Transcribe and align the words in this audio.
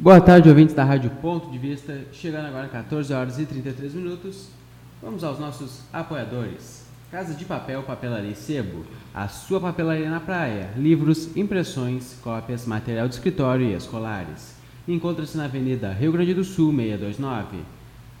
Boa 0.00 0.20
tarde, 0.20 0.48
ouvintes 0.48 0.76
da 0.76 0.84
Rádio 0.84 1.10
Ponto 1.10 1.50
de 1.50 1.58
Vista. 1.58 2.04
Chegando 2.12 2.46
agora 2.46 2.68
14 2.68 3.12
horas 3.12 3.36
e 3.40 3.44
33 3.44 3.94
minutos. 3.94 4.46
Vamos 5.02 5.24
aos 5.24 5.40
nossos 5.40 5.80
apoiadores. 5.92 6.86
Casa 7.10 7.34
de 7.34 7.44
Papel, 7.44 7.82
Papelaria 7.82 8.30
e 8.30 8.36
Sebo. 8.36 8.84
A 9.12 9.26
sua 9.26 9.60
papelaria 9.60 10.08
na 10.08 10.20
praia. 10.20 10.70
Livros, 10.76 11.36
impressões, 11.36 12.16
cópias, 12.22 12.64
material 12.64 13.08
de 13.08 13.14
escritório 13.14 13.66
e 13.66 13.74
escolares. 13.74 14.54
Encontra-se 14.86 15.36
na 15.36 15.46
Avenida 15.46 15.92
Rio 15.92 16.12
Grande 16.12 16.32
do 16.32 16.44
Sul, 16.44 16.72
629. 16.72 17.58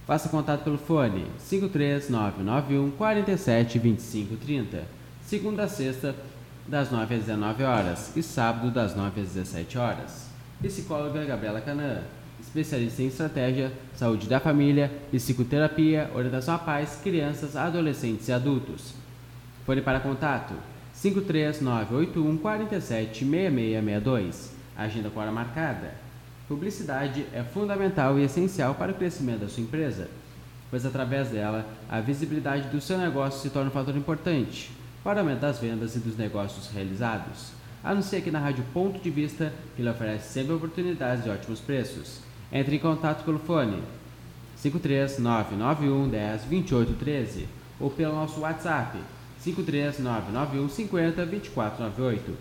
Faça 0.04 0.28
contato 0.28 0.64
pelo 0.64 0.78
fone 0.78 1.26
53991 1.38 2.90
47 2.90 3.78
25 3.78 4.34
30. 4.34 4.82
Segunda 5.22 5.62
a 5.62 5.68
sexta, 5.68 6.16
das 6.66 6.90
9 6.90 7.14
às 7.14 7.20
19 7.20 7.62
horas 7.62 8.16
e 8.16 8.22
sábado 8.24 8.68
das 8.68 8.96
9 8.96 9.20
às 9.20 9.28
17 9.28 9.78
horas. 9.78 10.27
Psicóloga 10.60 11.24
Gabriela 11.24 11.60
Canã, 11.60 12.02
especialista 12.40 13.00
em 13.00 13.06
estratégia, 13.06 13.72
saúde 13.94 14.28
da 14.28 14.40
família, 14.40 14.90
psicoterapia, 15.08 16.10
orientação 16.12 16.56
a 16.56 16.58
pais, 16.58 16.98
crianças, 17.00 17.54
adolescentes 17.54 18.26
e 18.26 18.32
adultos. 18.32 18.92
Fone 19.64 19.80
para 19.82 20.00
contato 20.00 20.54
53981 21.00 22.38
47 22.38 23.18
6662. 23.20 24.52
Agenda 24.76 25.10
com 25.10 25.20
hora 25.20 25.30
marcada. 25.30 25.94
Publicidade 26.48 27.24
é 27.32 27.44
fundamental 27.44 28.18
e 28.18 28.24
essencial 28.24 28.74
para 28.74 28.90
o 28.90 28.94
crescimento 28.96 29.40
da 29.40 29.48
sua 29.48 29.62
empresa, 29.62 30.08
pois 30.70 30.84
através 30.84 31.28
dela 31.28 31.64
a 31.88 32.00
visibilidade 32.00 32.68
do 32.68 32.80
seu 32.80 32.98
negócio 32.98 33.40
se 33.40 33.50
torna 33.50 33.70
um 33.70 33.72
fator 33.72 33.96
importante 33.96 34.72
para 35.04 35.18
o 35.18 35.20
aumento 35.20 35.40
das 35.40 35.60
vendas 35.60 35.94
e 35.94 36.00
dos 36.00 36.16
negócios 36.16 36.68
realizados. 36.68 37.57
Anuncie 37.82 38.18
aqui 38.18 38.30
na 38.30 38.40
Rádio 38.40 38.64
Ponto 38.74 38.98
de 38.98 39.08
Vista, 39.08 39.52
que 39.76 39.82
lhe 39.82 39.88
oferece 39.88 40.32
sempre 40.32 40.52
oportunidades 40.52 41.24
e 41.24 41.30
ótimos 41.30 41.60
preços. 41.60 42.20
Entre 42.52 42.76
em 42.76 42.78
contato 42.78 43.24
pelo 43.24 43.38
fone 43.38 43.82
53991 44.60 46.08
10 46.08 46.44
28 46.44 46.92
13 46.94 47.46
ou 47.78 47.88
pelo 47.88 48.14
nosso 48.14 48.40
WhatsApp 48.40 48.98
53991 49.44 50.68
50 50.68 51.24
24 51.24 51.84
98. 51.84 52.36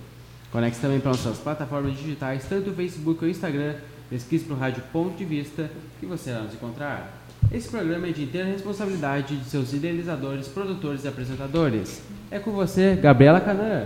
Conecte 0.52 0.80
também 0.80 1.00
para 1.00 1.12
nossas 1.12 1.38
plataformas 1.38 1.96
digitais, 1.96 2.46
tanto 2.50 2.72
o 2.72 2.74
Facebook 2.74 3.22
ou 3.22 3.28
o 3.28 3.32
Instagram. 3.32 3.76
Pesquise 4.10 4.46
para 4.46 4.56
o 4.56 4.58
Rádio 4.58 4.84
Ponto 4.92 5.18
de 5.18 5.26
Vista 5.26 5.70
que 6.00 6.06
você 6.06 6.30
irá 6.30 6.40
nos 6.40 6.54
encontrar. 6.54 7.26
Esse 7.52 7.68
programa 7.70 8.08
é 8.08 8.12
de 8.12 8.24
inteira 8.24 8.48
responsabilidade 8.48 9.36
de 9.36 9.46
seus 9.46 9.74
idealizadores, 9.74 10.48
produtores 10.48 11.04
e 11.04 11.08
apresentadores. 11.08 12.02
É 12.32 12.40
com 12.40 12.52
você, 12.52 12.96
Gabriela 12.96 13.40
Canã. 13.42 13.86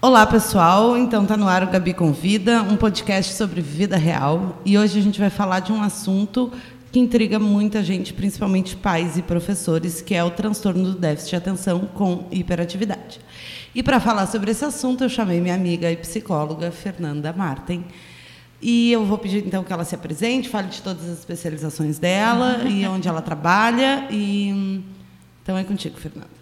Olá, 0.00 0.24
pessoal. 0.24 0.96
Então 0.96 1.26
tá 1.26 1.36
no 1.36 1.48
ar 1.48 1.64
o 1.64 1.66
Gabi 1.66 1.92
Convida, 1.92 2.62
um 2.62 2.76
podcast 2.76 3.34
sobre 3.34 3.60
vida 3.60 3.96
real. 3.96 4.62
E 4.64 4.78
hoje 4.78 4.96
a 4.96 5.02
gente 5.02 5.18
vai 5.18 5.28
falar 5.28 5.58
de 5.58 5.72
um 5.72 5.82
assunto 5.82 6.52
que 6.92 7.00
intriga 7.00 7.36
muita 7.40 7.82
gente, 7.82 8.14
principalmente 8.14 8.76
pais 8.76 9.18
e 9.18 9.22
professores, 9.22 10.00
que 10.00 10.14
é 10.14 10.22
o 10.22 10.30
transtorno 10.30 10.92
do 10.92 10.94
déficit 10.96 11.30
de 11.30 11.36
atenção 11.36 11.80
com 11.94 12.28
hiperatividade. 12.30 13.20
E 13.74 13.82
para 13.82 13.98
falar 13.98 14.28
sobre 14.28 14.52
esse 14.52 14.64
assunto, 14.64 15.02
eu 15.02 15.08
chamei 15.08 15.40
minha 15.40 15.56
amiga 15.56 15.90
e 15.90 15.96
psicóloga 15.96 16.70
Fernanda 16.70 17.32
Marten. 17.32 17.84
E 18.62 18.92
eu 18.92 19.04
vou 19.04 19.18
pedir 19.18 19.44
então 19.44 19.64
que 19.64 19.72
ela 19.72 19.84
se 19.84 19.96
apresente, 19.96 20.48
fale 20.48 20.68
de 20.68 20.80
todas 20.80 21.10
as 21.10 21.18
especializações 21.18 21.98
dela 21.98 22.62
e 22.70 22.86
onde 22.86 23.08
ela 23.08 23.20
trabalha. 23.20 24.06
E 24.12 24.80
então 25.42 25.58
é 25.58 25.64
contigo, 25.64 25.98
Fernanda. 25.98 26.37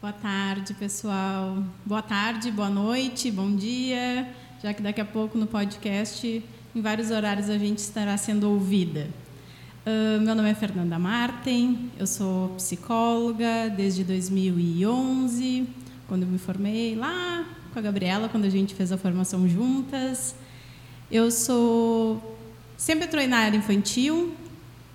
Boa 0.00 0.12
tarde, 0.12 0.74
pessoal. 0.74 1.60
Boa 1.84 2.00
tarde, 2.00 2.52
boa 2.52 2.70
noite, 2.70 3.32
bom 3.32 3.56
dia. 3.56 4.32
Já 4.62 4.72
que 4.72 4.80
daqui 4.80 5.00
a 5.00 5.04
pouco 5.04 5.36
no 5.36 5.44
podcast, 5.44 6.40
em 6.72 6.80
vários 6.80 7.10
horários, 7.10 7.50
a 7.50 7.58
gente 7.58 7.78
estará 7.78 8.16
sendo 8.16 8.48
ouvida. 8.48 9.08
Uh, 9.84 10.20
meu 10.20 10.36
nome 10.36 10.50
é 10.50 10.54
Fernanda 10.54 11.00
Marten, 11.00 11.90
eu 11.98 12.06
sou 12.06 12.50
psicóloga 12.50 13.68
desde 13.76 14.04
2011, 14.04 15.66
quando 16.06 16.22
eu 16.22 16.28
me 16.28 16.38
formei 16.38 16.94
lá 16.94 17.44
com 17.72 17.80
a 17.80 17.82
Gabriela, 17.82 18.28
quando 18.28 18.44
a 18.44 18.50
gente 18.50 18.76
fez 18.76 18.92
a 18.92 18.96
formação 18.96 19.48
juntas. 19.48 20.36
Eu 21.10 21.28
sou 21.28 22.38
sempre 22.76 23.06
atuei 23.06 23.26
na 23.26 23.38
área 23.38 23.56
infantil, 23.56 24.32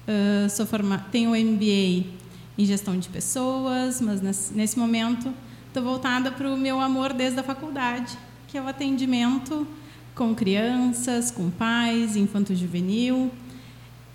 uh, 0.07 0.49
sou 0.49 0.65
forma, 0.65 0.97
tenho 1.11 1.31
MBA 1.31 2.22
em 2.57 2.65
gestão 2.65 2.97
de 2.97 3.09
pessoas, 3.09 3.99
mas 3.99 4.21
nesse, 4.21 4.53
nesse 4.53 4.79
momento 4.79 5.33
estou 5.67 5.83
voltada 5.83 6.31
para 6.31 6.49
o 6.51 6.57
meu 6.57 6.79
amor 6.79 7.13
desde 7.13 7.39
a 7.39 7.43
faculdade, 7.43 8.17
que 8.47 8.57
é 8.57 8.61
o 8.61 8.67
atendimento 8.67 9.67
com 10.13 10.35
crianças, 10.35 11.31
com 11.31 11.49
pais, 11.49 12.15
infanto-juvenil. 12.15 13.31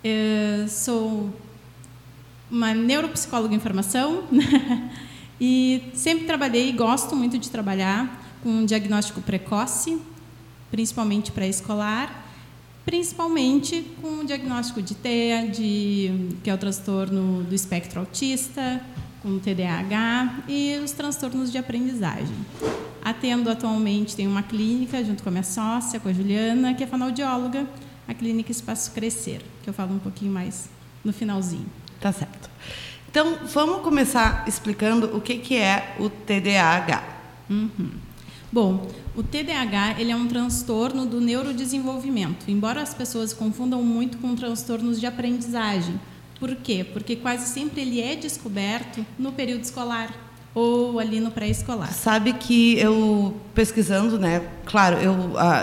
Eu 0.04 0.68
sou 0.68 1.32
uma 2.50 2.72
neuropsicóloga 2.72 3.54
em 3.54 3.58
formação 3.58 4.22
e 5.40 5.90
sempre 5.94 6.24
trabalhei 6.24 6.68
e 6.68 6.72
gosto 6.72 7.16
muito 7.16 7.38
de 7.38 7.50
trabalhar 7.50 8.24
com 8.42 8.64
diagnóstico 8.64 9.20
precoce, 9.20 10.00
principalmente 10.70 11.32
pré-escolar, 11.32 12.27
principalmente 12.88 13.84
com 14.00 14.20
o 14.20 14.24
diagnóstico 14.24 14.80
de 14.80 14.94
TEA, 14.94 15.46
de, 15.46 16.30
que 16.42 16.48
é 16.48 16.54
o 16.54 16.56
transtorno 16.56 17.44
do 17.44 17.54
espectro 17.54 18.00
autista, 18.00 18.80
com 19.22 19.38
TDAH 19.38 20.44
e 20.48 20.80
os 20.82 20.92
transtornos 20.92 21.52
de 21.52 21.58
aprendizagem. 21.58 22.34
Atendo 23.04 23.50
atualmente, 23.50 24.16
tenho 24.16 24.30
uma 24.30 24.42
clínica 24.42 25.04
junto 25.04 25.22
com 25.22 25.28
a 25.28 25.32
minha 25.32 25.44
sócia, 25.44 26.00
com 26.00 26.08
a 26.08 26.12
Juliana, 26.14 26.72
que 26.72 26.82
é 26.82 26.86
fonoaudióloga, 26.86 27.66
a 28.08 28.14
clínica 28.14 28.50
Espaço 28.50 28.90
Crescer, 28.92 29.42
que 29.62 29.68
eu 29.68 29.74
falo 29.74 29.94
um 29.94 29.98
pouquinho 29.98 30.32
mais 30.32 30.70
no 31.04 31.12
finalzinho. 31.12 31.66
Tá 32.00 32.10
certo. 32.10 32.48
Então, 33.10 33.36
vamos 33.52 33.82
começar 33.82 34.48
explicando 34.48 35.14
o 35.14 35.20
que, 35.20 35.36
que 35.36 35.58
é 35.58 35.94
o 35.98 36.08
TDAH. 36.08 37.04
Uhum. 37.50 38.07
Bom, 38.50 38.86
o 39.14 39.22
TDAH 39.22 39.96
ele 39.98 40.10
é 40.10 40.16
um 40.16 40.26
transtorno 40.26 41.04
do 41.04 41.20
neurodesenvolvimento, 41.20 42.50
embora 42.50 42.80
as 42.80 42.94
pessoas 42.94 43.32
confundam 43.32 43.82
muito 43.82 44.18
com 44.18 44.34
transtornos 44.34 44.98
de 44.98 45.06
aprendizagem. 45.06 46.00
Por 46.40 46.54
quê? 46.56 46.86
Porque 46.92 47.16
quase 47.16 47.52
sempre 47.52 47.82
ele 47.82 48.00
é 48.00 48.14
descoberto 48.14 49.04
no 49.18 49.32
período 49.32 49.64
escolar 49.64 50.14
ou 50.54 50.98
ali 50.98 51.20
no 51.20 51.30
pré-escolar. 51.30 51.92
Sabe 51.92 52.32
que 52.32 52.78
eu 52.78 53.36
pesquisando, 53.54 54.18
né? 54.18 54.42
Claro, 54.64 54.96
eu, 54.96 55.14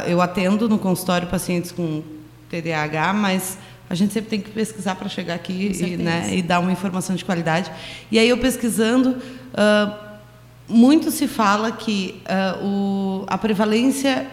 eu 0.08 0.22
atendo 0.22 0.70
no 0.70 0.78
consultório 0.78 1.28
pacientes 1.28 1.72
com 1.72 2.04
TDAH, 2.50 3.14
mas 3.14 3.58
a 3.90 3.96
gente 3.96 4.14
sempre 4.14 4.30
tem 4.30 4.42
que 4.42 4.50
pesquisar 4.52 4.96
para 4.96 5.08
chegar 5.10 5.36
aqui 5.36 5.72
e, 5.80 5.98
né, 5.98 6.36
e, 6.36 6.42
dar 6.42 6.60
uma 6.60 6.72
informação 6.72 7.16
de 7.16 7.24
qualidade. 7.24 7.72
E 8.12 8.18
aí 8.18 8.28
eu 8.28 8.38
pesquisando, 8.38 9.12
uh, 9.12 10.05
muito 10.68 11.12
se 11.12 11.28
fala 11.28 11.72
que 11.72 12.22
uh, 12.26 12.66
o, 12.66 13.26
a 13.28 13.38
prevalência 13.38 14.28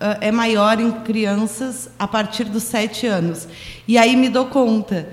uh, 0.00 0.18
é 0.20 0.30
maior 0.30 0.80
em 0.80 0.90
crianças 0.90 1.90
a 1.98 2.06
partir 2.06 2.44
dos 2.44 2.62
sete 2.62 3.06
anos. 3.06 3.48
E 3.86 3.98
aí 3.98 4.16
me 4.16 4.28
dou 4.28 4.46
conta. 4.46 5.08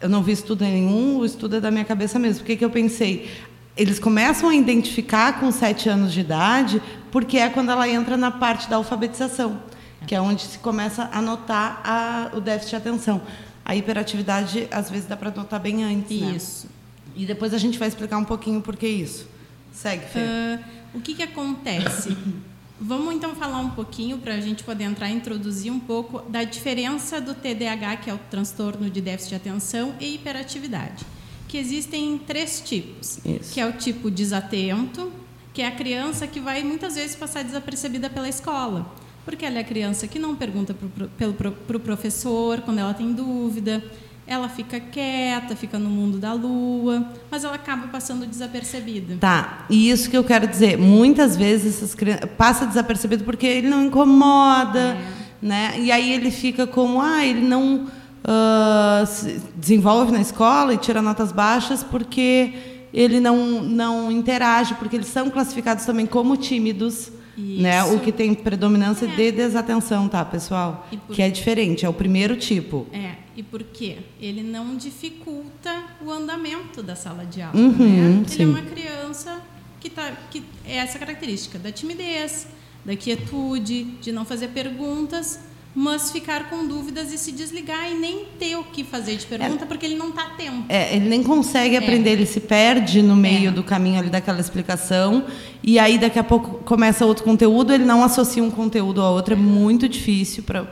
eu 0.00 0.08
não 0.08 0.22
vi 0.22 0.32
estudo 0.32 0.64
nenhum, 0.64 1.18
o 1.18 1.24
estudo 1.24 1.56
é 1.56 1.60
da 1.60 1.70
minha 1.70 1.84
cabeça 1.84 2.18
mesmo. 2.18 2.40
Porque 2.40 2.56
que 2.56 2.64
eu 2.64 2.70
pensei? 2.70 3.30
Eles 3.76 3.98
começam 3.98 4.48
a 4.48 4.54
identificar 4.54 5.40
com 5.40 5.50
sete 5.52 5.88
anos 5.88 6.12
de 6.12 6.20
idade, 6.20 6.82
porque 7.10 7.38
é 7.38 7.48
quando 7.48 7.70
ela 7.70 7.88
entra 7.88 8.16
na 8.16 8.30
parte 8.30 8.68
da 8.68 8.76
alfabetização 8.76 9.60
que 10.06 10.14
é 10.14 10.20
onde 10.20 10.42
se 10.42 10.58
começa 10.58 11.10
a 11.12 11.20
notar 11.20 11.80
a, 11.84 12.36
o 12.36 12.40
déficit 12.40 12.70
de 12.70 12.76
atenção. 12.76 13.20
A 13.64 13.74
hiperatividade, 13.74 14.68
às 14.70 14.88
vezes, 14.88 15.06
dá 15.06 15.16
para 15.16 15.30
notar 15.32 15.58
bem 15.58 15.82
antes. 15.82 16.20
Né? 16.20 16.32
Isso. 16.36 16.66
Né? 16.66 16.72
E 17.16 17.24
depois 17.24 17.54
a 17.54 17.58
gente 17.58 17.78
vai 17.78 17.88
explicar 17.88 18.18
um 18.18 18.24
pouquinho 18.24 18.60
por 18.60 18.76
que 18.76 18.86
isso. 18.86 19.26
Segue, 19.72 20.04
Fê. 20.06 20.20
Uh, 20.20 20.98
o 20.98 21.00
que, 21.00 21.14
que 21.14 21.22
acontece? 21.22 22.16
Vamos 22.78 23.14
então 23.14 23.34
falar 23.34 23.60
um 23.60 23.70
pouquinho 23.70 24.18
para 24.18 24.34
a 24.34 24.40
gente 24.40 24.62
poder 24.62 24.84
entrar 24.84 25.10
e 25.10 25.14
introduzir 25.14 25.72
um 25.72 25.80
pouco 25.80 26.20
da 26.28 26.44
diferença 26.44 27.20
do 27.20 27.34
TDAH, 27.34 27.96
que 27.96 28.10
é 28.10 28.14
o 28.14 28.18
transtorno 28.30 28.90
de 28.90 29.00
déficit 29.00 29.30
de 29.30 29.34
atenção, 29.36 29.94
e 29.98 30.14
hiperatividade. 30.14 31.06
Que 31.48 31.56
existem 31.56 32.18
três 32.18 32.60
tipos, 32.60 33.18
Isso. 33.24 33.54
que 33.54 33.60
é 33.60 33.66
o 33.66 33.72
tipo 33.72 34.10
desatento, 34.10 35.10
que 35.54 35.62
é 35.62 35.68
a 35.68 35.70
criança 35.70 36.26
que 36.26 36.38
vai 36.38 36.62
muitas 36.62 36.96
vezes 36.96 37.16
passar 37.16 37.42
desapercebida 37.42 38.10
pela 38.10 38.28
escola 38.28 38.94
porque 39.26 39.44
ela 39.44 39.58
é 39.58 39.60
a 39.60 39.64
criança 39.64 40.06
que 40.06 40.20
não 40.20 40.36
pergunta 40.36 40.72
para 40.72 41.28
o 41.28 41.34
pro, 41.34 41.50
pro 41.50 41.80
professor 41.80 42.60
quando 42.60 42.78
ela 42.78 42.94
tem 42.94 43.12
dúvida, 43.12 43.82
ela 44.26 44.48
fica 44.48 44.80
quieta, 44.80 45.54
fica 45.54 45.78
no 45.78 45.88
mundo 45.88 46.18
da 46.18 46.32
lua, 46.32 47.06
mas 47.30 47.44
ela 47.44 47.54
acaba 47.54 47.86
passando 47.86 48.26
desapercebida. 48.26 49.16
Tá, 49.20 49.66
e 49.70 49.88
isso 49.88 50.10
que 50.10 50.16
eu 50.16 50.24
quero 50.24 50.48
dizer, 50.48 50.76
muitas 50.76 51.36
vezes 51.36 51.76
essas 51.76 51.94
crianças 51.94 52.28
passa 52.36 52.66
desapercebido 52.66 53.22
porque 53.22 53.46
ele 53.46 53.68
não 53.68 53.84
incomoda, 53.84 54.78
é. 54.80 54.98
né? 55.40 55.74
E 55.78 55.92
aí 55.92 56.12
ele 56.12 56.32
fica 56.32 56.66
como, 56.66 57.00
ah, 57.00 57.24
ele 57.24 57.46
não 57.46 57.84
uh, 57.84 59.06
se 59.06 59.40
desenvolve 59.54 60.10
na 60.10 60.20
escola 60.20 60.74
e 60.74 60.78
tira 60.78 61.00
notas 61.00 61.30
baixas 61.30 61.84
porque 61.84 62.52
ele 62.92 63.20
não 63.20 63.62
não 63.62 64.10
interage, 64.10 64.74
porque 64.74 64.96
eles 64.96 65.08
são 65.08 65.30
classificados 65.30 65.84
também 65.84 66.06
como 66.06 66.36
tímidos 66.36 67.12
Né? 67.36 67.84
O 67.84 68.00
que 68.00 68.10
tem 68.10 68.34
predominância 68.34 69.06
É. 69.06 69.14
de 69.14 69.32
desatenção, 69.32 70.08
tá, 70.08 70.24
pessoal? 70.24 70.88
Que 71.12 71.22
é 71.22 71.28
diferente, 71.30 71.84
é 71.84 71.88
o 71.88 71.92
primeiro 71.92 72.36
tipo. 72.36 72.86
É, 72.92 73.16
e 73.36 73.42
por 73.42 73.62
quê? 73.62 73.98
Ele 74.20 74.42
não 74.42 74.76
dificulta 74.76 75.84
o 76.04 76.10
andamento 76.10 76.82
da 76.82 76.96
sala 76.96 77.24
de 77.26 77.42
aula. 77.42 77.58
Uhum, 77.58 77.70
né? 77.72 78.20
Ele 78.20 78.28
sim. 78.28 78.42
é 78.42 78.46
uma 78.46 78.62
criança 78.62 79.40
que, 79.80 79.90
tá, 79.90 80.12
que 80.30 80.42
é 80.64 80.76
essa 80.76 80.98
característica 80.98 81.58
da 81.58 81.70
timidez, 81.70 82.46
da 82.84 82.96
quietude, 82.96 83.84
de 84.00 84.12
não 84.12 84.24
fazer 84.24 84.48
perguntas, 84.48 85.40
mas 85.78 86.10
ficar 86.10 86.48
com 86.48 86.66
dúvidas 86.66 87.12
e 87.12 87.18
se 87.18 87.30
desligar 87.30 87.92
e 87.92 87.94
nem 87.94 88.24
ter 88.38 88.56
o 88.56 88.64
que 88.64 88.82
fazer 88.82 89.16
de 89.16 89.26
pergunta 89.26 89.66
porque 89.66 89.84
ele 89.84 89.94
não 89.94 90.08
está 90.08 90.22
atento. 90.22 90.64
É, 90.70 90.96
ele 90.96 91.06
nem 91.06 91.22
consegue 91.22 91.76
aprender, 91.76 92.12
ele 92.12 92.24
se 92.24 92.40
perde 92.40 93.02
no 93.02 93.14
meio 93.14 93.50
É. 93.50 93.52
do 93.52 93.62
caminho 93.62 93.98
ali 93.98 94.08
daquela 94.08 94.40
explicação. 94.40 95.26
E 95.62 95.78
aí, 95.78 95.98
daqui 95.98 96.18
a 96.18 96.24
pouco, 96.24 96.64
começa 96.64 97.04
outro 97.04 97.24
conteúdo, 97.24 97.74
ele 97.74 97.84
não 97.84 98.02
associa 98.02 98.42
um 98.42 98.50
conteúdo 98.50 99.02
ao 99.02 99.12
outro. 99.12 99.34
É 99.34 99.36
muito 99.36 99.86
difícil 99.86 100.42
para 100.44 100.64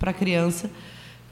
a 0.00 0.12
criança 0.12 0.70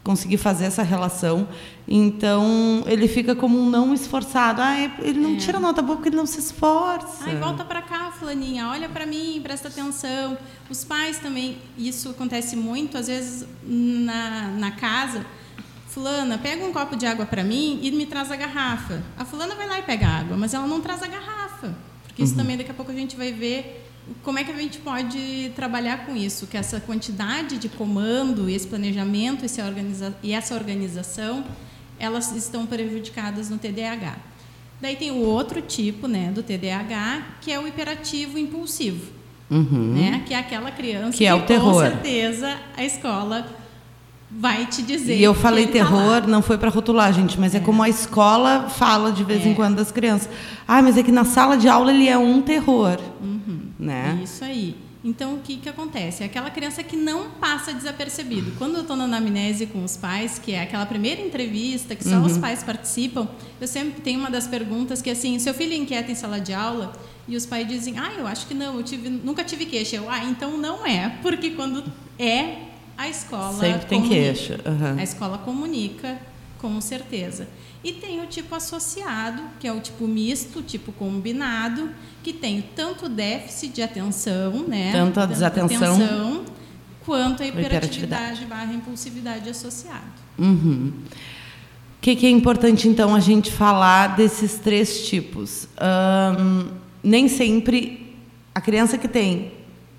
conseguir 0.05 0.37
fazer 0.37 0.67
essa 0.67 0.83
relação. 0.83 1.49
Então, 1.89 2.85
ele 2.87 3.09
fica 3.09 3.35
como 3.35 3.59
um 3.59 3.69
não 3.69 3.93
esforçado. 3.95 4.61
Ah, 4.61 4.79
é- 4.79 4.93
ele 5.01 5.19
não 5.19 5.37
tira 5.37 5.59
nota 5.59 5.81
boa 5.83 5.97
porque 5.97 6.11
ele 6.11 6.17
não 6.17 6.27
se 6.27 6.39
esforça. 6.39 7.25
Ai, 7.27 7.37
volta 7.37 7.65
para 7.65 7.83
cá, 7.83 8.13
fulaninha, 8.13 8.69
olha 8.69 8.89
para 8.89 9.07
mim, 9.07 9.41
presta 9.43 9.69
atenção. 9.69 10.37
Os 10.69 10.85
pais 10.85 11.19
também, 11.19 11.57
isso 11.77 12.11
acontece 12.11 12.55
muito, 12.55 12.97
às 12.99 13.09
vezes 13.09 13.47
na, 13.67 14.49
na 14.59 14.71
casa. 14.73 15.25
Fulana, 15.89 16.37
pega 16.39 16.65
um 16.65 16.73
copo 16.73 16.97
de 16.97 17.07
água 17.07 17.25
para 17.25 17.43
mim 17.45 17.79
e 17.83 17.91
me 17.91 18.05
traz 18.05 18.31
a 18.31 18.37
garrafa. 18.37 19.03
A 19.17 19.25
fulana 19.25 19.55
vai 19.55 19.67
lá 19.69 19.79
e 19.79 19.83
pega 19.83 20.07
a 20.07 20.19
água, 20.21 20.37
mas 20.37 20.53
ela 20.53 20.67
não 20.67 20.81
traz 20.81 21.03
a 21.03 21.07
garrafa. 21.07 21.75
Porque 22.07 22.23
isso 22.23 22.35
também 22.37 22.57
daqui 22.57 22.71
a 22.71 22.75
pouco 22.75 22.91
a 22.91 22.95
gente 22.95 23.17
vai 23.17 23.33
ver 23.33 23.84
como 24.23 24.39
é 24.39 24.45
que 24.45 24.53
a 24.53 24.57
gente 24.57 24.79
pode 24.79 25.51
trabalhar 25.57 26.07
com 26.07 26.15
isso, 26.17 26.47
que 26.47 26.57
essa 26.57 26.81
quantidade 26.81 27.57
de 27.59 27.69
comando, 27.69 28.49
esse 28.49 28.67
planejamento 28.67 29.45
esse 29.45 29.61
organiza 29.63 30.15
e 30.23 30.33
essa 30.33 30.55
organização, 30.55 31.45
elas 31.99 32.33
estão 32.33 32.67
prejudicadas 32.67 33.49
no 33.49 33.59
TDAH. 33.59 34.17
Daí 34.81 34.97
tem 34.97 35.11
o 35.11 35.21
outro 35.21 35.63
tipo, 35.63 36.07
né, 36.07 36.31
do 36.35 36.43
TDAH, 36.43 37.23
que 37.41 37.51
é 37.51 37.59
o 37.59 37.67
hiperativo 37.67 38.39
impulsivo, 38.39 39.13
Uhum. 39.51 39.95
né, 39.95 40.23
que 40.27 40.35
é 40.35 40.39
aquela 40.39 40.71
criança 40.71 41.17
Que 41.17 41.25
é 41.27 41.35
o 41.35 41.41
com 41.41 41.47
terror. 41.47 41.83
certeza 41.83 42.57
a 42.77 42.85
escola 42.85 43.47
vai 44.31 44.67
te 44.67 44.83
dizer. 44.83 45.17
E 45.17 45.23
eu 45.23 45.33
falei 45.33 45.67
tá 45.67 45.73
terror, 45.73 46.27
não 46.27 46.43
foi 46.43 46.59
para 46.59 46.69
rotular, 46.69 47.13
gente, 47.13 47.39
mas 47.39 47.55
é. 47.55 47.61
como 47.61 47.83
a 47.83 47.89
escola 47.89 48.69
fala 48.69 49.13
de 49.13 49.23
vez 49.23 49.47
em 49.47 49.55
quando 49.55 49.77
das 49.77 49.93
crianças. 49.93 50.29
Ah, 50.67 50.83
mas 50.83 50.99
é 50.99 51.03
que 51.03 51.13
na 51.13 51.25
sala 51.25 51.57
de 51.57 51.69
aula 51.69 51.93
ele 51.93 52.09
é 52.09 52.19
um 52.19 52.43
terror. 52.43 52.99
Né? 53.85 54.21
Isso 54.23 54.45
aí. 54.45 54.77
Então, 55.07 55.35
o 55.35 55.41
que, 55.41 55.59
que 55.59 55.69
acontece? 55.69 56.23
É 56.23 56.27
aquela 56.27 56.51
criança 56.51 56.83
que 56.83 56.97
não 56.97 57.31
passa 57.33 57.75
desapercebido. 57.75 58.53
Quando 58.57 58.77
eu 58.77 58.81
estou 58.81 58.97
na 58.97 59.05
anamnese 59.05 59.67
com 59.67 59.85
os 59.85 59.99
pais, 59.99 60.39
que 60.39 60.53
é 60.53 60.63
aquela 60.63 60.87
primeira 60.87 61.21
entrevista 61.21 61.95
que 61.95 62.03
só 62.03 62.17
Uhum. 62.17 62.25
os 62.25 62.39
pais 62.39 62.63
participam, 62.63 63.29
eu 63.61 63.69
sempre 63.69 64.01
tenho 64.01 64.19
uma 64.21 64.31
das 64.31 64.47
perguntas 64.47 65.03
que 65.03 65.11
é 65.11 65.13
assim, 65.13 65.39
seu 65.39 65.53
filho 65.53 65.75
é 65.75 65.77
inquieta 65.77 66.11
em 66.11 66.15
sala 66.15 66.41
de 66.41 66.55
aula? 66.55 66.95
E 67.29 67.37
os 67.37 67.45
pais 67.45 67.69
dizem, 67.69 67.99
ah, 67.99 68.13
eu 68.19 68.27
acho 68.27 68.47
que 68.47 68.55
não, 68.55 68.77
eu 68.79 68.83
tive, 68.83 69.11
nunca 69.11 69.45
tive 69.45 69.67
queixa. 69.67 69.97
Eu, 69.97 70.09
ah, 70.11 70.25
então 70.25 70.57
não 70.57 70.87
é, 70.87 71.19
porque 71.21 71.51
quando 71.51 71.85
é, 72.19 72.57
a 72.97 73.07
escola 73.07 73.59
Sempre 73.61 73.87
tem 73.87 74.01
comunica. 74.01 74.25
queixa. 74.33 74.61
aham. 74.65 74.97
A 74.99 75.03
escola 75.03 75.37
comunica, 75.39 76.19
com 76.65 76.81
certeza. 76.81 77.47
E 77.85 77.93
tem 77.93 78.23
o 78.23 78.27
tipo 78.27 78.55
associado, 78.55 79.43
que 79.61 79.69
é 79.69 79.73
o 79.73 79.81
tipo 79.81 80.09
misto, 80.09 80.63
tipo 80.63 80.93
combinado, 80.93 81.91
que 82.23 82.33
tem 82.33 82.65
tanto 82.75 83.07
déficit 83.07 83.75
de 83.75 83.83
atenção, 83.83 84.65
né? 84.67 84.91
Tanto 84.91 85.21
a 85.21 85.27
desatenção. 85.27 85.95
atenção, 85.95 86.45
quanto 87.05 87.43
a 87.43 87.47
hiperatividade. 87.47 87.99
hiperatividade 87.99 88.47
barra 88.47 88.73
impulsividade 88.73 89.51
associado. 89.51 90.07
Uhum. 90.39 90.91
O 91.99 92.01
que, 92.01 92.17
que 92.17 92.25
é 92.25 92.31
importante, 92.31 92.89
então, 92.89 93.15
a 93.15 93.21
gente 93.21 93.53
falar 93.53 94.17
desses 94.17 94.55
três 94.55 95.07
tipos? 95.07 95.69
Nem 97.03 97.29
sempre 97.29 98.17
a 98.55 98.61
criança 98.63 98.97
que 98.97 99.07
tem 99.07 99.53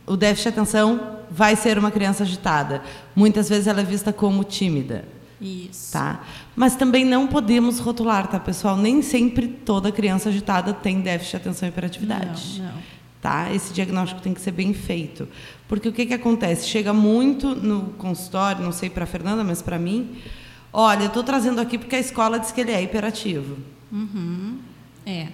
o 0.07 0.17
déficit 0.17 0.51
de 0.51 0.59
atenção 0.59 1.17
vai 1.29 1.55
ser 1.55 1.77
uma 1.77 1.91
criança 1.91 2.23
agitada. 2.23 2.81
Muitas 3.15 3.49
vezes 3.49 3.67
ela 3.67 3.81
é 3.81 3.83
vista 3.83 4.11
como 4.11 4.43
tímida. 4.43 5.13
Isso. 5.39 5.91
Tá? 5.91 6.23
Mas 6.55 6.75
também 6.75 7.03
não 7.03 7.27
podemos 7.27 7.79
rotular, 7.79 8.27
tá, 8.27 8.39
pessoal? 8.39 8.77
Nem 8.77 9.01
sempre 9.01 9.47
toda 9.47 9.91
criança 9.91 10.29
agitada 10.29 10.73
tem 10.73 11.01
déficit 11.01 11.31
de 11.31 11.37
atenção 11.37 11.67
e 11.67 11.71
hiperatividade. 11.71 12.59
Não, 12.59 12.65
não. 12.65 12.81
Tá? 13.21 13.51
Esse 13.53 13.73
diagnóstico 13.73 14.21
tem 14.21 14.33
que 14.33 14.41
ser 14.41 14.51
bem 14.51 14.73
feito. 14.73 15.27
Porque 15.67 15.89
o 15.89 15.93
que, 15.93 16.05
que 16.05 16.13
acontece? 16.13 16.67
Chega 16.67 16.93
muito 16.93 17.55
no 17.55 17.89
consultório, 17.97 18.63
não 18.63 18.71
sei 18.71 18.89
para 18.89 19.03
a 19.03 19.07
Fernanda, 19.07 19.43
mas 19.43 19.61
para 19.61 19.79
mim, 19.79 20.15
olha, 20.71 21.03
eu 21.03 21.07
estou 21.07 21.23
trazendo 21.23 21.59
aqui 21.59 21.77
porque 21.77 21.95
a 21.95 21.99
escola 21.99 22.39
diz 22.39 22.51
que 22.51 22.61
ele 22.61 22.71
é 22.71 22.81
hiperativo. 22.81 23.57
Uhum. 23.91 24.59
É. 25.05 25.29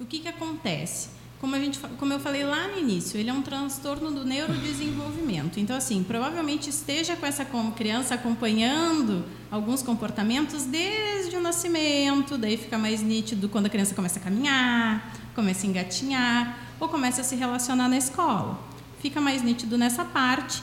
O 0.00 0.04
que, 0.04 0.20
que 0.20 0.28
acontece? 0.28 1.10
Como, 1.42 1.56
a 1.56 1.58
gente, 1.58 1.80
como 1.98 2.12
eu 2.12 2.20
falei 2.20 2.44
lá 2.44 2.68
no 2.68 2.78
início, 2.78 3.18
ele 3.18 3.28
é 3.28 3.32
um 3.32 3.42
transtorno 3.42 4.12
do 4.12 4.24
neurodesenvolvimento. 4.24 5.58
Então, 5.58 5.76
assim, 5.76 6.04
provavelmente 6.04 6.70
esteja 6.70 7.16
com 7.16 7.26
essa 7.26 7.44
criança 7.74 8.14
acompanhando 8.14 9.24
alguns 9.50 9.82
comportamentos 9.82 10.62
desde 10.62 11.34
o 11.34 11.40
nascimento, 11.40 12.38
daí 12.38 12.56
fica 12.56 12.78
mais 12.78 13.02
nítido 13.02 13.48
quando 13.48 13.66
a 13.66 13.68
criança 13.68 13.92
começa 13.92 14.20
a 14.20 14.22
caminhar, 14.22 15.12
começa 15.34 15.66
a 15.66 15.68
engatinhar 15.68 16.58
ou 16.78 16.88
começa 16.88 17.22
a 17.22 17.24
se 17.24 17.34
relacionar 17.34 17.88
na 17.88 17.96
escola. 17.96 18.60
Fica 19.00 19.20
mais 19.20 19.42
nítido 19.42 19.76
nessa 19.76 20.04
parte. 20.04 20.62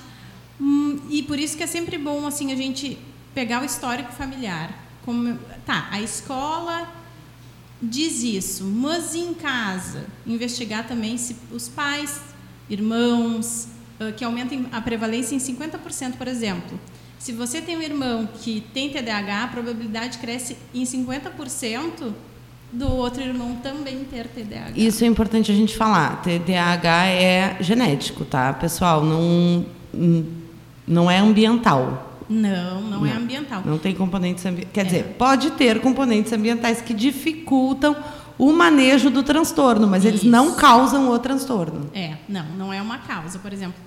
Hum, 0.61 0.97
e 1.09 1.21
por 1.23 1.37
isso 1.37 1.57
que 1.57 1.63
é 1.63 1.67
sempre 1.67 1.97
bom 1.97 2.25
assim 2.25 2.53
a 2.53 2.55
gente 2.55 2.97
pegar 3.35 3.61
o 3.61 3.65
histórico 3.65 4.13
familiar. 4.13 4.73
Como, 5.03 5.37
tá, 5.65 5.89
a 5.91 5.99
escola 5.99 6.98
diz 7.81 8.23
isso, 8.23 8.63
mas 8.63 9.15
em 9.15 9.33
casa 9.33 10.05
investigar 10.25 10.87
também 10.87 11.17
se 11.17 11.35
os 11.51 11.69
pais, 11.69 12.21
irmãos, 12.69 13.67
ah, 13.99 14.11
que 14.11 14.23
aumentem 14.23 14.65
a 14.71 14.81
prevalência 14.81 15.35
em 15.35 15.39
50%, 15.39 16.17
por 16.17 16.27
exemplo. 16.27 16.79
Se 17.17 17.33
você 17.33 17.61
tem 17.61 17.77
um 17.77 17.81
irmão 17.81 18.29
que 18.41 18.61
tem 18.73 18.89
TDAH, 18.89 19.43
a 19.43 19.47
probabilidade 19.47 20.17
cresce 20.19 20.55
em 20.73 20.83
50% 20.83 22.13
do 22.71 22.91
outro 22.91 23.21
irmão 23.21 23.57
também 23.61 24.05
ter 24.05 24.27
TDAH. 24.27 24.71
Isso 24.75 25.03
é 25.03 25.07
importante 25.07 25.51
a 25.51 25.55
gente 25.55 25.75
falar. 25.75 26.21
TDAH 26.21 27.07
é 27.07 27.57
genético, 27.59 28.23
tá, 28.23 28.53
pessoal? 28.53 29.03
Não, 29.03 29.65
não 30.87 31.11
é 31.11 31.17
ambiental. 31.17 32.08
Não, 32.29 32.81
não, 32.81 33.05
é 33.05 33.11
ambiental. 33.11 33.63
Não 33.65 33.77
tem 33.79 33.95
componentes 33.95 34.45
ambientais. 34.45 34.71
Quer 34.73 34.81
É. 34.81 34.83
dizer, 34.83 35.03
pode 35.17 35.51
ter 35.51 35.81
componentes 35.81 36.31
ambientais 36.31 36.79
que 36.81 36.93
dificultam 36.93 37.95
o 38.37 38.53
manejo 38.53 39.09
do 39.09 39.23
transtorno, 39.23 39.87
mas 39.87 40.05
eles 40.05 40.21
Isso. 40.21 40.29
não 40.29 40.53
causam 40.53 41.09
o 41.09 41.19
transtorno. 41.19 41.89
É, 41.93 42.15
não, 42.29 42.45
não 42.57 42.73
é 42.73 42.81
uma 42.81 42.99
causa. 42.99 43.39
Por 43.39 43.51
exemplo, 43.51 43.79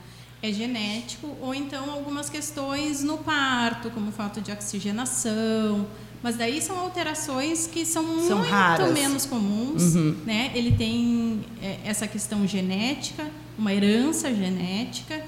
é 0.43 0.53
genético 0.53 1.29
ou 1.41 1.55
então 1.55 1.91
algumas 1.91 2.29
questões 2.29 3.03
no 3.03 3.19
parto, 3.19 3.91
como 3.91 4.11
falta 4.11 4.41
de 4.41 4.51
oxigenação. 4.51 5.87
Mas 6.23 6.37
daí 6.37 6.61
são 6.61 6.79
alterações 6.79 7.67
que 7.67 7.85
são, 7.85 8.05
São 8.27 8.39
muito 8.39 8.51
raras. 8.51 8.89
Uhum. 8.89 8.95
menos 8.95 9.27
comuns. 9.27 9.95
Né? 10.25 10.53
Ele 10.55 10.71
tem 10.73 11.41
é, 11.61 11.79
essa 11.85 12.07
questão 12.07 12.47
genética, 12.47 13.25
uma 13.59 13.73
herança 13.75 14.33
genética, 14.33 15.21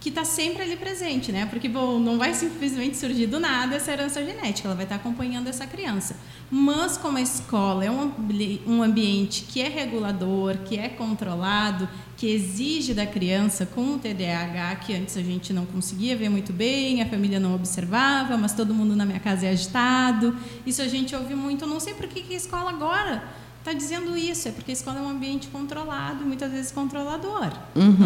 que 0.00 0.10
está 0.10 0.24
sempre 0.24 0.62
ali 0.62 0.76
presente, 0.76 1.32
né? 1.32 1.46
Porque 1.46 1.68
bom, 1.68 1.98
não 1.98 2.18
vai 2.18 2.32
simplesmente 2.32 2.96
surgir 2.96 3.26
do 3.26 3.40
nada 3.40 3.74
essa 3.74 3.90
herança 3.90 4.24
genética, 4.24 4.68
ela 4.68 4.74
vai 4.76 4.84
estar 4.84 4.94
acompanhando 4.94 5.48
essa 5.48 5.66
criança. 5.66 6.16
Mas 6.50 6.96
como 6.96 7.18
a 7.18 7.20
escola 7.20 7.84
é 7.84 7.90
um, 7.90 8.02
ambi- 8.02 8.62
ambiente 8.82 9.42
que 9.42 9.60
é 9.60 9.68
regulador, 9.68 10.58
que 10.58 10.78
é 10.78 10.88
controlado, 10.88 11.88
que 12.16 12.26
exige 12.30 12.94
da 12.94 13.06
criança 13.06 13.66
com 13.66 13.94
o 13.94 13.98
TDAH, 13.98 14.76
que 14.76 14.94
antes 14.94 15.16
a 15.16 15.22
gente 15.22 15.52
não 15.52 15.66
conseguia 15.66 16.16
ver 16.16 16.28
muito 16.28 16.52
bem, 16.52 17.02
a 17.02 17.06
família 17.06 17.40
não 17.40 17.54
observava, 17.54 18.36
mas 18.36 18.52
todo 18.54 18.72
mundo 18.72 18.94
na 18.96 19.04
minha 19.04 19.20
casa 19.20 19.46
é 19.46 19.50
agitado. 19.50 20.36
Isso 20.64 20.80
a 20.80 20.88
gente 20.88 21.14
ouve 21.14 21.34
muito. 21.34 21.64
Eu 21.64 21.68
não 21.68 21.80
sei 21.80 21.94
por 21.94 22.06
que 22.06 22.32
a 22.32 22.36
escola 22.36 22.70
agora 22.70 23.24
está 23.68 23.72
dizendo 23.72 24.16
isso, 24.16 24.48
é 24.48 24.50
porque 24.50 24.70
a 24.70 24.74
escola 24.74 24.98
é 24.98 25.02
um 25.02 25.10
ambiente 25.10 25.48
controlado, 25.48 26.24
muitas 26.24 26.50
vezes 26.50 26.72
controlador. 26.72 27.52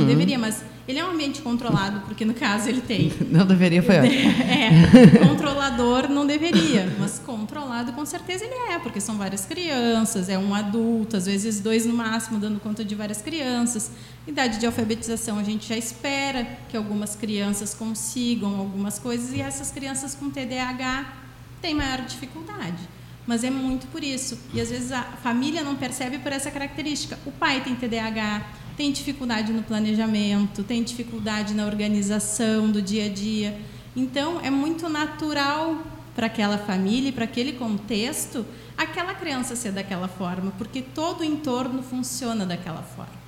Não 0.01 0.07
deveria, 0.07 0.39
mas 0.39 0.65
ele 0.89 0.99
é 0.99 1.05
um 1.05 1.11
ambiente 1.11 1.41
controlado, 1.41 2.01
porque 2.01 2.25
no 2.25 2.35
caso 2.35 2.69
ele 2.69 2.81
tem. 2.81 3.13
Não 3.31 3.47
deveria, 3.47 3.83
foi 3.83 3.99
ótimo. 3.99 4.33
É, 4.53 5.19
controlador 5.27 6.09
não 6.09 6.27
deveria, 6.27 6.93
mas 6.99 7.19
controlado 7.19 7.93
com 7.93 8.05
certeza 8.05 8.45
ele 8.45 8.55
é, 8.73 8.79
porque 8.79 9.01
são 9.01 9.17
várias 9.17 9.45
crianças, 9.45 10.29
é 10.29 10.39
um 10.39 10.55
adulto, 10.55 11.17
às 11.17 11.27
vezes 11.27 11.61
dois 11.61 11.87
no 11.87 11.95
máximo, 11.95 12.39
dando 12.39 12.61
conta 12.61 12.85
de 12.85 12.95
várias 12.95 13.23
crianças. 13.23 13.91
Idade 14.27 14.59
de 14.59 14.67
alfabetização, 14.67 15.39
a 15.39 15.43
gente 15.43 15.69
já 15.69 15.77
espera 15.77 16.47
que 16.69 16.77
algumas 16.77 17.17
crianças 17.17 17.75
consigam 17.75 18.59
algumas 18.59 18.99
coisas 18.99 19.33
e 19.33 19.41
essas 19.41 19.71
crianças 19.71 20.15
com 20.15 20.31
TDAH 20.31 21.13
têm 21.61 21.75
maior 21.75 22.03
dificuldade. 22.03 22.79
Mas 23.27 23.45
é 23.45 23.51
muito 23.51 23.87
por 23.89 24.03
isso. 24.03 24.39
E 24.53 24.61
às 24.61 24.71
vezes 24.71 24.91
a 24.91 25.03
família 25.03 25.63
não 25.63 25.77
percebe 25.77 26.19
por 26.19 26.33
essa 26.33 26.51
característica. 26.51 27.19
O 27.25 27.31
pai 27.31 27.63
tem 27.63 27.75
TDAH, 27.75 28.47
tem 28.77 28.91
dificuldade 28.91 29.53
no 29.53 29.63
planejamento, 29.63 30.65
tem 30.65 30.83
dificuldade 30.83 31.55
na 31.55 31.67
organização 31.67 32.71
do 32.71 32.83
dia 32.83 33.07
a 33.07 33.09
dia. 33.09 33.59
Então, 33.95 34.41
é 34.41 34.51
muito 34.51 34.89
natural 34.89 35.83
para 36.15 36.27
aquela 36.27 36.59
família, 36.59 37.13
para 37.13 37.25
aquele 37.25 37.53
contexto, 37.53 38.45
aquela 38.77 39.15
criança 39.15 39.55
ser 39.55 39.73
daquela 39.73 40.09
forma, 40.09 40.53
porque 40.59 40.83
todo 40.83 41.21
o 41.21 41.25
entorno 41.25 41.83
funciona 41.83 42.45
daquela 42.45 42.83
forma. 42.83 43.23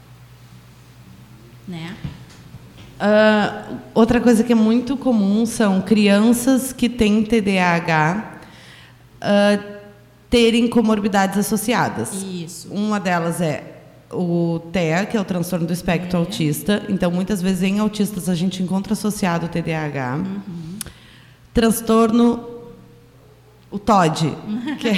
Né? 1.66 1.96
Uh, 2.94 3.78
outra 3.94 4.20
coisa 4.20 4.44
que 4.44 4.52
é 4.52 4.56
muito 4.56 4.96
comum 4.96 5.46
são 5.46 5.80
crianças 5.80 6.72
que 6.72 6.88
têm 6.88 7.24
TDAH 7.24 8.40
uh, 9.16 9.73
terem 10.34 10.66
comorbidades 10.66 11.38
associadas. 11.38 12.12
Isso. 12.12 12.66
Uma 12.72 12.98
delas 12.98 13.40
é 13.40 13.62
o 14.10 14.60
TEA, 14.72 15.06
que 15.06 15.16
é 15.16 15.20
o 15.20 15.24
transtorno 15.24 15.64
do 15.64 15.72
espectro 15.72 16.16
é. 16.16 16.20
autista. 16.20 16.82
Então, 16.88 17.08
muitas 17.08 17.40
vezes 17.40 17.62
em 17.62 17.78
autistas 17.78 18.28
a 18.28 18.34
gente 18.34 18.60
encontra 18.60 18.94
associado 18.94 19.46
o 19.46 19.48
TDAH. 19.48 20.16
Uhum. 20.16 20.78
Transtorno 21.52 22.48
o 23.70 23.78
TOD. 23.78 24.36
Que, 24.80 24.88
é... 24.88 24.94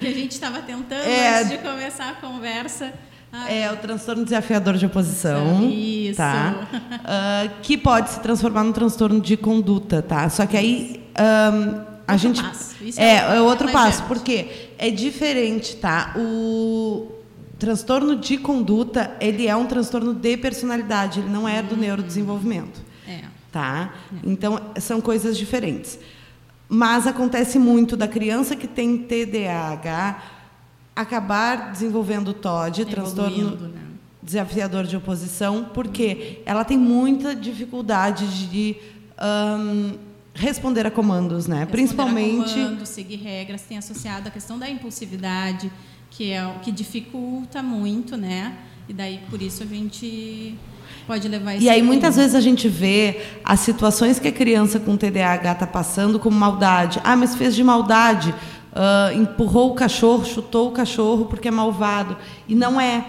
que 0.00 0.06
a 0.06 0.12
gente 0.14 0.30
estava 0.30 0.62
tentando 0.62 1.02
é... 1.02 1.40
antes 1.40 1.50
de 1.50 1.58
começar 1.58 2.08
a 2.08 2.14
conversa. 2.14 2.94
Ah, 3.30 3.52
é 3.52 3.70
o 3.70 3.76
transtorno 3.76 4.24
desafiador 4.24 4.78
de 4.78 4.86
oposição. 4.86 5.68
Isso. 5.68 6.16
Tá? 6.16 6.54
Uh, 6.72 7.50
que 7.60 7.76
pode 7.76 8.08
se 8.08 8.20
transformar 8.20 8.64
num 8.64 8.72
transtorno 8.72 9.20
de 9.20 9.36
conduta, 9.36 10.00
tá? 10.00 10.26
Só 10.30 10.46
que 10.46 10.56
aí. 10.56 11.04
Um, 11.20 11.93
a 12.06 12.16
gente 12.16 12.42
passo. 12.42 12.76
Isso 12.82 13.00
é, 13.00 13.16
é, 13.16 13.36
é 13.36 13.40
outro 13.40 13.70
passo, 13.70 14.02
porque 14.04 14.70
é 14.78 14.90
diferente, 14.90 15.76
tá? 15.76 16.14
O 16.16 17.10
transtorno 17.58 18.16
de 18.16 18.36
conduta, 18.36 19.16
ele 19.20 19.46
é 19.46 19.56
um 19.56 19.66
transtorno 19.66 20.12
de 20.12 20.36
personalidade, 20.36 21.20
ele 21.20 21.30
não 21.30 21.48
é 21.48 21.62
do 21.62 21.74
hum. 21.74 21.78
neurodesenvolvimento. 21.78 22.82
É. 23.08 23.22
Tá? 23.50 23.94
É. 24.12 24.18
Então, 24.28 24.60
são 24.80 25.00
coisas 25.00 25.36
diferentes. 25.36 25.98
Mas 26.68 27.06
acontece 27.06 27.58
muito 27.58 27.96
da 27.96 28.08
criança 28.08 28.56
que 28.56 28.66
tem 28.66 28.98
TDAH 28.98 30.22
acabar 30.94 31.72
desenvolvendo 31.72 32.32
TOD, 32.32 32.84
transtorno 32.84 33.56
né? 33.68 33.80
desafiador 34.22 34.84
de 34.84 34.96
oposição, 34.96 35.70
porque 35.74 36.40
ela 36.46 36.64
tem 36.64 36.78
muita 36.78 37.34
dificuldade 37.34 38.48
de 38.48 38.76
um, 39.20 39.98
responder 40.34 40.86
a 40.86 40.90
comandos, 40.90 41.46
né? 41.46 41.60
Responder 41.60 41.72
Principalmente. 41.72 42.50
A 42.50 42.64
comandos, 42.64 42.88
seguir 42.88 43.16
regras, 43.16 43.62
tem 43.62 43.78
associado 43.78 44.28
a 44.28 44.30
questão 44.30 44.58
da 44.58 44.68
impulsividade, 44.68 45.70
que 46.10 46.32
é 46.32 46.44
o 46.44 46.58
que 46.60 46.70
dificulta 46.72 47.62
muito, 47.62 48.16
né? 48.16 48.56
E 48.88 48.92
daí 48.92 49.20
por 49.30 49.40
isso 49.40 49.62
a 49.62 49.66
gente 49.66 50.54
pode 51.06 51.26
levar 51.28 51.56
E 51.56 51.70
aí 51.70 51.82
muitas 51.82 52.16
vezes 52.16 52.34
a 52.34 52.40
gente 52.40 52.68
vê 52.68 53.20
as 53.44 53.60
situações 53.60 54.18
que 54.18 54.28
a 54.28 54.32
criança 54.32 54.78
com 54.78 54.96
TDAH 54.96 55.52
está 55.52 55.66
passando 55.66 56.18
como 56.18 56.36
maldade. 56.36 57.00
Ah, 57.02 57.16
mas 57.16 57.34
fez 57.34 57.54
de 57.54 57.64
maldade, 57.64 58.30
uh, 58.30 59.16
empurrou 59.16 59.70
o 59.70 59.74
cachorro, 59.74 60.24
chutou 60.24 60.68
o 60.68 60.72
cachorro 60.72 61.26
porque 61.26 61.48
é 61.48 61.50
malvado. 61.50 62.16
E 62.48 62.54
não 62.54 62.80
é. 62.80 63.06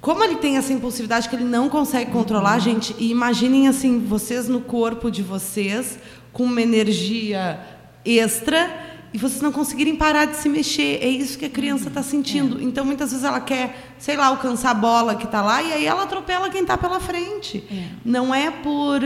Como 0.00 0.22
ele 0.22 0.36
tem 0.36 0.56
essa 0.56 0.72
impulsividade 0.72 1.28
que 1.28 1.34
ele 1.34 1.44
não 1.44 1.68
consegue 1.68 2.12
controlar, 2.12 2.54
uhum. 2.54 2.60
gente, 2.60 2.94
e 2.96 3.10
imaginem 3.10 3.66
assim, 3.66 3.98
vocês 3.98 4.48
no 4.48 4.60
corpo 4.60 5.10
de 5.10 5.20
vocês, 5.20 5.98
com 6.36 6.44
uma 6.44 6.60
energia 6.60 7.58
extra, 8.04 8.68
e 9.10 9.16
vocês 9.16 9.40
não 9.40 9.50
conseguirem 9.50 9.96
parar 9.96 10.26
de 10.26 10.36
se 10.36 10.50
mexer. 10.50 10.98
É 11.00 11.08
isso 11.08 11.38
que 11.38 11.46
a 11.46 11.48
criança 11.48 11.88
está 11.88 12.02
sentindo. 12.02 12.58
É. 12.58 12.62
Então, 12.62 12.84
muitas 12.84 13.12
vezes 13.12 13.24
ela 13.24 13.40
quer, 13.40 13.94
sei 13.98 14.18
lá, 14.18 14.26
alcançar 14.26 14.72
a 14.72 14.74
bola 14.74 15.14
que 15.14 15.24
está 15.24 15.40
lá 15.40 15.62
e 15.62 15.72
aí 15.72 15.86
ela 15.86 16.02
atropela 16.02 16.50
quem 16.50 16.60
está 16.60 16.76
pela 16.76 17.00
frente. 17.00 17.64
É. 17.72 17.84
Não 18.04 18.34
é 18.34 18.50
por 18.50 19.00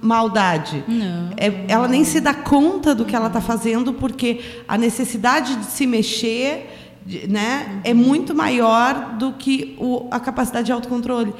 maldade. 0.00 0.84
Não. 0.86 1.32
É, 1.36 1.64
ela 1.66 1.88
nem 1.88 2.04
se 2.04 2.20
dá 2.20 2.32
conta 2.32 2.94
do 2.94 3.04
que 3.04 3.16
ela 3.16 3.26
está 3.26 3.40
fazendo 3.40 3.92
porque 3.92 4.62
a 4.68 4.78
necessidade 4.78 5.56
de 5.56 5.64
se 5.64 5.84
mexer 5.84 6.94
né, 7.28 7.66
uhum. 7.68 7.80
é 7.82 7.92
muito 7.92 8.36
maior 8.36 9.16
do 9.18 9.32
que 9.32 9.74
o, 9.80 10.06
a 10.12 10.20
capacidade 10.20 10.66
de 10.66 10.72
autocontrole. 10.72 11.34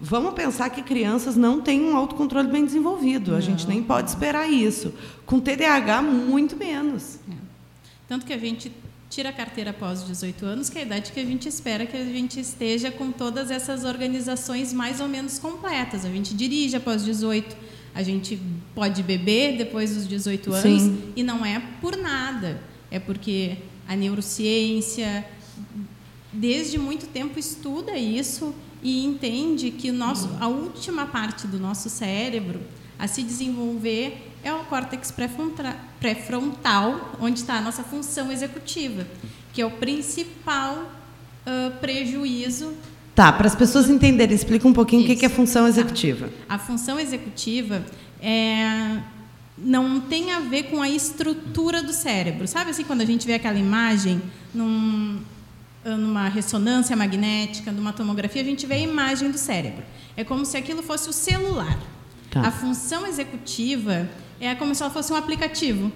Vamos 0.00 0.34
pensar 0.34 0.70
que 0.70 0.82
crianças 0.82 1.36
não 1.36 1.60
têm 1.60 1.82
um 1.82 1.96
autocontrole 1.96 2.48
bem 2.48 2.64
desenvolvido. 2.64 3.32
Não. 3.32 3.38
A 3.38 3.40
gente 3.40 3.66
nem 3.66 3.82
pode 3.82 4.10
esperar 4.10 4.48
isso. 4.48 4.94
Com 5.26 5.40
TDAH, 5.40 6.02
muito 6.02 6.56
menos. 6.56 7.16
É. 7.28 7.34
Tanto 8.08 8.24
que 8.24 8.32
a 8.32 8.38
gente 8.38 8.72
tira 9.10 9.30
a 9.30 9.32
carteira 9.32 9.70
após 9.70 10.06
18 10.06 10.46
anos, 10.46 10.68
que 10.68 10.78
é 10.78 10.82
a 10.82 10.84
idade 10.84 11.12
que 11.12 11.18
a 11.18 11.24
gente 11.24 11.48
espera 11.48 11.86
que 11.86 11.96
a 11.96 12.04
gente 12.04 12.38
esteja 12.38 12.90
com 12.90 13.10
todas 13.10 13.50
essas 13.50 13.84
organizações 13.84 14.72
mais 14.72 15.00
ou 15.00 15.08
menos 15.08 15.38
completas. 15.38 16.04
A 16.04 16.10
gente 16.10 16.34
dirige 16.34 16.76
após 16.76 17.04
18, 17.04 17.56
a 17.94 18.02
gente 18.02 18.38
pode 18.74 19.02
beber 19.02 19.56
depois 19.56 19.94
dos 19.94 20.06
18 20.06 20.52
anos, 20.52 20.82
Sim. 20.82 21.12
e 21.16 21.22
não 21.22 21.44
é 21.44 21.60
por 21.80 21.96
nada. 21.96 22.60
É 22.90 22.98
porque 22.98 23.56
a 23.88 23.96
neurociência, 23.96 25.26
desde 26.32 26.78
muito 26.78 27.06
tempo, 27.06 27.38
estuda 27.38 27.96
isso 27.96 28.54
e 28.82 29.04
entende 29.04 29.70
que 29.70 29.90
nosso, 29.90 30.30
a 30.40 30.46
última 30.46 31.06
parte 31.06 31.46
do 31.46 31.58
nosso 31.58 31.88
cérebro 31.88 32.60
a 32.98 33.06
se 33.06 33.22
desenvolver 33.22 34.32
é 34.42 34.52
o 34.52 34.64
córtex 34.64 35.12
pré-frontal, 36.00 37.12
onde 37.20 37.40
está 37.40 37.54
a 37.54 37.60
nossa 37.60 37.82
função 37.82 38.30
executiva, 38.32 39.06
que 39.52 39.60
é 39.60 39.66
o 39.66 39.70
principal 39.70 40.74
uh, 41.46 41.70
prejuízo. 41.80 42.74
Tá, 43.14 43.32
para 43.32 43.46
as 43.46 43.54
pessoas 43.54 43.88
entenderem, 43.88 44.34
explica 44.34 44.66
um 44.66 44.72
pouquinho 44.72 45.02
Isso. 45.02 45.12
o 45.12 45.16
que 45.16 45.26
é 45.26 45.28
função 45.28 45.66
executiva. 45.66 46.28
Tá. 46.28 46.54
A 46.54 46.58
função 46.58 46.98
executiva 46.98 47.84
é, 48.20 49.00
não 49.56 50.00
tem 50.00 50.32
a 50.32 50.40
ver 50.40 50.64
com 50.64 50.80
a 50.80 50.88
estrutura 50.88 51.82
do 51.82 51.92
cérebro. 51.92 52.46
Sabe 52.46 52.70
assim, 52.70 52.84
quando 52.84 53.00
a 53.00 53.04
gente 53.04 53.26
vê 53.26 53.34
aquela 53.34 53.58
imagem 53.58 54.22
num, 54.54 55.20
numa 55.96 56.28
ressonância 56.28 56.96
magnética, 56.96 57.72
numa 57.72 57.92
tomografia, 57.92 58.42
a 58.42 58.44
gente 58.44 58.66
vê 58.66 58.74
a 58.74 58.78
imagem 58.78 59.30
do 59.30 59.38
cérebro. 59.38 59.84
É 60.16 60.24
como 60.24 60.44
se 60.44 60.56
aquilo 60.56 60.82
fosse 60.82 61.08
o 61.08 61.12
celular. 61.12 61.78
Tá. 62.30 62.42
A 62.42 62.50
função 62.50 63.06
executiva 63.06 64.08
é 64.40 64.54
como 64.54 64.74
se 64.74 64.82
ela 64.82 64.92
fosse 64.92 65.12
um 65.12 65.16
aplicativo. 65.16 65.90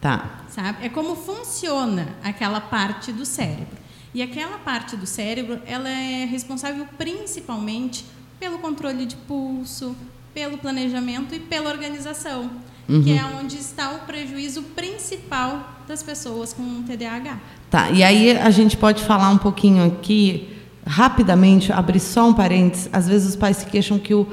Tá. 0.00 0.44
Sabe? 0.48 0.84
É 0.84 0.88
como 0.88 1.16
funciona 1.16 2.08
aquela 2.22 2.60
parte 2.60 3.12
do 3.12 3.24
cérebro. 3.24 3.78
E 4.12 4.22
aquela 4.22 4.58
parte 4.58 4.96
do 4.96 5.06
cérebro, 5.06 5.60
ela 5.66 5.88
é 5.88 6.24
responsável 6.24 6.86
principalmente 6.96 8.04
pelo 8.38 8.58
controle 8.58 9.06
de 9.06 9.16
pulso, 9.16 9.96
pelo 10.32 10.58
planejamento 10.58 11.34
e 11.34 11.40
pela 11.40 11.70
organização, 11.70 12.50
uhum. 12.88 13.02
que 13.02 13.16
é 13.16 13.24
onde 13.24 13.56
está 13.56 13.92
o 13.92 14.00
prejuízo 14.00 14.62
principal 14.62 15.82
das 15.88 16.02
pessoas 16.02 16.52
com 16.52 16.82
TDAH. 16.82 17.40
Tá. 17.74 17.90
E 17.90 18.04
aí 18.04 18.30
a 18.30 18.50
gente 18.50 18.76
pode 18.76 19.02
falar 19.02 19.28
um 19.30 19.36
pouquinho 19.36 19.84
aqui 19.84 20.48
rapidamente, 20.86 21.72
abrir 21.72 21.98
só 21.98 22.28
um 22.28 22.32
parênteses. 22.32 22.88
Às 22.92 23.08
vezes 23.08 23.30
os 23.30 23.34
pais 23.34 23.56
se 23.56 23.66
queixam 23.66 23.98
que 23.98 24.14
o 24.14 24.28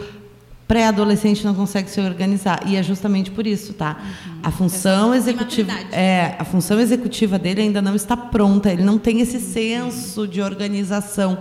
pré-adolescente 0.67 1.43
não 1.43 1.55
consegue 1.55 1.89
se 1.89 1.99
organizar 1.99 2.61
e 2.67 2.75
é 2.75 2.83
justamente 2.83 3.31
por 3.31 3.47
isso, 3.47 3.73
tá? 3.73 3.97
Uhum. 3.99 4.33
A 4.43 4.51
função 4.51 5.15
executiva 5.15 5.71
é 5.91 6.35
a 6.37 6.45
função 6.45 6.79
executiva 6.79 7.39
dele 7.39 7.61
ainda 7.61 7.81
não 7.81 7.95
está 7.95 8.15
pronta. 8.15 8.71
Ele 8.71 8.83
não 8.83 8.99
tem 8.99 9.21
esse 9.21 9.37
uhum. 9.37 9.53
senso 9.53 10.27
de 10.27 10.39
organização 10.39 11.39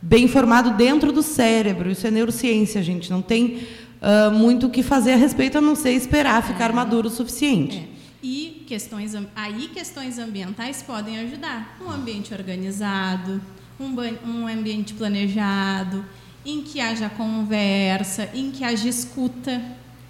bem 0.00 0.28
formado 0.28 0.76
dentro 0.76 1.10
do 1.10 1.20
cérebro. 1.20 1.90
Isso 1.90 2.06
é 2.06 2.12
neurociência, 2.12 2.80
gente. 2.80 3.10
Não 3.10 3.20
tem 3.20 3.66
uh, 4.00 4.30
muito 4.30 4.68
o 4.68 4.70
que 4.70 4.84
fazer 4.84 5.14
a 5.14 5.16
respeito 5.16 5.58
a 5.58 5.60
não 5.60 5.74
ser 5.74 5.90
esperar 5.94 6.44
ficar 6.44 6.70
é. 6.70 6.72
maduro 6.72 7.08
o 7.08 7.10
suficiente. 7.10 7.88
É. 7.96 7.99
E 8.22 8.64
questões 8.66 9.14
aí 9.34 9.68
questões 9.68 10.18
ambientais 10.18 10.82
podem 10.82 11.18
ajudar. 11.20 11.78
Um 11.80 11.90
ambiente 11.90 12.34
organizado, 12.34 13.40
um, 13.78 13.94
um 14.28 14.46
ambiente 14.46 14.92
planejado 14.94 16.04
em 16.44 16.62
que 16.62 16.80
haja 16.80 17.08
conversa, 17.08 18.28
em 18.34 18.50
que 18.50 18.64
haja 18.64 18.88
escuta. 18.88 19.62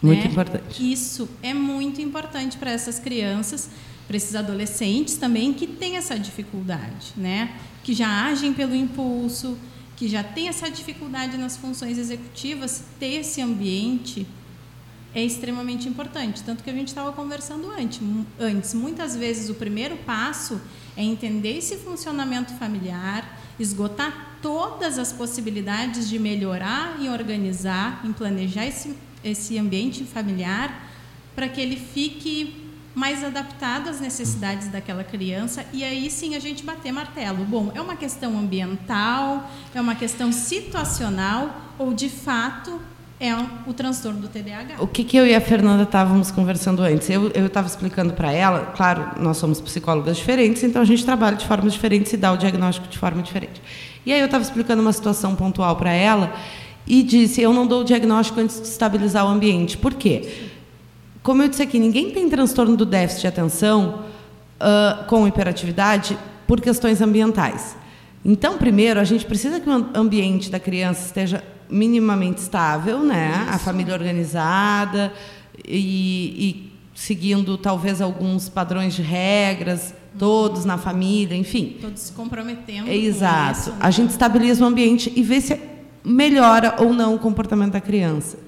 Muito 0.02 0.24
né? 0.24 0.30
importante. 0.30 0.92
Isso 0.92 1.28
é 1.42 1.52
muito 1.52 2.00
importante 2.00 2.56
para 2.56 2.70
essas 2.70 2.98
crianças, 2.98 3.70
para 4.06 4.16
esses 4.16 4.34
adolescentes 4.34 5.16
também 5.16 5.52
que 5.52 5.66
têm 5.66 5.96
essa 5.96 6.18
dificuldade, 6.18 7.12
né? 7.16 7.52
Que 7.84 7.92
já 7.92 8.26
agem 8.26 8.52
pelo 8.52 8.74
impulso, 8.74 9.56
que 9.96 10.08
já 10.08 10.22
têm 10.24 10.48
essa 10.48 10.70
dificuldade 10.70 11.36
nas 11.36 11.56
funções 11.56 11.98
executivas, 11.98 12.84
ter 12.98 13.20
esse 13.20 13.40
ambiente 13.40 14.26
é 15.14 15.22
extremamente 15.22 15.88
importante. 15.88 16.42
Tanto 16.42 16.62
que 16.62 16.70
a 16.70 16.72
gente 16.72 16.88
estava 16.88 17.12
conversando 17.12 17.70
antes, 17.70 18.00
antes. 18.38 18.74
Muitas 18.74 19.16
vezes 19.16 19.48
o 19.48 19.54
primeiro 19.54 19.96
passo 19.98 20.60
é 20.96 21.02
entender 21.02 21.56
esse 21.58 21.76
funcionamento 21.76 22.52
familiar, 22.54 23.38
esgotar 23.58 24.38
todas 24.40 24.98
as 24.98 25.12
possibilidades 25.12 26.08
de 26.08 26.18
melhorar 26.18 26.96
e 27.00 27.08
organizar, 27.08 28.00
em 28.04 28.12
planejar 28.12 28.66
esse, 28.66 28.96
esse 29.22 29.58
ambiente 29.58 30.04
familiar 30.04 30.88
para 31.34 31.48
que 31.48 31.60
ele 31.60 31.76
fique 31.76 32.68
mais 32.94 33.22
adaptado 33.22 33.88
às 33.88 34.00
necessidades 34.00 34.68
daquela 34.68 35.04
criança 35.04 35.64
e 35.72 35.84
aí 35.84 36.10
sim 36.10 36.34
a 36.34 36.38
gente 36.38 36.64
bater 36.64 36.92
martelo. 36.92 37.44
Bom, 37.44 37.70
é 37.74 37.80
uma 37.80 37.96
questão 37.96 38.38
ambiental, 38.38 39.48
é 39.74 39.80
uma 39.80 39.94
questão 39.94 40.32
situacional 40.32 41.74
ou 41.78 41.94
de 41.94 42.08
fato 42.08 42.80
é 43.20 43.36
o 43.66 43.74
transtorno 43.74 44.18
do 44.18 44.28
TDAH. 44.28 44.76
O 44.78 44.86
que, 44.86 45.04
que 45.04 45.14
eu 45.14 45.26
e 45.26 45.34
a 45.34 45.40
Fernanda 45.42 45.82
estávamos 45.82 46.30
conversando 46.30 46.82
antes? 46.82 47.10
Eu 47.10 47.28
estava 47.28 47.66
explicando 47.66 48.14
para 48.14 48.32
ela, 48.32 48.72
claro, 48.74 49.10
nós 49.20 49.36
somos 49.36 49.60
psicólogas 49.60 50.16
diferentes, 50.16 50.62
então 50.62 50.80
a 50.80 50.86
gente 50.86 51.04
trabalha 51.04 51.36
de 51.36 51.46
formas 51.46 51.74
diferentes 51.74 52.10
e 52.14 52.16
dá 52.16 52.32
o 52.32 52.38
diagnóstico 52.38 52.88
de 52.88 52.96
forma 52.96 53.20
diferente. 53.22 53.60
E 54.06 54.12
aí 54.12 54.20
eu 54.20 54.24
estava 54.24 54.42
explicando 54.42 54.80
uma 54.80 54.92
situação 54.92 55.36
pontual 55.36 55.76
para 55.76 55.92
ela 55.92 56.32
e 56.86 57.02
disse: 57.02 57.42
eu 57.42 57.52
não 57.52 57.66
dou 57.66 57.82
o 57.82 57.84
diagnóstico 57.84 58.40
antes 58.40 58.58
de 58.58 58.66
estabilizar 58.66 59.26
o 59.26 59.28
ambiente. 59.28 59.76
Por 59.76 59.92
quê? 59.92 60.48
Como 61.22 61.42
eu 61.42 61.48
disse 61.48 61.62
aqui, 61.62 61.78
ninguém 61.78 62.10
tem 62.12 62.26
transtorno 62.30 62.74
do 62.74 62.86
déficit 62.86 63.20
de 63.20 63.26
atenção 63.26 64.04
uh, 64.58 65.04
com 65.04 65.28
hiperatividade 65.28 66.16
por 66.46 66.58
questões 66.58 67.02
ambientais. 67.02 67.76
Então, 68.24 68.56
primeiro, 68.56 68.98
a 68.98 69.04
gente 69.04 69.26
precisa 69.26 69.60
que 69.60 69.68
o 69.68 69.90
ambiente 69.94 70.50
da 70.50 70.58
criança 70.58 71.04
esteja 71.04 71.44
minimamente 71.70 72.40
estável, 72.40 73.02
né? 73.02 73.32
Isso. 73.42 73.54
A 73.54 73.58
família 73.58 73.94
organizada 73.94 75.12
e, 75.64 76.34
e, 76.38 76.72
seguindo 76.94 77.56
talvez 77.56 78.00
alguns 78.00 78.48
padrões 78.48 78.94
de 78.94 79.02
regras, 79.02 79.94
todos 80.18 80.64
na 80.64 80.76
família, 80.76 81.36
enfim. 81.36 81.76
Todos 81.80 82.00
se 82.00 82.12
comprometendo. 82.12 82.88
É, 82.88 82.96
exato. 82.96 83.60
Isso, 83.60 83.70
né? 83.70 83.76
A 83.80 83.90
gente 83.90 84.10
estabiliza 84.10 84.64
o 84.64 84.66
ambiente 84.66 85.12
e 85.14 85.22
vê 85.22 85.40
se 85.40 85.58
melhora 86.04 86.76
ou 86.78 86.92
não 86.92 87.14
o 87.14 87.18
comportamento 87.18 87.72
da 87.72 87.80
criança. 87.80 88.38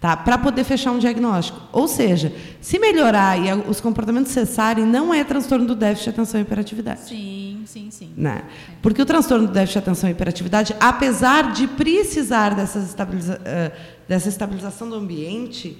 Tá? 0.00 0.16
Para 0.16 0.36
poder 0.36 0.62
fechar 0.64 0.92
um 0.92 0.98
diagnóstico. 0.98 1.60
Ou 1.72 1.88
seja, 1.88 2.32
se 2.60 2.78
melhorar 2.78 3.38
e 3.38 3.52
os 3.68 3.80
comportamentos 3.80 4.30
cessarem, 4.30 4.84
não 4.84 5.12
é 5.12 5.24
transtorno 5.24 5.66
do 5.66 5.74
déficit 5.74 6.04
de 6.04 6.10
atenção 6.10 6.40
e 6.40 6.42
hiperatividade. 6.42 7.00
Sim, 7.00 7.45
sim, 7.66 7.90
sim. 7.90 8.12
Né? 8.16 8.44
Porque 8.80 9.00
o 9.02 9.06
transtorno 9.06 9.46
do 9.46 9.52
déficit 9.52 9.74
de 9.74 9.78
atenção 9.78 10.08
e 10.08 10.12
hiperatividade, 10.12 10.74
apesar 10.80 11.52
de 11.52 11.66
precisar 11.66 12.54
dessa, 12.54 12.78
estabiliza 12.78 13.40
uh, 13.40 13.76
dessa 14.08 14.28
estabilização 14.28 14.88
do 14.88 14.94
ambiente, 14.94 15.76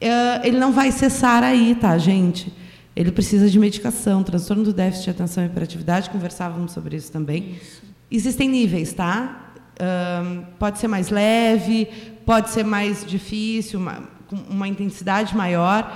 uh, 0.00 0.44
ele 0.44 0.58
não 0.58 0.72
vai 0.72 0.90
cessar 0.90 1.42
aí, 1.42 1.74
tá, 1.74 1.96
gente? 1.98 2.52
Ele 2.94 3.12
precisa 3.12 3.48
de 3.48 3.58
medicação. 3.58 4.22
Transtorno 4.22 4.64
do 4.64 4.72
déficit 4.72 5.04
de 5.04 5.10
atenção 5.10 5.44
e 5.44 5.46
hiperatividade, 5.46 6.10
conversávamos 6.10 6.72
sobre 6.72 6.96
isso 6.96 7.10
também. 7.10 7.56
Isso. 7.62 7.82
Existem 8.10 8.48
níveis, 8.48 8.92
tá? 8.92 9.52
Pode 10.58 10.78
ser 10.78 10.86
mais 10.86 11.08
leve, 11.08 11.88
pode 12.26 12.50
ser 12.50 12.62
mais 12.62 13.04
difícil, 13.04 13.80
uma, 13.80 14.02
com 14.28 14.36
uma 14.36 14.68
intensidade 14.68 15.34
maior. 15.36 15.90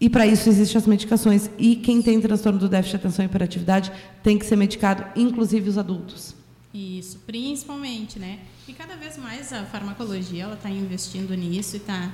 E 0.00 0.08
para 0.08 0.26
isso 0.26 0.48
existem 0.48 0.78
as 0.78 0.86
medicações. 0.86 1.50
E 1.58 1.76
quem 1.76 2.00
tem 2.00 2.20
transtorno 2.20 2.58
do 2.58 2.68
déficit 2.68 2.98
de 2.98 3.06
atenção 3.06 3.24
e 3.24 3.26
hiperatividade 3.26 3.92
tem 4.22 4.38
que 4.38 4.46
ser 4.46 4.56
medicado, 4.56 5.04
inclusive 5.16 5.68
os 5.68 5.76
adultos. 5.76 6.34
Isso, 6.72 7.18
principalmente, 7.26 8.18
né? 8.18 8.38
E 8.68 8.72
cada 8.72 8.94
vez 8.94 9.16
mais 9.16 9.52
a 9.52 9.64
farmacologia 9.64 10.44
ela 10.44 10.54
está 10.54 10.70
investindo 10.70 11.34
nisso 11.34 11.76
e 11.76 11.78
está. 11.78 12.12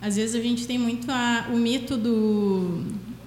Às 0.00 0.16
vezes 0.16 0.34
a 0.34 0.40
gente 0.40 0.66
tem 0.66 0.78
muito 0.78 1.10
a, 1.10 1.48
o 1.52 1.56
mito 1.56 1.96
do, 1.96 2.84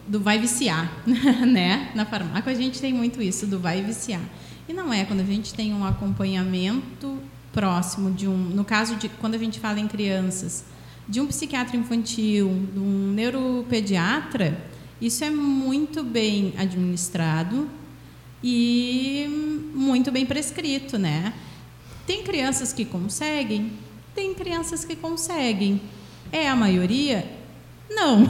do 0.08 0.20
vai 0.20 0.40
viciar, 0.40 0.92
né? 1.46 1.92
Na 1.94 2.06
farmácia 2.06 2.52
a 2.52 2.56
gente 2.56 2.80
tem 2.80 2.94
muito 2.94 3.22
isso 3.22 3.46
do 3.46 3.60
vai 3.60 3.84
viciar. 3.84 4.22
E 4.68 4.74
não 4.74 4.92
é 4.92 5.06
quando 5.06 5.20
a 5.20 5.26
gente 5.26 5.54
tem 5.54 5.74
um 5.74 5.86
acompanhamento 5.86 7.18
próximo 7.54 8.12
de 8.12 8.28
um, 8.28 8.38
no 8.38 8.64
caso 8.64 8.96
de 8.96 9.10
quando 9.10 9.36
a 9.36 9.38
gente 9.38 9.60
fala 9.60 9.80
em 9.80 9.88
crianças, 9.88 10.64
de 11.08 11.22
um 11.22 11.28
psiquiatra 11.28 11.78
infantil, 11.78 12.68
de 12.74 12.80
um 12.80 13.12
neuropediatra, 13.12 14.58
isso 15.00 15.24
é 15.24 15.30
muito 15.30 16.04
bem 16.04 16.54
administrado 16.58 17.70
e 18.44 19.70
muito 19.74 20.12
bem 20.12 20.26
prescrito, 20.26 20.98
né? 20.98 21.34
Tem 22.06 22.24
crianças 22.24 22.74
que 22.74 22.84
conseguem, 22.84 23.72
tem 24.16 24.34
crianças 24.34 24.84
que 24.84 24.96
conseguem. 24.96 25.80
É 26.32 26.50
a 26.50 26.56
maioria? 26.56 27.30
Não, 27.90 28.22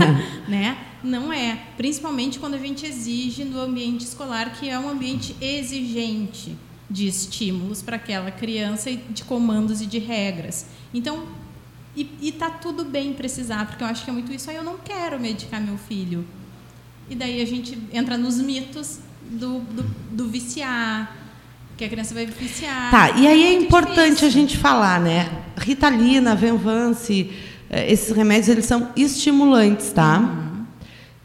né? 0.46 0.76
Não 1.02 1.32
é, 1.32 1.58
principalmente 1.76 2.38
quando 2.38 2.54
a 2.54 2.58
gente 2.58 2.84
exige 2.84 3.44
no 3.44 3.58
ambiente 3.58 4.04
escolar, 4.04 4.52
que 4.52 4.68
é 4.68 4.78
um 4.78 4.88
ambiente 4.88 5.34
exigente 5.40 6.56
de 6.90 7.06
estímulos 7.06 7.80
para 7.80 7.96
aquela 7.96 8.30
criança, 8.30 8.90
de 8.92 9.24
comandos 9.24 9.80
e 9.80 9.86
de 9.86 9.98
regras. 9.98 10.66
Então, 10.92 11.24
e, 11.96 12.08
está 12.22 12.50
tudo 12.50 12.84
bem 12.84 13.12
precisar, 13.12 13.66
porque 13.66 13.82
eu 13.82 13.88
acho 13.88 14.04
que 14.04 14.10
é 14.10 14.12
muito 14.12 14.32
isso. 14.32 14.48
Aí 14.50 14.56
eu 14.56 14.62
não 14.62 14.76
quero 14.78 15.18
medicar 15.18 15.60
meu 15.60 15.76
filho. 15.76 16.24
E 17.08 17.14
daí 17.14 17.42
a 17.42 17.46
gente 17.46 17.76
entra 17.92 18.16
nos 18.16 18.40
mitos 18.40 19.00
do, 19.28 19.58
do, 19.60 19.82
do 20.10 20.28
viciar, 20.28 21.16
que 21.76 21.84
a 21.84 21.88
criança 21.88 22.14
vai 22.14 22.26
viciar. 22.26 22.90
Tá, 22.90 23.10
e 23.12 23.26
aí 23.26 23.42
é, 23.42 23.46
é 23.46 23.52
importante 23.54 24.20
difícil. 24.20 24.28
a 24.28 24.30
gente 24.30 24.56
falar, 24.56 25.00
né? 25.00 25.28
Ritalina, 25.56 26.36
Venvance, 26.36 27.30
eh, 27.68 27.92
esses 27.92 28.14
remédios 28.14 28.48
eles 28.48 28.66
são 28.66 28.90
estimulantes, 28.94 29.90
tá? 29.92 30.18
Uhum. 30.18 30.64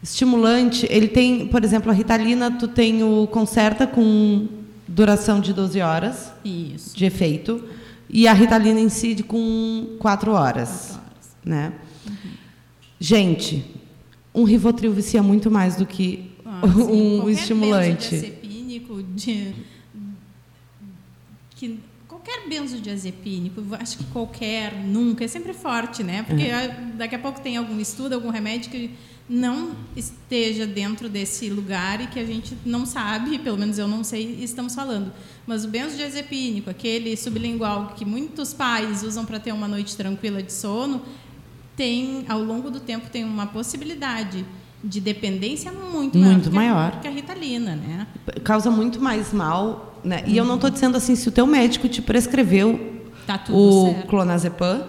Estimulante, 0.02 0.86
ele 0.90 1.08
tem, 1.08 1.46
por 1.46 1.62
exemplo, 1.62 1.90
a 1.90 1.94
Ritalina, 1.94 2.50
tu 2.50 2.68
tem 2.68 3.02
o 3.02 3.26
Concerta 3.26 3.86
com 3.86 4.48
duração 4.86 5.40
de 5.40 5.52
12 5.52 5.80
horas 5.80 6.32
Isso. 6.44 6.96
de 6.96 7.04
efeito 7.04 7.62
e 8.08 8.28
a 8.28 8.32
Ritalina 8.32 8.80
incide 8.80 9.22
com 9.22 9.96
4 9.98 10.30
horas, 10.32 10.92
horas. 10.92 11.36
Né? 11.44 11.72
Uhum. 12.06 12.14
Gente, 12.98 13.74
um 14.34 14.44
Rivotril 14.44 14.92
vicia 14.92 15.22
muito 15.22 15.50
mais 15.50 15.76
do 15.76 15.86
que 15.86 16.30
ah, 16.44 16.62
um 16.66 17.18
qualquer 17.18 17.32
estimulante. 17.32 18.10
Benzodiazepínico 18.10 19.02
de 19.02 19.54
que 21.56 21.80
qualquer 22.06 22.48
benzodiazepínico, 22.48 23.62
acho 23.72 23.98
que 23.98 24.04
qualquer, 24.04 24.74
nunca, 24.74 25.24
é 25.24 25.28
sempre 25.28 25.52
forte, 25.54 26.02
né? 26.02 26.22
Porque 26.22 26.44
uhum. 26.44 26.96
daqui 26.96 27.14
a 27.14 27.18
pouco 27.18 27.40
tem 27.40 27.56
algum 27.56 27.80
estudo, 27.80 28.14
algum 28.14 28.30
remédio 28.30 28.70
que 28.70 28.90
não 29.28 29.72
esteja 29.96 30.66
dentro 30.66 31.08
desse 31.08 31.50
lugar 31.50 32.00
e 32.00 32.06
que 32.06 32.18
a 32.18 32.24
gente 32.24 32.56
não 32.64 32.86
sabe, 32.86 33.38
pelo 33.38 33.58
menos 33.58 33.78
eu 33.78 33.88
não 33.88 34.04
sei, 34.04 34.38
estamos 34.40 34.74
falando. 34.74 35.12
Mas 35.46 35.64
o 35.64 35.68
benzodiazepínico, 35.68 36.70
aquele 36.70 37.16
sublingual 37.16 37.88
que 37.96 38.04
muitos 38.04 38.54
pais 38.54 39.02
usam 39.02 39.24
para 39.24 39.40
ter 39.40 39.52
uma 39.52 39.66
noite 39.66 39.96
tranquila 39.96 40.42
de 40.42 40.52
sono, 40.52 41.02
tem 41.76 42.24
ao 42.28 42.40
longo 42.40 42.70
do 42.70 42.80
tempo 42.80 43.10
tem 43.10 43.24
uma 43.24 43.46
possibilidade 43.46 44.46
de 44.82 45.00
dependência 45.00 45.72
muito, 45.72 46.16
muito 46.16 46.52
maior, 46.52 46.74
maior. 46.74 47.00
que 47.00 47.08
a 47.08 47.10
Ritalina, 47.10 47.74
né? 47.74 48.06
Causa 48.44 48.70
muito 48.70 49.00
mais 49.00 49.32
mal, 49.32 50.00
né? 50.04 50.22
E 50.26 50.36
eu 50.36 50.44
não 50.44 50.54
estou 50.54 50.70
dizendo 50.70 50.96
assim 50.96 51.16
se 51.16 51.28
o 51.28 51.32
teu 51.32 51.46
médico 51.46 51.88
te 51.88 52.00
prescreveu 52.00 53.02
tá 53.26 53.42
o 53.50 53.86
certo. 53.86 54.06
clonazepam, 54.06 54.86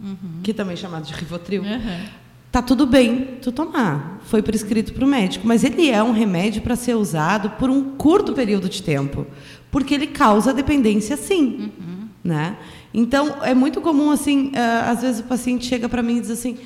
uhum. 0.00 0.40
que 0.42 0.52
também 0.52 0.72
é 0.72 0.76
chamado 0.76 1.04
de 1.04 1.14
Rivotril. 1.14 1.62
Uhum 1.62 2.21
tá 2.52 2.60
tudo 2.60 2.84
bem 2.84 3.38
tu 3.40 3.50
tomar. 3.50 4.20
Foi 4.26 4.42
prescrito 4.42 4.92
para 4.92 5.04
o 5.04 5.08
médico, 5.08 5.46
mas 5.46 5.64
ele 5.64 5.90
é 5.90 6.02
um 6.02 6.12
remédio 6.12 6.60
para 6.60 6.76
ser 6.76 6.94
usado 6.94 7.50
por 7.50 7.70
um 7.70 7.96
curto 7.96 8.34
período 8.34 8.68
de 8.68 8.82
tempo, 8.82 9.26
porque 9.70 9.94
ele 9.94 10.06
causa 10.06 10.52
dependência, 10.52 11.16
sim, 11.16 11.72
uhum. 11.78 12.08
né? 12.22 12.56
Então 12.92 13.36
é 13.42 13.54
muito 13.54 13.80
comum 13.80 14.10
assim, 14.10 14.48
uh, 14.48 14.90
às 14.90 15.00
vezes 15.00 15.20
o 15.22 15.24
paciente 15.24 15.64
chega 15.64 15.88
para 15.88 16.02
mim 16.02 16.18
e 16.18 16.20
diz 16.20 16.30
assim, 16.30 16.58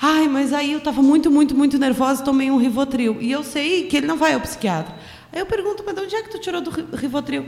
ai, 0.00 0.26
mas 0.28 0.54
aí 0.54 0.72
eu 0.72 0.78
estava 0.78 1.02
muito, 1.02 1.30
muito, 1.30 1.54
muito 1.54 1.78
nervosa, 1.78 2.24
tomei 2.24 2.50
um 2.50 2.56
Rivotril 2.56 3.18
e 3.20 3.30
eu 3.30 3.44
sei 3.44 3.86
que 3.86 3.98
ele 3.98 4.06
não 4.06 4.16
vai 4.16 4.32
ao 4.32 4.40
psiquiatra. 4.40 4.94
Aí 5.30 5.40
eu 5.40 5.46
pergunto, 5.46 5.82
mas 5.84 5.94
de 5.94 6.00
onde 6.00 6.16
é 6.16 6.22
que 6.22 6.30
tu 6.30 6.38
tirou 6.38 6.62
do 6.62 6.70
Rivotril? 6.96 7.44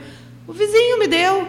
O 0.47 0.53
vizinho 0.53 0.99
me 0.99 1.09
deu. 1.09 1.43
É. 1.43 1.47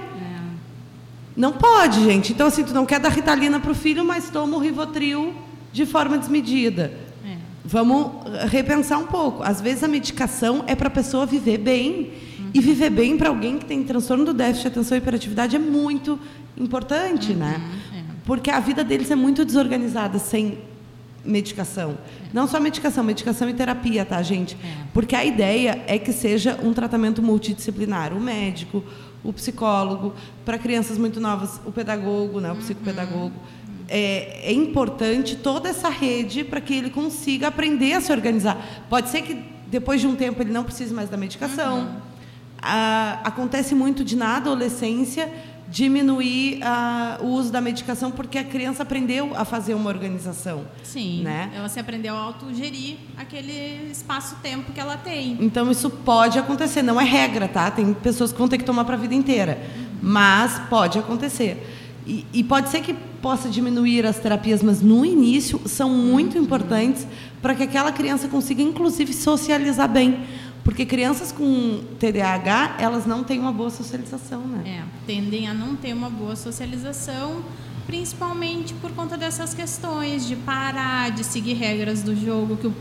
Não 1.36 1.52
pode, 1.52 2.04
gente. 2.06 2.32
Então 2.32 2.48
assim, 2.48 2.64
tu 2.64 2.74
não 2.74 2.86
quer 2.86 3.02
dar 3.02 3.10
Ritalina 3.10 3.60
para 3.60 3.72
o 3.72 3.76
filho, 3.76 4.06
mas 4.06 4.30
toma 4.30 4.56
o 4.56 4.60
Rivotril 4.60 5.34
de 5.78 5.86
forma 5.86 6.18
desmedida. 6.18 6.92
É. 7.24 7.38
Vamos 7.64 8.12
repensar 8.50 8.98
um 8.98 9.06
pouco. 9.06 9.44
Às 9.44 9.62
vezes 9.62 9.84
a 9.84 9.88
medicação 9.88 10.64
é 10.66 10.76
para 10.76 10.88
a 10.88 10.92
pessoa 10.92 11.24
viver 11.24 11.60
bem. 11.60 12.14
Uhum. 12.40 12.50
E 12.52 12.60
viver 12.60 12.90
bem 12.90 13.16
para 13.16 13.30
alguém 13.30 13.60
que 13.60 13.66
tem 13.66 13.84
transtorno 13.84 14.26
do 14.26 14.34
déficit 14.34 14.64
de 14.64 14.68
atenção 14.70 14.98
e 14.98 15.00
hiperatividade 15.00 15.56
é 15.56 15.60
muito 15.60 16.20
importante, 16.58 17.32
uhum. 17.32 17.38
né? 17.38 17.62
É. 17.96 18.02
Porque 18.26 18.50
a 18.50 18.60
vida 18.60 18.84
deles 18.84 19.12
é 19.12 19.16
muito 19.16 19.46
desorganizada 19.46 20.18
sem 20.18 20.58
medicação. 21.24 21.92
É. 21.92 22.30
Não 22.34 22.48
só 22.48 22.60
medicação, 22.60 23.04
medicação 23.04 23.48
e 23.48 23.54
terapia, 23.54 24.04
tá, 24.04 24.20
gente? 24.24 24.56
É. 24.56 24.88
Porque 24.96 25.16
a 25.16 25.24
ideia 25.24 25.84
é 25.86 26.00
que 26.00 26.12
seja 26.12 26.58
um 26.64 26.74
tratamento 26.74 27.22
multidisciplinar. 27.22 28.14
O 28.14 28.20
médico, 28.20 28.84
o 29.24 29.32
psicólogo, 29.32 30.16
para 30.44 30.58
crianças 30.58 30.98
muito 30.98 31.20
novas, 31.20 31.62
o 31.68 31.72
pedagogo, 31.72 32.40
né, 32.40 32.52
o 32.52 32.56
psicopedagogo. 32.56 33.36
Uhum 33.36 33.58
é, 33.88 34.50
é 34.50 34.54
importante 34.54 35.36
toda 35.36 35.70
essa 35.70 35.90
rede 35.90 36.44
para 36.44 36.62
que 36.62 36.74
ele 36.74 36.90
consiga 36.90 37.48
aprender 37.48 37.94
a 37.94 38.02
se 38.02 38.12
organizar. 38.12 38.86
Pode 38.90 39.10
ser 39.10 39.22
que 39.22 39.44
depois 39.68 40.02
de 40.02 40.08
um 40.08 40.16
tempo 40.16 40.42
ele 40.42 40.52
não 40.52 40.64
precise 40.64 40.94
mais 40.94 41.10
da 41.10 41.18
medicação. 41.18 41.80
Uhum. 41.80 41.96
Ah, 42.62 43.20
acontece 43.24 43.76
muito 43.76 44.04
de 44.04 44.16
na 44.16 44.38
adolescência 44.38 45.32
diminuir 45.70 46.62
uh, 46.62 47.26
o 47.26 47.28
uso 47.32 47.52
da 47.52 47.60
medicação 47.60 48.10
porque 48.10 48.38
a 48.38 48.44
criança 48.44 48.84
aprendeu 48.84 49.32
a 49.36 49.44
fazer 49.44 49.74
uma 49.74 49.90
organização. 49.90 50.66
Sim, 50.84 51.24
né? 51.24 51.52
ela 51.54 51.68
se 51.68 51.80
aprendeu 51.80 52.16
a 52.16 52.20
autogerir 52.20 52.98
aquele 53.18 53.92
espaço-tempo 53.92 54.72
que 54.72 54.80
ela 54.80 54.98
tem. 54.98 55.38
Então 55.42 55.70
isso 55.70 55.90
pode 55.90 56.40
acontecer, 56.40 56.82
não 56.82 57.00
é 57.00 57.04
regra, 57.04 57.48
tá? 57.48 57.70
Tem 57.70 57.94
pessoas 57.94 58.32
que 58.32 58.38
vão 58.38 58.48
ter 58.48 58.58
que 58.58 58.64
tomar 58.64 58.86
para 58.86 58.96
a 58.96 58.98
vida 58.98 59.14
inteira, 59.14 59.62
mas 60.02 60.58
pode 60.70 60.98
acontecer. 60.98 61.87
E, 62.08 62.26
e, 62.32 62.42
pode 62.42 62.70
ser 62.70 62.80
que 62.80 62.94
possa 63.22 63.50
diminuir 63.50 64.06
as 64.06 64.18
terapias, 64.18 64.64
mas 64.64 64.82
no 64.82 65.06
início 65.06 65.60
são 65.66 65.90
muito 65.90 66.38
importantes 66.38 67.06
para 67.42 67.54
que 67.54 67.64
aquela 67.64 67.92
criança 67.92 68.30
consiga, 68.30 68.62
inclusive, 68.62 69.12
socializar 69.12 69.90
bem. 69.90 70.22
Porque 70.64 70.86
crianças 70.86 71.34
com 71.34 71.82
TDAH, 72.00 72.78
elas 72.80 73.06
não 73.06 73.26
têm 73.26 73.40
uma 73.40 73.52
boa 73.52 73.70
socialização, 73.70 74.40
né? 74.42 74.64
É, 74.66 74.84
tendem 75.06 75.50
a 75.50 75.54
não 75.54 75.76
ter 75.76 75.94
uma 75.94 76.10
boa 76.10 76.38
socialização, 76.38 77.44
principalmente 77.86 78.74
por 78.76 78.92
conta 78.92 79.18
dessas 79.18 79.54
questões 79.54 80.26
de 80.26 80.38
parar, 80.38 81.12
de 81.12 81.26
seguir 81.26 81.56
regras 81.56 82.02
do 82.04 82.16
jogo 82.16 82.56
que 82.56 82.68
o 82.68 82.76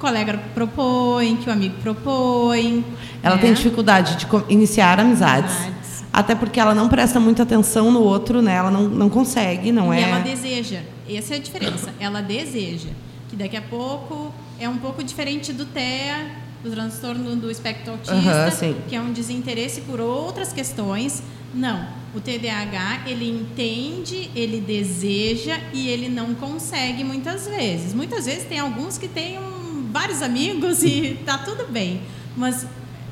colega 0.00 0.40
propõe, 0.52 1.36
que 1.36 1.48
o 1.48 1.52
amigo 1.52 1.76
propõe. 1.80 2.84
Ela 3.22 3.36
né? 3.36 3.42
tem 3.42 3.54
dificuldade 3.54 4.16
de 4.16 4.26
iniciar 4.48 4.98
amizades. 4.98 5.56
amizades. 5.56 5.83
Até 6.14 6.36
porque 6.36 6.60
ela 6.60 6.76
não 6.76 6.88
presta 6.88 7.18
muita 7.18 7.42
atenção 7.42 7.90
no 7.90 8.00
outro, 8.00 8.40
né? 8.40 8.54
Ela 8.54 8.70
não, 8.70 8.82
não 8.88 9.10
consegue, 9.10 9.72
não 9.72 9.92
e 9.92 9.98
é. 9.98 10.00
E 10.00 10.04
ela 10.04 10.20
deseja. 10.20 10.80
Essa 11.10 11.34
é 11.34 11.36
a 11.38 11.40
diferença. 11.40 11.92
Ela 11.98 12.20
deseja. 12.20 12.90
Que 13.28 13.34
daqui 13.34 13.56
a 13.56 13.62
pouco 13.62 14.32
é 14.60 14.68
um 14.68 14.78
pouco 14.78 15.02
diferente 15.02 15.52
do 15.52 15.66
TEA, 15.66 16.24
do 16.62 16.70
transtorno 16.70 17.34
do 17.34 17.50
espectro 17.50 17.94
autista, 17.94 18.14
uhum, 18.14 18.74
que 18.88 18.94
é 18.94 19.00
um 19.00 19.12
desinteresse 19.12 19.80
por 19.80 19.98
outras 19.98 20.52
questões. 20.52 21.20
Não, 21.52 21.84
o 22.14 22.20
TDAH 22.20 23.06
ele 23.08 23.28
entende, 23.28 24.30
ele 24.36 24.60
deseja 24.60 25.58
e 25.72 25.88
ele 25.88 26.08
não 26.08 26.32
consegue 26.32 27.02
muitas 27.02 27.48
vezes. 27.48 27.92
Muitas 27.92 28.26
vezes 28.26 28.44
tem 28.44 28.60
alguns 28.60 28.96
que 28.98 29.08
têm 29.08 29.36
um, 29.40 29.88
vários 29.92 30.22
amigos 30.22 30.84
e 30.84 31.18
tá 31.26 31.38
tudo 31.38 31.66
bem, 31.68 32.02
mas 32.36 32.64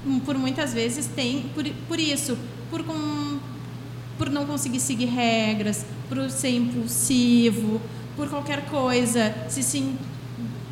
hum, 0.07 0.21
por 0.21 0.39
muitas 0.39 0.73
vezes 0.73 1.09
tem 1.09 1.47
por, 1.53 1.65
por 1.89 1.99
isso, 1.99 2.39
por 2.73 2.83
com, 2.83 3.39
por 4.17 4.31
não 4.31 4.47
conseguir 4.47 4.81
seguir 4.81 5.05
regras, 5.05 5.85
por 6.09 6.31
ser 6.31 6.57
impulsivo, 6.57 7.81
por 8.17 8.29
qualquer 8.29 8.65
coisa, 8.65 9.35
se, 9.49 9.63
se, 9.63 9.95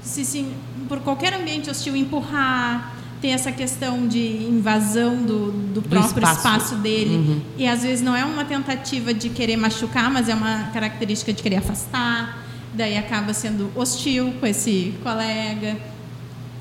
se, 0.02 0.24
se 0.24 0.46
por 0.88 1.00
qualquer 1.00 1.34
ambiente 1.34 1.68
hostil 1.68 1.94
empurrar, 1.94 2.96
tem 3.20 3.34
essa 3.34 3.52
questão 3.52 4.08
de 4.08 4.44
invasão 4.44 5.16
do, 5.16 5.52
do 5.52 5.82
próprio 5.82 6.14
do 6.14 6.26
espaço. 6.26 6.38
espaço. 6.38 6.74
dele. 6.76 7.16
Uhum. 7.16 7.42
E 7.58 7.68
às 7.68 7.82
vezes 7.82 8.02
não 8.02 8.16
é 8.16 8.24
uma 8.24 8.46
tentativa 8.46 9.12
de 9.12 9.28
querer 9.28 9.58
machucar, 9.58 10.10
mas 10.10 10.28
é 10.30 10.34
uma 10.34 10.70
característica 10.72 11.30
de 11.30 11.42
querer 11.42 11.56
afastar. 11.56 12.42
Daí 12.72 12.96
acaba 12.96 13.34
sendo 13.34 13.70
hostil 13.76 14.32
com 14.40 14.46
esse 14.46 14.94
colega. 15.02 15.76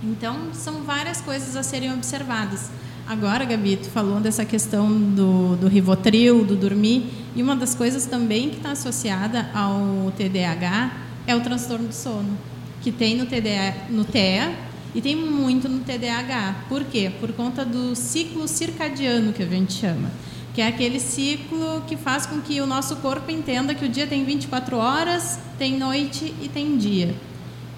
Então, 0.04 0.38
são 0.54 0.84
várias 0.84 1.22
coisas 1.22 1.56
a 1.56 1.64
serem 1.64 1.94
observadas. 1.94 2.70
Agora, 3.10 3.44
Gabi, 3.44 3.76
tu 3.76 3.90
falou 3.90 4.20
dessa 4.20 4.46
questão 4.46 4.88
do, 4.88 5.56
do 5.56 5.68
Rivotril, 5.68 6.46
do 6.46 6.56
dormir, 6.56 7.10
e 7.36 7.42
uma 7.42 7.56
das 7.56 7.74
coisas 7.74 8.06
também 8.06 8.52
que 8.52 8.58
está 8.58 8.74
associada 8.74 9.50
ao 9.52 10.14
TDAH 10.16 10.92
é 11.26 11.36
o 11.36 11.42
transtorno 11.42 11.88
do 11.88 11.94
sono 11.96 12.38
que 12.84 12.92
tem 12.92 13.18
no, 13.18 13.26
TDA, 13.26 13.90
no 13.90 14.06
TEA 14.06 14.54
e 14.94 15.02
tem 15.02 15.16
muito 15.16 15.68
no 15.68 15.80
TDAH. 15.80 16.66
Por 16.70 16.84
quê? 16.84 17.12
Por 17.20 17.34
conta 17.34 17.66
do 17.66 17.96
ciclo 17.96 18.48
circadiano 18.48 19.34
que 19.34 19.42
a 19.42 19.48
gente 19.48 19.74
chama, 19.74 20.12
que 20.54 20.62
é 20.62 20.68
aquele 20.68 21.00
ciclo 21.00 21.82
que 21.88 21.98
faz 21.98 22.28
com 22.28 22.40
que 22.40 22.62
o 22.62 22.68
nosso 22.68 22.98
corpo 22.98 23.32
entenda 23.32 23.74
que 23.74 23.86
o 23.86 23.90
dia 23.90 24.06
tem 24.06 24.24
24 24.24 24.78
horas, 24.78 25.40
tem 25.58 25.80
noite 25.80 26.32
e 26.44 26.48
tem 26.48 26.78
dia. 26.78 27.16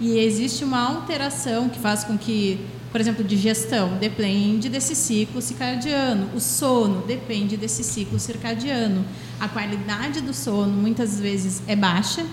E 0.01 0.17
existe 0.17 0.65
uma 0.65 0.81
alteração 0.81 1.69
que 1.69 1.79
faz 1.79 2.03
com 2.03 2.17
que, 2.17 2.59
por 2.91 2.99
exemplo, 2.99 3.23
digestão 3.23 3.97
depende 3.97 4.67
desse 4.67 4.95
ciclo 4.95 5.41
circadiano, 5.41 6.29
o 6.35 6.39
sono 6.39 7.01
depende 7.07 7.55
desse 7.55 7.83
ciclo 7.83 8.19
circadiano. 8.19 9.05
A 9.39 9.47
qualidade 9.47 10.19
do 10.19 10.33
sono 10.33 10.73
muitas 10.73 11.19
vezes 11.19 11.61
é 11.67 11.75
baixa, 11.75 12.25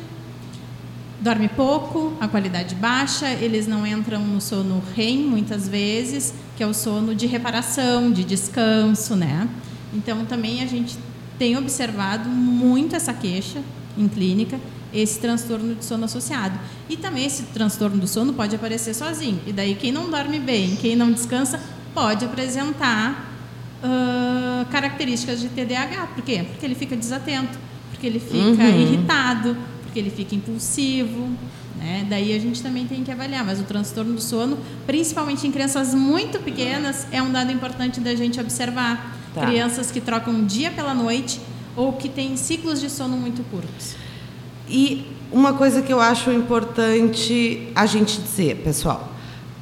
dorme 1.20 1.48
pouco, 1.48 2.12
a 2.20 2.26
qualidade 2.26 2.74
baixa, 2.74 3.30
eles 3.30 3.66
não 3.68 3.86
entram 3.86 4.20
no 4.20 4.40
sono 4.40 4.82
REM 4.96 5.18
muitas 5.18 5.68
vezes, 5.68 6.34
que 6.56 6.62
é 6.62 6.66
o 6.66 6.74
sono 6.74 7.14
de 7.14 7.26
reparação, 7.26 8.10
de 8.10 8.24
descanso, 8.24 9.14
né? 9.14 9.48
Então 9.94 10.24
também 10.26 10.60
a 10.62 10.66
gente 10.66 10.98
tem 11.38 11.56
observado 11.56 12.28
muito 12.28 12.96
essa 12.96 13.14
queixa 13.14 13.62
em 13.96 14.08
clínica, 14.08 14.58
esse 14.92 15.18
transtorno 15.18 15.74
de 15.74 15.84
sono 15.84 16.04
associado. 16.04 16.58
E 16.88 16.96
também 16.96 17.24
esse 17.24 17.44
transtorno 17.44 17.98
do 17.98 18.06
sono 18.06 18.32
pode 18.32 18.54
aparecer 18.54 18.94
sozinho. 18.94 19.40
E 19.46 19.52
daí 19.52 19.74
quem 19.74 19.92
não 19.92 20.10
dorme 20.10 20.38
bem, 20.38 20.76
quem 20.76 20.96
não 20.96 21.12
descansa, 21.12 21.60
pode 21.94 22.24
apresentar 22.24 23.32
uh, 23.82 24.64
características 24.66 25.40
de 25.40 25.48
TDAH. 25.48 26.08
Por 26.14 26.24
quê? 26.24 26.44
Porque 26.48 26.64
ele 26.64 26.74
fica 26.74 26.96
desatento, 26.96 27.58
porque 27.90 28.06
ele 28.06 28.20
fica 28.20 28.62
uhum. 28.62 28.80
irritado, 28.80 29.56
porque 29.82 29.98
ele 29.98 30.10
fica 30.10 30.34
impulsivo. 30.34 31.28
Né? 31.76 32.06
Daí 32.08 32.34
a 32.34 32.38
gente 32.38 32.62
também 32.62 32.86
tem 32.86 33.04
que 33.04 33.10
avaliar. 33.10 33.44
Mas 33.44 33.60
o 33.60 33.64
transtorno 33.64 34.14
do 34.14 34.20
sono, 34.20 34.58
principalmente 34.86 35.46
em 35.46 35.52
crianças 35.52 35.94
muito 35.94 36.38
pequenas, 36.40 37.06
é 37.12 37.22
um 37.22 37.30
dado 37.30 37.52
importante 37.52 38.00
da 38.00 38.14
gente 38.14 38.40
observar. 38.40 39.16
Tá. 39.34 39.46
Crianças 39.46 39.90
que 39.90 40.00
trocam 40.00 40.44
dia 40.44 40.70
pela 40.70 40.94
noite 40.94 41.40
ou 41.76 41.92
que 41.92 42.08
têm 42.08 42.36
ciclos 42.36 42.80
de 42.80 42.90
sono 42.90 43.16
muito 43.16 43.42
curtos. 43.50 43.94
E 44.68 45.06
uma 45.32 45.54
coisa 45.54 45.82
que 45.82 45.92
eu 45.92 46.00
acho 46.00 46.30
importante 46.30 47.68
a 47.74 47.86
gente 47.86 48.20
dizer, 48.20 48.56
pessoal, 48.56 49.08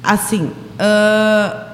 assim, 0.03 0.45
uh, 0.45 1.67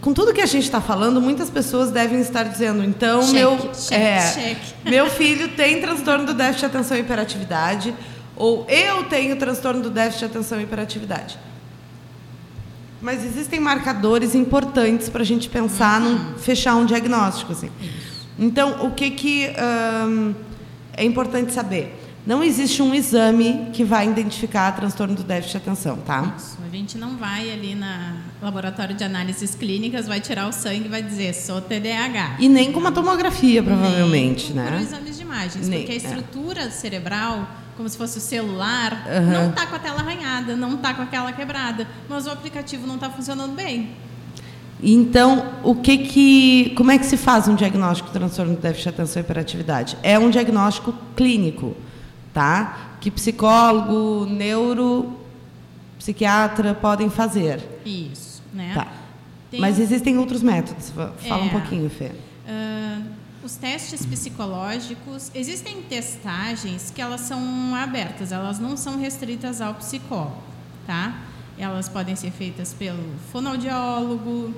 com 0.00 0.12
tudo 0.12 0.32
que 0.32 0.40
a 0.40 0.46
gente 0.46 0.64
está 0.64 0.80
falando, 0.80 1.20
muitas 1.20 1.50
pessoas 1.50 1.90
devem 1.90 2.20
estar 2.20 2.44
dizendo, 2.44 2.84
então, 2.84 3.26
meu, 3.32 3.58
é, 3.90 4.56
meu 4.88 5.10
filho 5.10 5.48
tem 5.48 5.80
transtorno 5.80 6.26
do 6.26 6.34
déficit 6.34 6.60
de 6.60 6.66
atenção 6.66 6.96
e 6.96 7.00
hiperatividade, 7.00 7.94
ou 8.36 8.66
eu 8.68 9.04
tenho 9.04 9.36
transtorno 9.36 9.82
do 9.82 9.90
déficit 9.90 10.20
de 10.20 10.24
atenção 10.26 10.60
e 10.60 10.64
hiperatividade. 10.64 11.38
Mas 13.00 13.24
existem 13.24 13.60
marcadores 13.60 14.34
importantes 14.34 15.08
para 15.08 15.22
a 15.22 15.26
gente 15.26 15.48
pensar 15.48 16.00
uhum. 16.00 16.14
num 16.14 16.38
fechar 16.38 16.76
um 16.76 16.86
diagnóstico. 16.86 17.52
Assim. 17.52 17.70
Então, 18.38 18.86
o 18.86 18.90
que, 18.90 19.10
que 19.10 19.50
um, 20.06 20.34
é 20.92 21.04
importante 21.04 21.52
saber? 21.52 22.05
Não 22.26 22.42
existe 22.42 22.82
um 22.82 22.92
exame 22.92 23.68
que 23.72 23.84
vai 23.84 24.08
identificar 24.08 24.72
transtorno 24.72 25.14
do 25.14 25.22
déficit 25.22 25.52
de 25.52 25.56
atenção, 25.58 25.96
tá? 25.98 26.34
Isso. 26.36 26.58
A 26.66 26.76
gente 26.76 26.98
não 26.98 27.16
vai 27.16 27.52
ali 27.52 27.76
na 27.76 28.16
laboratório 28.42 28.96
de 28.96 29.04
análises 29.04 29.54
clínicas, 29.54 30.08
vai 30.08 30.20
tirar 30.20 30.48
o 30.48 30.52
sangue 30.52 30.86
e 30.86 30.88
vai 30.88 31.02
dizer 31.02 31.32
sou 31.32 31.60
TDAH. 31.60 32.36
E 32.40 32.48
nem 32.48 32.72
com 32.72 32.80
uma 32.80 32.90
tomografia, 32.90 33.62
provavelmente, 33.62 34.52
nem 34.52 34.64
né? 34.64 34.70
Com 34.72 34.82
exames 34.82 35.16
de 35.16 35.22
imagens, 35.22 35.68
nem, 35.68 35.78
porque 35.78 35.92
a 35.92 35.94
é. 35.94 35.98
estrutura 35.98 36.62
é. 36.62 36.70
cerebral, 36.70 37.48
como 37.76 37.88
se 37.88 37.96
fosse 37.96 38.18
o 38.18 38.20
celular, 38.20 39.06
uhum. 39.06 39.30
não 39.30 39.50
está 39.50 39.66
com 39.66 39.76
a 39.76 39.78
tela 39.78 40.00
arranhada, 40.00 40.56
não 40.56 40.74
está 40.74 40.94
com 40.94 41.02
aquela 41.02 41.32
quebrada, 41.32 41.86
mas 42.08 42.26
o 42.26 42.30
aplicativo 42.30 42.88
não 42.88 42.96
está 42.96 43.08
funcionando 43.08 43.54
bem. 43.54 43.90
Então, 44.82 45.54
o 45.62 45.76
que 45.76 45.98
que, 45.98 46.72
como 46.76 46.90
é 46.90 46.98
que 46.98 47.06
se 47.06 47.16
faz 47.16 47.46
um 47.46 47.54
diagnóstico 47.54 48.08
de 48.08 48.18
transtorno 48.18 48.56
de 48.56 48.60
déficit 48.60 48.82
de 48.82 48.88
atenção 48.88 49.22
e 49.22 49.24
hiperatividade? 49.24 49.96
É 50.02 50.18
um 50.18 50.28
diagnóstico 50.28 50.92
clínico 51.14 51.76
tá? 52.36 52.98
Que 53.00 53.10
psicólogo, 53.10 54.26
neuro, 54.26 55.18
psiquiatra 55.98 56.74
podem 56.74 57.08
fazer. 57.08 57.80
Isso, 57.82 58.42
né? 58.52 58.72
Tá. 58.74 58.92
Tem... 59.50 59.58
Mas 59.58 59.78
existem 59.78 60.18
outros 60.18 60.42
métodos. 60.42 60.90
Fala 60.90 61.14
é, 61.24 61.46
um 61.46 61.48
pouquinho, 61.48 61.88
Fê. 61.88 62.12
Uh, 62.46 63.06
os 63.42 63.56
testes 63.56 64.04
psicológicos, 64.04 65.30
existem 65.34 65.80
testagens 65.80 66.90
que 66.90 67.00
elas 67.00 67.22
são 67.22 67.74
abertas, 67.74 68.32
elas 68.32 68.58
não 68.58 68.76
são 68.76 68.98
restritas 68.98 69.62
ao 69.62 69.72
psicólogo, 69.72 70.42
tá? 70.86 71.22
Elas 71.56 71.88
podem 71.88 72.14
ser 72.16 72.32
feitas 72.32 72.74
pelo 72.74 73.02
fonoaudiólogo, 73.32 74.54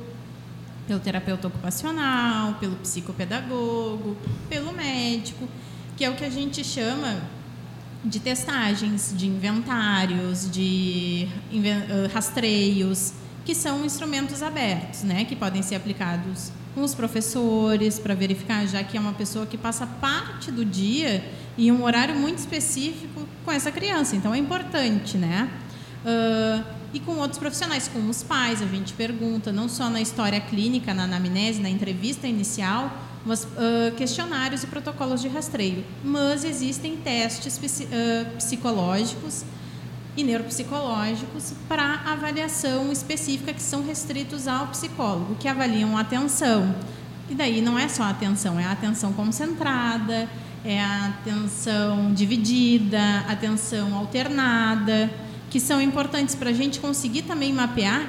pelo 0.88 0.98
terapeuta 0.98 1.46
ocupacional, 1.46 2.54
pelo 2.54 2.74
psicopedagogo, 2.74 4.16
pelo 4.48 4.72
médico, 4.72 5.48
que 5.96 6.04
é 6.04 6.10
o 6.10 6.16
que 6.16 6.24
a 6.24 6.30
gente 6.30 6.64
chama 6.64 7.37
de 8.04 8.20
testagens, 8.20 9.12
de 9.16 9.26
inventários, 9.26 10.50
de 10.50 11.28
rastreios, 12.12 13.12
que 13.44 13.54
são 13.54 13.84
instrumentos 13.84 14.42
abertos, 14.42 15.02
né, 15.02 15.24
que 15.24 15.34
podem 15.34 15.62
ser 15.62 15.74
aplicados 15.74 16.52
com 16.74 16.82
os 16.82 16.94
professores 16.94 17.98
para 17.98 18.14
verificar, 18.14 18.66
já 18.66 18.84
que 18.84 18.96
é 18.96 19.00
uma 19.00 19.14
pessoa 19.14 19.46
que 19.46 19.56
passa 19.56 19.86
parte 19.86 20.52
do 20.52 20.64
dia 20.64 21.24
em 21.56 21.72
um 21.72 21.82
horário 21.82 22.14
muito 22.14 22.38
específico 22.38 23.26
com 23.44 23.50
essa 23.50 23.72
criança, 23.72 24.14
então 24.14 24.32
é 24.32 24.38
importante, 24.38 25.16
né? 25.16 25.50
Uh, 26.04 26.64
e 26.92 27.00
com 27.00 27.16
outros 27.16 27.38
profissionais, 27.38 27.88
com 27.88 28.08
os 28.08 28.22
pais, 28.22 28.62
a 28.62 28.66
gente 28.66 28.92
pergunta, 28.92 29.50
não 29.50 29.68
só 29.68 29.90
na 29.90 30.00
história 30.00 30.40
clínica, 30.40 30.94
na 30.94 31.04
anamnese, 31.04 31.60
na 31.60 31.68
entrevista 31.68 32.26
inicial, 32.26 32.96
mas, 33.28 33.44
uh, 33.44 33.94
questionários 33.96 34.64
e 34.64 34.66
protocolos 34.66 35.20
de 35.20 35.28
rastreio. 35.28 35.84
Mas 36.02 36.44
existem 36.44 36.96
testes 36.96 37.58
uh, 37.58 38.36
psicológicos 38.38 39.44
e 40.16 40.24
neuropsicológicos 40.24 41.52
para 41.68 42.00
avaliação 42.06 42.90
específica 42.90 43.52
que 43.52 43.62
são 43.62 43.86
restritos 43.86 44.48
ao 44.48 44.68
psicólogo, 44.68 45.36
que 45.36 45.46
avaliam 45.46 45.96
a 45.96 46.00
atenção. 46.00 46.74
E 47.28 47.34
daí 47.34 47.60
não 47.60 47.78
é 47.78 47.86
só 47.86 48.04
a 48.04 48.10
atenção, 48.10 48.58
é 48.58 48.64
a 48.64 48.72
atenção 48.72 49.12
concentrada, 49.12 50.26
é 50.64 50.80
a 50.80 51.08
atenção 51.08 52.14
dividida, 52.14 53.24
atenção 53.28 53.94
alternada, 53.94 55.10
que 55.50 55.60
são 55.60 55.82
importantes 55.82 56.34
para 56.34 56.48
a 56.48 56.54
gente 56.54 56.80
conseguir 56.80 57.22
também 57.22 57.52
mapear. 57.52 58.08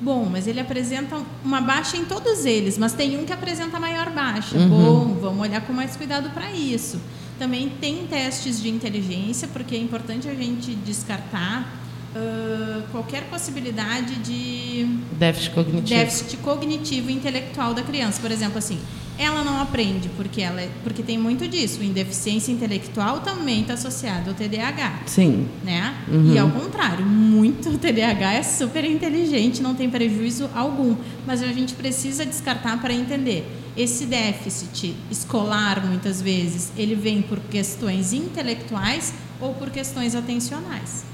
Bom, 0.00 0.28
mas 0.30 0.46
ele 0.46 0.60
apresenta 0.60 1.16
uma 1.44 1.60
baixa 1.60 1.96
em 1.96 2.04
todos 2.04 2.44
eles, 2.44 2.78
mas 2.78 2.92
tem 2.92 3.18
um 3.18 3.24
que 3.24 3.32
apresenta 3.32 3.80
maior 3.80 4.10
baixa. 4.10 4.56
Uhum. 4.56 4.68
Bom, 4.68 5.14
vamos 5.20 5.40
olhar 5.40 5.60
com 5.62 5.72
mais 5.72 5.96
cuidado 5.96 6.30
para 6.30 6.52
isso. 6.52 7.00
Também 7.38 7.68
tem 7.80 8.06
testes 8.06 8.60
de 8.60 8.68
inteligência, 8.68 9.48
porque 9.48 9.74
é 9.74 9.78
importante 9.78 10.28
a 10.28 10.34
gente 10.34 10.74
descartar 10.74 11.87
uh, 12.14 12.82
qualquer 12.90 13.24
possibilidade 13.24 14.16
de 14.16 14.84
déficit 15.12 15.50
cognitivo. 15.50 16.00
déficit 16.00 16.36
cognitivo 16.38 17.10
e 17.10 17.14
intelectual 17.14 17.74
da 17.74 17.82
criança. 17.82 18.20
Por 18.20 18.30
exemplo, 18.30 18.58
assim, 18.58 18.78
ela 19.18 19.42
não 19.42 19.60
aprende 19.60 20.08
porque 20.16 20.40
ela 20.40 20.60
é, 20.60 20.70
porque 20.84 21.02
tem 21.02 21.18
muito 21.18 21.48
disso. 21.48 21.80
A 21.82 21.92
deficiência 21.92 22.52
intelectual 22.52 23.20
também 23.20 23.62
está 23.62 23.74
associado 23.74 24.30
ao 24.30 24.36
TDAH. 24.36 25.00
Sim. 25.06 25.48
Né? 25.64 25.94
Uhum. 26.08 26.32
E 26.32 26.38
ao 26.38 26.50
contrário, 26.50 27.04
muito 27.04 27.76
TDAH 27.78 28.34
é 28.34 28.42
super 28.42 28.84
inteligente, 28.84 29.60
não 29.60 29.74
tem 29.74 29.90
prejuízo 29.90 30.48
algum. 30.54 30.94
Mas 31.26 31.42
a 31.42 31.48
gente 31.48 31.74
precisa 31.74 32.24
descartar 32.24 32.80
para 32.80 32.92
entender. 32.92 33.46
Esse 33.76 34.06
déficit 34.06 34.94
escolar, 35.10 35.84
muitas 35.86 36.20
vezes, 36.20 36.72
ele 36.76 36.96
vem 36.96 37.22
por 37.22 37.38
questões 37.38 38.12
intelectuais 38.12 39.14
ou 39.40 39.54
por 39.54 39.70
questões 39.70 40.16
atencionais. 40.16 41.04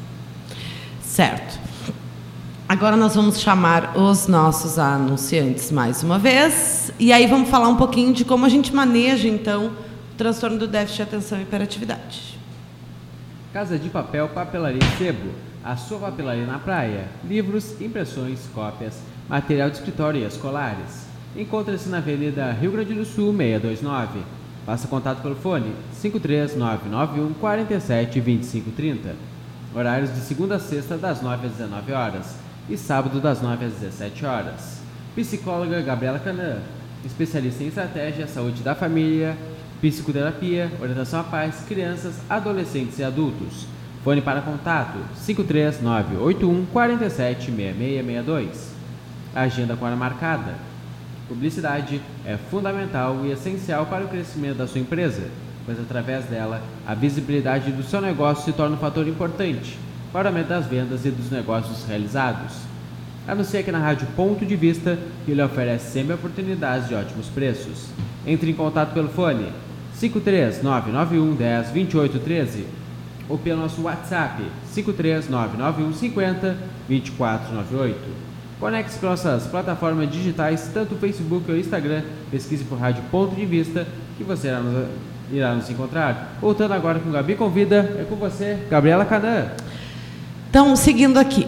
Certo. 1.15 1.61
Agora 2.69 2.97
nós 2.97 3.15
vamos 3.15 3.39
chamar 3.39 3.97
os 3.97 4.27
nossos 4.27 4.81
anunciantes 4.81 5.71
mais 5.71 6.03
uma 6.03 6.19
vez. 6.19 6.91
E 6.99 7.13
aí 7.13 7.29
vamos 7.29 7.49
falar 7.49 7.69
um 7.69 7.77
pouquinho 7.77 8.13
de 8.13 8.25
como 8.25 8.45
a 8.45 8.49
gente 8.49 8.75
maneja, 8.75 9.29
então, 9.29 9.67
o 9.67 10.17
transtorno 10.19 10.59
do 10.59 10.67
déficit 10.67 10.97
de 10.97 11.03
atenção 11.05 11.39
e 11.39 11.43
hiperatividade. 11.43 12.37
Casa 13.53 13.79
de 13.79 13.89
Papel, 13.91 14.27
Papelaria 14.31 14.83
Sebo. 14.99 15.31
A 15.63 15.77
sua 15.77 16.01
papelaria 16.01 16.47
na 16.47 16.59
praia. 16.59 17.05
Livros, 17.23 17.81
impressões, 17.81 18.41
cópias, 18.53 18.99
material 19.29 19.71
de 19.71 19.77
escritório 19.77 20.21
e 20.21 20.27
escolares. 20.27 21.07
Encontra-se 21.37 21.89
na 21.89 21.99
Avenida 21.99 22.51
Rio 22.51 22.73
Grande 22.73 22.93
do 22.93 23.05
Sul, 23.05 23.33
629. 23.33 24.19
Faça 24.67 24.89
contato 24.89 25.23
pelo 25.23 25.37
fone 25.37 25.77
53991 25.93 27.35
47 27.35 28.21
2530. 28.21 29.34
Horários 29.77 30.15
de 30.15 30.21
segunda 30.21 30.55
a 30.55 30.61
sexta, 30.61 30.97
das 30.97 31.21
9 31.21 31.49
às 31.49 31.53
19 31.55 31.93
horas 31.93 32.37
e 32.71 32.77
sábado, 32.79 33.21
das 33.21 33.43
9 33.43 33.65
às 33.65 33.73
17 33.73 34.25
horas. 34.25 34.81
Psicóloga 35.17 35.83
Gabriela 35.83 36.21
Canã, 36.21 36.59
especialista 37.05 37.65
em 37.65 37.67
estratégia, 37.67 38.29
saúde 38.29 38.63
da 38.63 38.77
família, 38.77 39.37
psicoterapia, 39.81 40.71
orientação 40.81 41.19
à 41.19 41.25
paz, 41.25 41.65
crianças, 41.67 42.15
adolescentes 42.31 43.01
e 43.01 43.05
adultos. 43.05 43.67
Fone 44.05 44.23
para 44.23 44.43
contato 44.43 44.97
53981 45.17 46.67
47 46.67 47.47
6662. 47.47 48.75
Agenda 49.35 49.75
com 49.75 49.85
hora 49.87 49.97
marcada. 49.97 50.55
Publicidade 51.27 52.01
é 52.25 52.37
fundamental 52.37 53.23
e 53.25 53.33
essencial 53.33 53.87
para 53.87 54.05
o 54.05 54.09
crescimento 54.09 54.59
da 54.59 54.69
sua 54.69 54.81
empresa 54.81 55.29
pois 55.65 55.79
através 55.81 56.25
dela 56.27 56.63
a 56.87 56.95
visibilidade 56.95 57.73
do 57.73 57.83
seu 57.83 58.01
negócio 58.01 58.45
se 58.45 58.53
torna 58.53 58.77
um 58.77 58.79
fator 58.79 59.07
importante 59.09 59.79
para 60.13 60.27
o 60.27 60.29
aumento 60.29 60.49
das 60.49 60.67
vendas 60.67 61.05
e 61.05 61.11
dos 61.11 61.31
negócios 61.31 61.85
realizados. 61.85 62.53
Anuncie 63.27 63.59
aqui 63.59 63.73
na 63.73 63.79
Rádio 63.79 64.07
Ponto 64.15 64.45
de 64.45 64.55
Vista 64.55 64.99
que 65.25 65.33
ele 65.33 65.43
oferece 65.43 65.93
sempre 65.93 66.15
oportunidades 66.15 66.89
de 66.89 66.95
ótimos 66.95 67.29
preços. 67.29 67.87
Entre 68.27 68.51
em 68.51 68.55
contato 68.55 68.93
pelo 68.93 69.09
fone 69.09 69.51
53991 69.99 71.35
10 71.35 71.71
28 71.71 72.19
13 72.19 72.67
ou 73.29 73.39
pelo 73.39 73.63
nosso 73.63 73.83
WhatsApp 73.83 74.43
53991 74.73 75.95
50 75.95 76.57
2498. 76.89 77.99
Conecte-se 78.61 78.99
com 78.99 79.07
nossas 79.07 79.47
plataformas 79.47 80.11
digitais, 80.11 80.71
tanto 80.73 80.95
o 80.95 80.99
Facebook 80.99 81.51
ou 81.51 81.57
o 81.57 81.61
Instagram. 81.61 82.03
Pesquise 82.31 82.65
por 82.65 82.79
Rádio 82.79 83.03
Ponto 83.11 83.35
de 83.35 83.45
Vista 83.45 83.87
que 84.17 84.25
você 84.25 84.49
irá 84.49 84.61
nos 84.61 84.87
irá 85.37 85.55
nos 85.55 85.69
encontrar. 85.69 86.37
Voltando 86.41 86.73
agora 86.73 86.99
com 86.99 87.11
Gabi 87.11 87.35
Convida, 87.35 87.97
é 87.99 88.05
com 88.05 88.17
você, 88.17 88.59
Gabriela 88.71 89.05
Canã. 89.05 89.49
Então, 90.49 90.75
seguindo 90.77 91.19
aqui. 91.19 91.47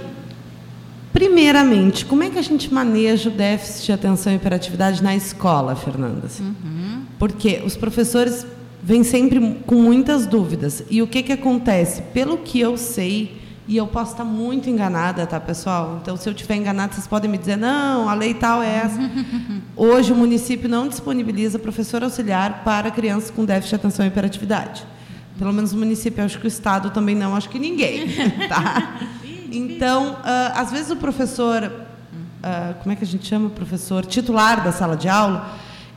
Primeiramente, 1.13 2.05
como 2.05 2.23
é 2.23 2.29
que 2.29 2.39
a 2.39 2.43
gente 2.43 2.73
maneja 2.73 3.31
o 3.31 3.33
déficit 3.33 3.87
de 3.87 3.93
atenção 3.93 4.33
e 4.33 4.37
hiperatividade 4.37 5.03
na 5.03 5.17
escola, 5.17 5.75
Fernanda? 5.75 6.29
Uhum. 6.39 7.03
Porque 7.19 7.63
os 7.65 7.75
professores 7.75 8.47
vêm 8.83 9.03
sempre 9.03 9.63
com 9.67 9.77
muitas 9.77 10.27
dúvidas. 10.27 10.85
E 10.91 11.01
o 11.01 11.07
que, 11.07 11.23
que 11.23 11.33
acontece? 11.33 12.03
Pelo 12.13 12.39
que 12.39 12.61
eu 12.61 12.77
sei, 12.77 13.41
e 13.69 13.77
eu 13.77 13.87
posso 13.87 14.13
estar 14.13 14.25
muito 14.25 14.71
enganada, 14.71 15.27
tá, 15.27 15.41
pessoal? 15.41 15.99
Então, 16.01 16.17
se 16.17 16.29
eu 16.29 16.33
estiver 16.33 16.55
enganada, 16.55 16.93
vocês 16.93 17.07
podem 17.07 17.29
me 17.29 17.37
dizer, 17.37 17.57
não, 17.57 18.09
a 18.09 18.15
lei 18.15 18.33
tal 18.33 18.63
é 18.63 18.77
essa. 18.77 18.99
Hoje, 19.75 20.13
o 20.13 20.17
município 20.17 20.69
não 20.69 20.87
disponibiliza 20.87 21.59
professor 21.59 22.05
auxiliar 22.05 22.63
para 22.63 22.91
crianças 22.93 23.31
com 23.31 23.45
déficit 23.45 23.71
de 23.71 23.75
atenção 23.75 24.05
e 24.05 24.09
hiperatividade. 24.09 24.87
Pelo 25.37 25.53
menos 25.53 25.73
o 25.73 25.77
município, 25.77 26.25
acho 26.25 26.39
que 26.39 26.47
o 26.47 26.49
Estado 26.49 26.91
também 26.91 27.17
não, 27.17 27.35
acho 27.35 27.49
que 27.49 27.59
ninguém. 27.59 28.07
Tá? 28.49 29.01
Então, 29.51 30.13
uh, 30.13 30.53
às 30.55 30.71
vezes 30.71 30.91
o 30.91 30.97
professor, 30.97 31.65
uh, 31.65 32.75
como 32.83 32.93
é 32.93 32.97
que 32.97 33.03
a 33.03 33.07
gente 33.07 33.27
chama? 33.27 33.51
Professor 33.51 34.05
titular 34.07 34.63
da 34.63 34.71
sala 34.71 34.97
de 34.97 35.09
aula, 35.09 35.51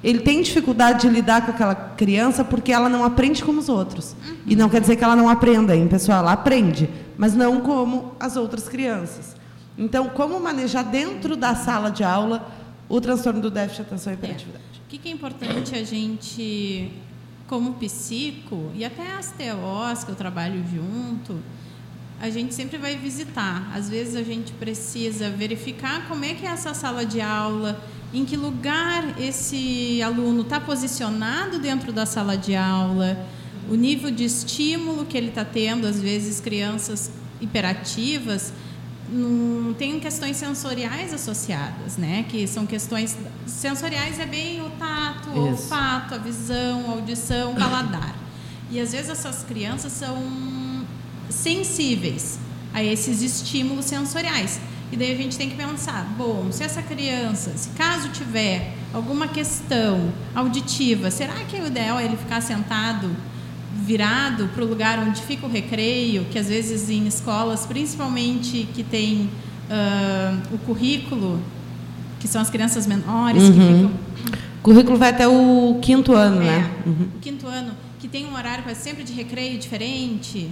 ele 0.04 0.20
tem 0.20 0.42
dificuldade 0.42 1.02
de 1.02 1.10
lidar 1.10 1.46
com 1.46 1.52
aquela 1.52 1.76
criança 1.76 2.44
porque 2.44 2.72
ela 2.72 2.88
não 2.88 3.04
aprende 3.04 3.44
como 3.44 3.60
os 3.60 3.68
outros. 3.68 4.16
E 4.46 4.56
não 4.56 4.70
quer 4.70 4.80
dizer 4.80 4.96
que 4.96 5.04
ela 5.04 5.16
não 5.16 5.28
aprenda, 5.28 5.76
hein, 5.76 5.88
pessoal? 5.88 6.20
Ela 6.20 6.34
aprende, 6.34 6.90
mas 7.18 7.36
não 7.36 7.60
como 7.60 8.16
as 8.20 8.38
outras 8.38 8.70
crianças. 8.70 9.36
Então, 9.78 10.10
como 10.10 10.40
manejar 10.40 10.84
dentro 10.84 11.36
da 11.36 11.56
sala 11.56 11.90
de 11.90 12.04
aula 12.04 12.50
o 12.88 13.00
transtorno 13.00 13.42
do 13.42 13.52
déficit 13.52 13.84
de 13.84 13.88
atenção 13.88 14.14
e 14.14 14.16
hiperatividade? 14.16 14.64
É. 14.76 14.96
O 14.96 15.00
que 15.00 15.08
é 15.08 15.12
importante 15.12 15.76
a 15.76 15.84
gente, 15.84 16.92
como 17.48 17.74
psico, 17.74 18.72
e 18.74 18.84
até 18.84 19.16
as 19.18 19.32
TOs 19.32 20.04
que 20.04 20.12
eu 20.12 20.16
trabalho 20.16 20.64
junto, 20.74 21.40
a 22.22 22.30
gente 22.30 22.54
sempre 22.54 22.78
vai 22.78 22.98
visitar. 22.98 23.72
Às 23.74 23.90
vezes 23.90 24.16
a 24.16 24.24
gente 24.24 24.52
precisa 24.54 25.30
verificar 25.30 26.08
como 26.08 26.26
é 26.26 26.34
que 26.34 26.46
é 26.46 26.50
essa 26.50 26.74
sala 26.74 27.06
de 27.06 27.22
aula, 27.22 27.80
em 28.14 28.26
que 28.26 28.36
lugar 28.36 29.20
esse 29.20 30.02
aluno 30.02 30.42
está 30.42 30.60
posicionado 30.60 31.60
dentro 31.60 31.92
da 31.92 32.06
sala 32.06 32.38
de 32.38 32.56
aula, 32.56 33.18
o 33.70 33.76
nível 33.76 34.10
de 34.10 34.26
estímulo 34.26 35.06
que 35.06 35.18
ele 35.18 35.30
está 35.30 35.46
tendo, 35.46 35.86
às 35.86 36.02
vezes 36.02 36.40
crianças 36.40 37.12
hiperativas 37.40 38.52
não 39.12 39.74
tem 39.74 40.00
questões 40.00 40.38
sensoriais 40.38 41.14
associadas, 41.14 41.98
né? 41.98 42.26
Que 42.30 42.46
são 42.46 42.66
questões 42.66 43.18
sensoriais 43.48 44.20
é 44.20 44.26
bem 44.26 44.62
o 44.62 44.70
tato, 44.72 45.30
o 45.30 45.48
olfato, 45.50 46.16
a 46.16 46.18
visão, 46.18 46.86
a 46.88 46.92
audição, 46.92 47.54
o 47.54 47.56
paladar. 47.56 48.16
E 48.70 48.80
às 48.80 48.92
vezes 48.92 49.10
essas 49.10 49.44
crianças 49.44 49.92
são 49.94 50.16
sensíveis 51.30 52.40
a 52.74 52.84
esses 52.84 53.22
estímulos 53.22 53.86
sensoriais. 53.86 54.60
E 54.92 54.98
daí 54.98 55.12
a 55.12 55.16
gente 55.16 55.38
tem 55.38 55.50
que 55.50 55.56
pensar, 55.56 56.04
bom, 56.18 56.48
se 56.52 56.64
essa 56.64 56.82
criança, 56.82 57.52
se 57.56 57.70
caso 57.70 58.10
tiver 58.10 58.74
alguma 58.94 59.28
questão 59.28 60.12
auditiva, 60.34 61.12
será 61.12 61.36
que 61.48 61.56
é 61.56 61.62
o 61.62 61.68
ideal 61.68 62.00
é 62.00 62.06
ele 62.06 62.18
ficar 62.18 62.42
sentado 62.42 63.10
virado 63.86 64.50
para 64.54 64.64
o 64.64 64.68
lugar 64.68 65.00
onde 65.00 65.22
fica 65.22 65.46
o 65.46 65.50
recreio, 65.50 66.26
que 66.26 66.38
às 66.38 66.48
vezes 66.48 66.90
em 66.90 67.08
escolas, 67.08 67.66
principalmente 67.66 68.68
que 68.74 68.84
tem 68.84 69.30
uh, 69.70 70.54
o 70.54 70.58
currículo, 70.60 71.40
que 72.20 72.28
são 72.28 72.42
as 72.42 72.50
crianças 72.50 72.86
menores 72.86 73.44
uhum. 73.44 73.54
que 73.54 73.60
ficam. 73.60 73.92
O 74.60 74.62
currículo 74.62 74.98
vai 74.98 75.10
até 75.10 75.28
o 75.28 75.80
quinto 75.82 76.14
ano, 76.14 76.42
é, 76.42 76.46
né? 76.46 76.72
Uhum. 76.86 77.08
O 77.16 77.20
quinto 77.20 77.48
ano, 77.48 77.72
que 78.00 78.08
tem 78.08 78.26
um 78.26 78.34
horário 78.36 78.64
quase 78.64 78.82
sempre 78.82 79.04
de 79.04 79.14
recreio 79.14 79.58
diferente. 79.58 80.50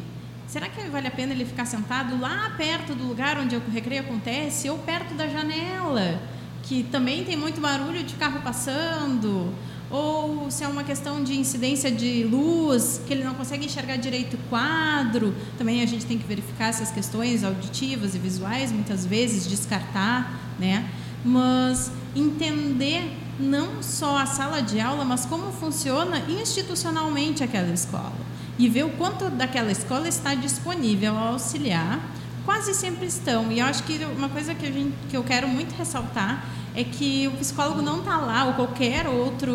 Será 0.47 0.69
que 0.69 0.81
vale 0.89 1.07
a 1.07 1.11
pena 1.11 1.33
ele 1.33 1.43
ficar 1.43 1.65
sentado 1.65 2.17
lá 2.21 2.53
perto 2.57 2.95
do 2.95 3.03
lugar 3.03 3.37
onde 3.37 3.57
o 3.57 3.61
recreio 3.69 4.01
acontece 4.01 4.69
ou 4.69 4.77
perto 4.77 5.13
da 5.13 5.27
janela, 5.27 6.21
que 6.63 6.83
também 6.83 7.25
tem 7.25 7.35
muito 7.35 7.59
barulho 7.59 8.01
de 8.01 8.15
carro 8.15 8.39
passando? 8.41 9.53
Ou 9.91 10.49
se 10.49 10.63
é 10.63 10.67
uma 10.69 10.85
questão 10.85 11.21
de 11.21 11.37
incidência 11.37 11.91
de 11.91 12.23
luz, 12.23 13.01
que 13.05 13.11
ele 13.11 13.25
não 13.25 13.33
consegue 13.33 13.65
enxergar 13.65 13.97
direito 13.97 14.35
o 14.35 14.49
quadro, 14.49 15.35
também 15.57 15.81
a 15.81 15.85
gente 15.85 16.05
tem 16.05 16.17
que 16.17 16.25
verificar 16.25 16.69
essas 16.69 16.91
questões 16.91 17.43
auditivas 17.43 18.15
e 18.15 18.17
visuais, 18.17 18.71
muitas 18.71 19.05
vezes 19.05 19.45
descartar, 19.45 20.31
né? 20.57 20.89
Mas 21.25 21.91
entender 22.15 23.17
não 23.37 23.83
só 23.83 24.17
a 24.17 24.25
sala 24.25 24.61
de 24.61 24.79
aula, 24.79 25.03
mas 25.03 25.25
como 25.25 25.51
funciona 25.51 26.19
institucionalmente 26.29 27.43
aquela 27.43 27.73
escola. 27.73 28.26
E 28.57 28.67
ver 28.67 28.85
o 28.85 28.89
quanto 28.89 29.29
daquela 29.29 29.71
escola 29.71 30.07
está 30.07 30.33
disponível 30.33 31.15
a 31.15 31.29
auxiliar. 31.29 31.99
Quase 32.45 32.73
sempre 32.73 33.05
estão. 33.05 33.51
E 33.51 33.59
eu 33.59 33.65
acho 33.65 33.83
que 33.83 33.99
uma 34.17 34.29
coisa 34.29 34.55
que, 34.55 34.65
a 34.65 34.71
gente, 34.71 34.93
que 35.09 35.17
eu 35.17 35.23
quero 35.23 35.47
muito 35.47 35.75
ressaltar 35.75 36.43
é 36.75 36.83
que 36.83 37.27
o 37.27 37.31
psicólogo 37.37 37.81
não 37.81 37.99
está 37.99 38.17
lá, 38.17 38.45
ou 38.45 38.53
qualquer 38.53 39.07
outro 39.07 39.53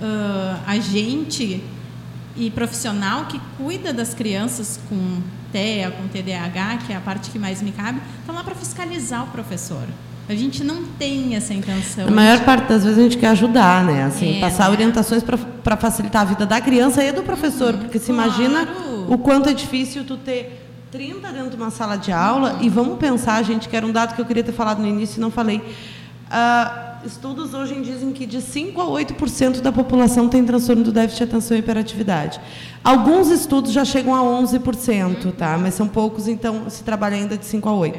uh, 0.00 0.60
agente 0.66 1.62
e 2.36 2.50
profissional 2.50 3.26
que 3.26 3.40
cuida 3.56 3.92
das 3.92 4.14
crianças 4.14 4.78
com 4.88 5.20
TEA, 5.52 5.90
com 5.90 6.08
TDAH, 6.08 6.78
que 6.86 6.92
é 6.92 6.96
a 6.96 7.00
parte 7.00 7.30
que 7.30 7.38
mais 7.38 7.60
me 7.60 7.72
cabe, 7.72 8.00
estão 8.20 8.34
lá 8.34 8.44
para 8.44 8.54
fiscalizar 8.54 9.24
o 9.24 9.26
professor. 9.28 9.86
A 10.30 10.34
gente 10.36 10.62
não 10.62 10.84
tem 10.96 11.34
essa 11.34 11.52
intenção. 11.52 12.06
A 12.06 12.10
maior 12.12 12.44
parte 12.44 12.68
das 12.68 12.84
vezes 12.84 13.00
a 13.00 13.02
gente 13.02 13.18
quer 13.18 13.26
ajudar, 13.30 13.84
né? 13.84 14.04
Assim, 14.04 14.36
é, 14.36 14.40
passar 14.40 14.66
né? 14.66 14.70
orientações 14.70 15.24
para 15.24 15.76
facilitar 15.76 16.22
a 16.22 16.24
vida 16.24 16.46
da 16.46 16.60
criança 16.60 17.02
e 17.02 17.10
do 17.10 17.24
professor, 17.24 17.76
porque 17.76 17.98
se 17.98 18.12
claro. 18.12 18.28
imagina 18.28 18.68
o 19.08 19.18
quanto 19.18 19.48
é 19.48 19.52
difícil 19.52 20.04
tu 20.04 20.16
ter 20.16 20.68
30 20.92 21.32
dentro 21.32 21.50
de 21.50 21.56
uma 21.56 21.72
sala 21.72 21.96
de 21.96 22.12
aula 22.12 22.58
e 22.60 22.68
vamos 22.68 22.96
pensar, 22.96 23.42
gente, 23.42 23.68
que 23.68 23.76
era 23.76 23.84
um 23.84 23.90
dado 23.90 24.14
que 24.14 24.20
eu 24.20 24.24
queria 24.24 24.44
ter 24.44 24.52
falado 24.52 24.78
no 24.78 24.86
início 24.86 25.18
e 25.18 25.20
não 25.20 25.32
falei. 25.32 25.56
Uh, 25.56 27.04
estudos 27.04 27.52
hoje 27.52 27.74
dizem 27.80 28.12
que 28.12 28.24
de 28.24 28.40
5 28.40 28.80
a 28.80 28.84
8% 28.84 29.60
da 29.60 29.72
população 29.72 30.28
tem 30.28 30.44
transtorno 30.44 30.84
do 30.84 30.92
déficit 30.92 31.24
de 31.24 31.30
atenção 31.32 31.56
e 31.56 31.60
hiperatividade. 31.60 32.40
Alguns 32.84 33.30
estudos 33.30 33.72
já 33.72 33.84
chegam 33.84 34.14
a 34.14 34.20
11%, 34.20 35.32
tá? 35.32 35.58
Mas 35.58 35.74
são 35.74 35.88
poucos, 35.88 36.28
então 36.28 36.70
se 36.70 36.84
trabalha 36.84 37.16
ainda 37.16 37.36
de 37.36 37.44
5 37.44 37.68
a 37.68 37.72
8. 37.72 37.98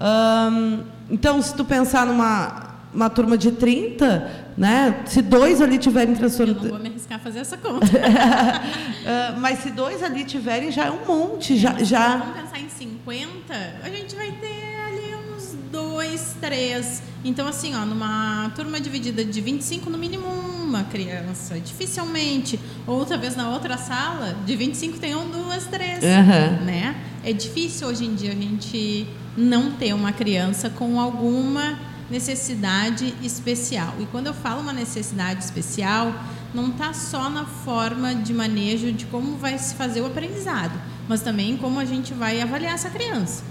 Um, 0.00 0.97
então, 1.10 1.40
se 1.40 1.54
tu 1.54 1.64
pensar 1.64 2.06
numa 2.06 2.68
uma 2.92 3.10
turma 3.10 3.36
de 3.36 3.52
30, 3.52 4.48
né? 4.56 5.02
Se 5.06 5.20
dois 5.20 5.60
ali 5.60 5.78
tiverem 5.78 6.14
transtorno. 6.14 6.54
Eu 6.54 6.62
não 6.62 6.70
vou 6.70 6.78
me 6.78 6.88
arriscar 6.88 7.18
a 7.18 7.20
fazer 7.20 7.40
essa 7.40 7.56
conta. 7.56 7.86
uh, 7.86 9.38
mas 9.40 9.60
se 9.60 9.70
dois 9.70 10.02
ali 10.02 10.24
tiverem, 10.24 10.70
já 10.70 10.86
é 10.86 10.90
um 10.90 11.04
monte. 11.06 11.56
Já, 11.56 11.82
já... 11.84 12.16
Vamos 12.16 12.40
pensar 12.40 12.58
em 12.58 12.68
50, 12.68 13.54
a 13.82 13.88
gente 13.90 14.16
vai 14.16 14.32
ter 14.32 14.80
ali 14.86 15.14
uns 15.14 15.54
dois, 15.70 16.34
três. 16.40 17.02
Então, 17.24 17.48
assim, 17.48 17.74
ó, 17.74 17.84
numa 17.84 18.50
turma 18.54 18.80
dividida 18.80 19.24
de 19.24 19.40
25, 19.40 19.90
no 19.90 19.98
mínimo 19.98 20.26
uma 20.68 20.84
criança. 20.84 21.58
Dificilmente. 21.58 22.60
Ou 22.86 23.04
talvez 23.04 23.34
na 23.34 23.50
outra 23.50 23.76
sala, 23.76 24.36
de 24.46 24.54
25 24.54 24.98
tenham 24.98 25.28
duas, 25.28 25.64
três. 25.66 26.02
Uhum. 26.02 26.64
Né? 26.64 26.94
É 27.24 27.32
difícil 27.32 27.88
hoje 27.88 28.04
em 28.04 28.14
dia 28.14 28.32
a 28.32 28.34
gente 28.34 29.06
não 29.36 29.72
ter 29.72 29.92
uma 29.94 30.12
criança 30.12 30.70
com 30.70 31.00
alguma 31.00 31.78
necessidade 32.10 33.14
especial. 33.22 33.94
E 34.00 34.06
quando 34.06 34.28
eu 34.28 34.34
falo 34.34 34.60
uma 34.60 34.72
necessidade 34.72 35.44
especial, 35.44 36.12
não 36.54 36.68
está 36.68 36.92
só 36.92 37.28
na 37.28 37.44
forma 37.44 38.14
de 38.14 38.32
manejo 38.32 38.92
de 38.92 39.06
como 39.06 39.36
vai 39.36 39.58
se 39.58 39.74
fazer 39.74 40.00
o 40.00 40.06
aprendizado, 40.06 40.80
mas 41.08 41.20
também 41.20 41.56
como 41.56 41.78
a 41.78 41.84
gente 41.84 42.14
vai 42.14 42.40
avaliar 42.40 42.74
essa 42.74 42.88
criança. 42.88 43.44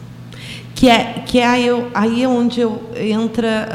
Que 0.78 0.92
é, 0.92 1.24
que 1.26 1.40
é 1.40 1.48
aí, 1.48 1.68
aí 1.92 2.24
é 2.24 2.28
onde 2.28 2.62
eu, 2.62 2.80
entra 2.96 3.68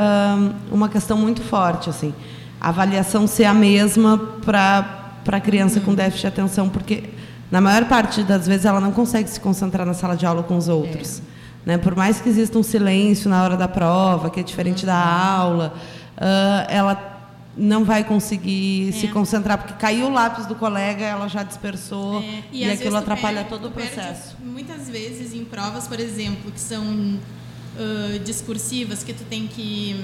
um, 0.71 0.77
uma 0.77 0.89
questão 0.89 1.19
muito 1.19 1.43
forte, 1.43 1.91
assim, 1.91 2.15
a 2.61 2.69
avaliação 2.69 3.27
ser 3.27 3.45
a 3.45 3.53
mesma 3.53 4.17
para 4.45 5.01
para 5.25 5.37
a 5.37 5.41
criança 5.41 5.81
com 5.81 5.95
déficit 5.95 6.23
de 6.23 6.27
atenção, 6.29 6.69
porque 6.69 7.11
na 7.51 7.61
maior 7.61 7.85
parte 7.87 8.23
das 8.23 8.47
vezes 8.47 8.67
ela 8.67 8.81
não 8.81 8.93
consegue 8.93 9.29
se 9.29 9.41
concentrar 9.41 9.87
na 9.87 9.95
sala 9.95 10.17
de 10.17 10.27
aula 10.27 10.43
com 10.43 10.57
os 10.57 10.69
outros. 10.69 11.19
É. 11.19 11.71
Né? 11.71 11.79
Por 11.79 11.95
mais 11.95 12.21
que 12.21 12.29
exista 12.29 12.59
um 12.59 12.63
silêncio 12.63 13.31
na 13.31 13.43
hora 13.43 13.57
da 13.57 13.69
prova, 13.69 14.31
que 14.31 14.41
é 14.41 14.43
diferente 14.43 14.85
da 14.85 14.97
aula, 14.97 15.75
uh, 16.17 16.67
ela 16.69 17.12
não 17.57 17.85
vai 17.85 18.03
conseguir 18.05 18.89
é. 18.89 18.93
se 18.93 19.09
concentrar, 19.09 19.59
porque 19.59 19.75
caiu 19.75 20.07
o 20.07 20.11
lápis 20.11 20.47
do 20.47 20.55
colega, 20.55 21.05
ela 21.05 21.29
já 21.29 21.43
dispersou 21.43 22.21
é. 22.21 22.43
e, 22.51 22.65
e 22.65 22.71
aquilo 22.71 22.97
atrapalha 22.97 23.45
perde, 23.45 23.51
todo 23.51 23.69
o 23.69 23.71
processo. 23.71 24.37
Muitas 24.43 24.89
vezes 24.89 25.35
em 25.35 25.45
provas, 25.45 25.87
por 25.87 26.01
exemplo, 26.01 26.51
que 26.51 26.61
são 26.61 26.85
uh, 26.85 28.19
discursivas, 28.25 29.05
que 29.05 29.13
tu 29.13 29.25
tem 29.25 29.47
que 29.47 29.97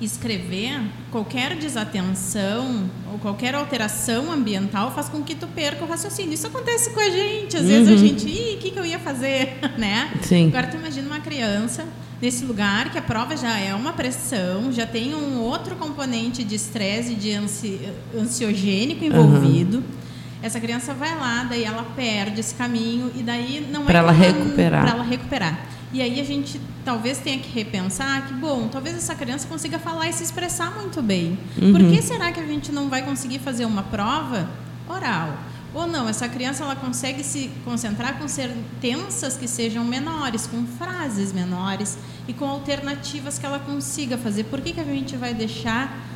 escrever, 0.00 0.80
qualquer 1.10 1.56
desatenção 1.56 2.88
ou 3.12 3.18
qualquer 3.18 3.54
alteração 3.54 4.30
ambiental 4.30 4.92
faz 4.92 5.08
com 5.08 5.22
que 5.22 5.34
tu 5.34 5.46
perca 5.48 5.84
o 5.84 5.88
raciocínio. 5.88 6.32
Isso 6.32 6.46
acontece 6.46 6.90
com 6.90 7.00
a 7.00 7.10
gente. 7.10 7.56
Às 7.56 7.62
uhum. 7.62 7.68
vezes 7.68 7.88
a 7.88 7.92
uhum. 7.92 7.98
gente, 7.98 8.28
ih, 8.28 8.54
o 8.54 8.58
que, 8.58 8.70
que 8.70 8.78
eu 8.78 8.86
ia 8.86 8.98
fazer? 8.98 9.58
né? 9.76 10.10
Sim. 10.22 10.48
Agora 10.48 10.68
tu 10.68 10.76
imagina 10.76 11.06
uma 11.06 11.20
criança 11.20 11.84
nesse 12.20 12.44
lugar 12.44 12.90
que 12.90 12.98
a 12.98 13.02
prova 13.02 13.36
já 13.36 13.58
é 13.58 13.74
uma 13.74 13.92
pressão, 13.92 14.72
já 14.72 14.86
tem 14.86 15.14
um 15.14 15.40
outro 15.40 15.76
componente 15.76 16.44
de 16.44 16.54
estresse, 16.54 17.14
de 17.14 17.32
ansi 17.32 17.80
ansiogênico 18.16 19.04
envolvido. 19.04 19.78
Uhum. 19.78 19.98
Essa 20.40 20.60
criança 20.60 20.94
vai 20.94 21.16
lá, 21.16 21.44
daí 21.48 21.64
ela 21.64 21.84
perde 21.96 22.38
esse 22.40 22.54
caminho 22.54 23.10
e 23.16 23.24
daí 23.24 23.66
não 23.72 23.84
pra 23.84 23.98
é 23.98 24.02
para 24.02 24.12
ela 24.12 24.12
recuperar. 24.12 24.82
Para 24.82 24.90
ela 24.92 25.02
recuperar. 25.02 25.58
E 25.92 26.02
aí 26.02 26.20
a 26.20 26.24
gente 26.24 26.60
talvez 26.84 27.18
tenha 27.18 27.38
que 27.38 27.50
repensar 27.50 28.26
que, 28.26 28.34
bom, 28.34 28.68
talvez 28.68 28.96
essa 28.96 29.14
criança 29.14 29.46
consiga 29.48 29.78
falar 29.78 30.08
e 30.08 30.12
se 30.12 30.22
expressar 30.22 30.74
muito 30.74 31.00
bem. 31.02 31.38
Uhum. 31.60 31.72
Por 31.72 31.80
que 31.80 32.02
será 32.02 32.30
que 32.30 32.40
a 32.40 32.46
gente 32.46 32.70
não 32.70 32.88
vai 32.88 33.02
conseguir 33.02 33.38
fazer 33.38 33.64
uma 33.64 33.82
prova 33.82 34.48
oral? 34.86 35.38
Ou 35.74 35.86
não, 35.86 36.08
essa 36.08 36.28
criança 36.28 36.64
ela 36.64 36.74
consegue 36.74 37.22
se 37.22 37.50
concentrar 37.64 38.18
com 38.18 38.26
sentenças 38.26 39.36
que 39.36 39.46
sejam 39.46 39.84
menores, 39.84 40.46
com 40.46 40.64
frases 40.66 41.32
menores 41.32 41.98
e 42.26 42.32
com 42.32 42.46
alternativas 42.46 43.38
que 43.38 43.44
ela 43.44 43.58
consiga 43.58 44.16
fazer. 44.16 44.44
Por 44.44 44.60
que, 44.60 44.72
que 44.72 44.80
a 44.80 44.84
gente 44.84 45.16
vai 45.16 45.34
deixar 45.34 46.06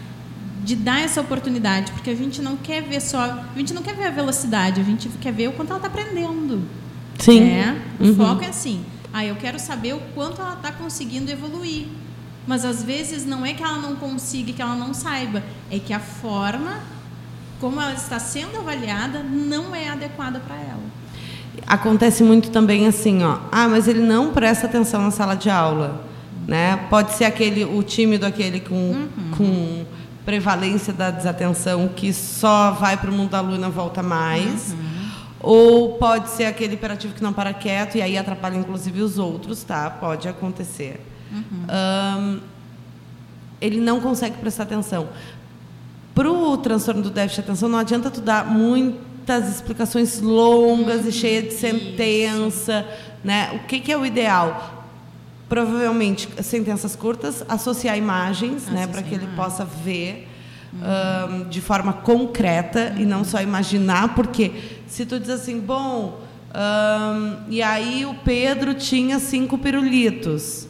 de 0.65 0.75
dar 0.75 1.01
essa 1.01 1.21
oportunidade? 1.21 1.93
Porque 1.93 2.11
a 2.11 2.15
gente 2.15 2.41
não 2.41 2.57
quer 2.57 2.83
ver 2.83 3.01
só, 3.01 3.21
a 3.21 3.59
gente 3.59 3.75
não 3.75 3.83
quer 3.83 3.95
ver 3.95 4.07
a 4.07 4.11
velocidade, 4.11 4.81
a 4.81 4.85
gente 4.85 5.09
quer 5.21 5.33
ver 5.33 5.49
o 5.49 5.53
quanto 5.53 5.71
ela 5.71 5.79
está 5.79 5.89
aprendendo. 5.89 6.63
Sim. 7.19 7.41
Né? 7.41 7.83
O 8.01 8.05
uhum. 8.05 8.17
foco 8.17 8.45
é 8.45 8.49
assim. 8.49 8.85
Ah, 9.13 9.25
eu 9.25 9.37
quero 9.37 9.59
saber 9.59 9.95
o 9.95 10.01
quanto 10.15 10.41
ela 10.41 10.55
está 10.55 10.73
conseguindo 10.73 11.31
evoluir. 11.31 11.87
Mas 12.47 12.65
às 12.65 12.83
vezes 12.83 13.25
não 13.25 13.47
é 13.47 13.53
que 13.53 13.63
ela 13.63 13.79
não 13.79 13.95
consiga, 13.97 14.53
que 14.53 14.63
ela 14.63 14.75
não 14.75 14.93
saiba, 14.93 15.43
é 15.71 15.79
que 15.79 15.93
a 15.93 16.01
forma 16.01 16.81
como 17.61 17.81
ela 17.81 17.93
está 17.93 18.19
sendo 18.19 18.59
avaliada 18.59 19.23
não 19.23 19.75
é 19.75 19.89
adequada 19.89 20.41
para 20.41 20.57
ela. 20.57 20.83
Acontece 21.67 22.25
muito 22.25 22.51
também 22.51 22.89
assim, 22.89 23.23
ó. 23.23 23.39
Ah, 23.53 23.69
mas 23.69 23.87
ele 23.87 24.01
não 24.01 24.33
presta 24.33 24.67
atenção 24.67 25.03
na 25.03 25.13
sala 25.13 25.37
de 25.37 25.49
aula, 25.49 26.05
né? 26.49 26.77
Pode 26.91 27.13
ser 27.13 27.25
aquele 27.25 27.65
o 27.65 27.81
tímido 27.85 28.27
aquele 28.27 28.59
com, 28.59 28.75
uhum. 28.75 29.09
com 29.37 29.85
prevalência 30.25 30.93
da 30.93 31.11
desatenção 31.11 31.89
que 31.89 32.13
só 32.13 32.73
vai 32.73 32.97
para 32.97 33.11
o 33.11 33.15
mundo 33.15 33.31
da 33.31 33.43
e 33.43 33.59
não 33.59 33.71
volta 33.71 34.03
mais. 34.03 34.73
Uhum. 34.73 34.92
Ou 35.43 35.95
pode 35.95 36.31
ser 36.31 36.45
aquele 36.45 36.75
hiperativo 36.75 37.15
que 37.15 37.23
não 37.23 37.33
para 37.33 37.53
quieto 37.53 37.97
e 37.97 38.03
aí 38.03 38.17
atrapalha 38.17 38.57
inclusive 38.57 39.03
os 39.03 39.19
outros, 39.19 39.65
tá? 39.65 39.91
Pode 39.91 40.29
acontecer. 40.29 41.01
Uhum. 41.33 41.67
Um, 41.69 42.41
ele 43.61 43.81
não 43.81 44.01
consegue 44.01 44.37
prestar 44.37 44.65
atenção. 44.65 45.09
Para 46.15 46.31
o 46.31 46.57
transtorno 46.59 47.03
do 47.03 47.11
déficit 47.11 47.43
de 47.43 47.51
atenção, 47.51 47.69
não 47.69 47.79
adianta 47.79 48.11
tu 48.11 48.21
dar 48.21 48.45
muitas 48.45 49.49
explicações 49.49 50.21
longas 50.21 51.03
uhum. 51.03 51.09
e 51.09 51.13
cheias 51.13 51.45
de 51.45 51.55
sentença. 51.55 52.87
Né? 53.25 53.51
O 53.55 53.67
que, 53.67 53.81
que 53.81 53.91
é 53.91 53.97
o 53.97 54.07
ideal? 54.07 54.85
Provavelmente 55.49 56.29
sentenças 56.43 56.95
curtas, 56.95 57.45
associar 57.49 57.97
imagens, 57.97 58.67
né, 58.67 58.87
para 58.87 59.03
que 59.03 59.15
ele 59.15 59.27
possa 59.37 59.65
ver 59.67 60.27
uhum. 60.73 61.43
um, 61.43 61.49
de 61.49 61.61
forma 61.61 61.93
concreta 61.93 62.93
uhum. 62.95 63.03
e 63.03 63.07
não 63.07 63.23
só 63.23 63.41
imaginar, 63.41 64.15
porque 64.15 64.53
se 64.93 65.07
tu 65.07 65.19
diz 65.19 65.31
assim, 65.31 65.59
bom, 65.59 66.21
um, 66.55 67.51
e 67.51 67.63
aí 67.63 68.05
o 68.05 68.13
Pedro 68.13 68.75
tinha 68.75 69.19
cinco 69.19 69.57
pirulitos. 69.57 70.69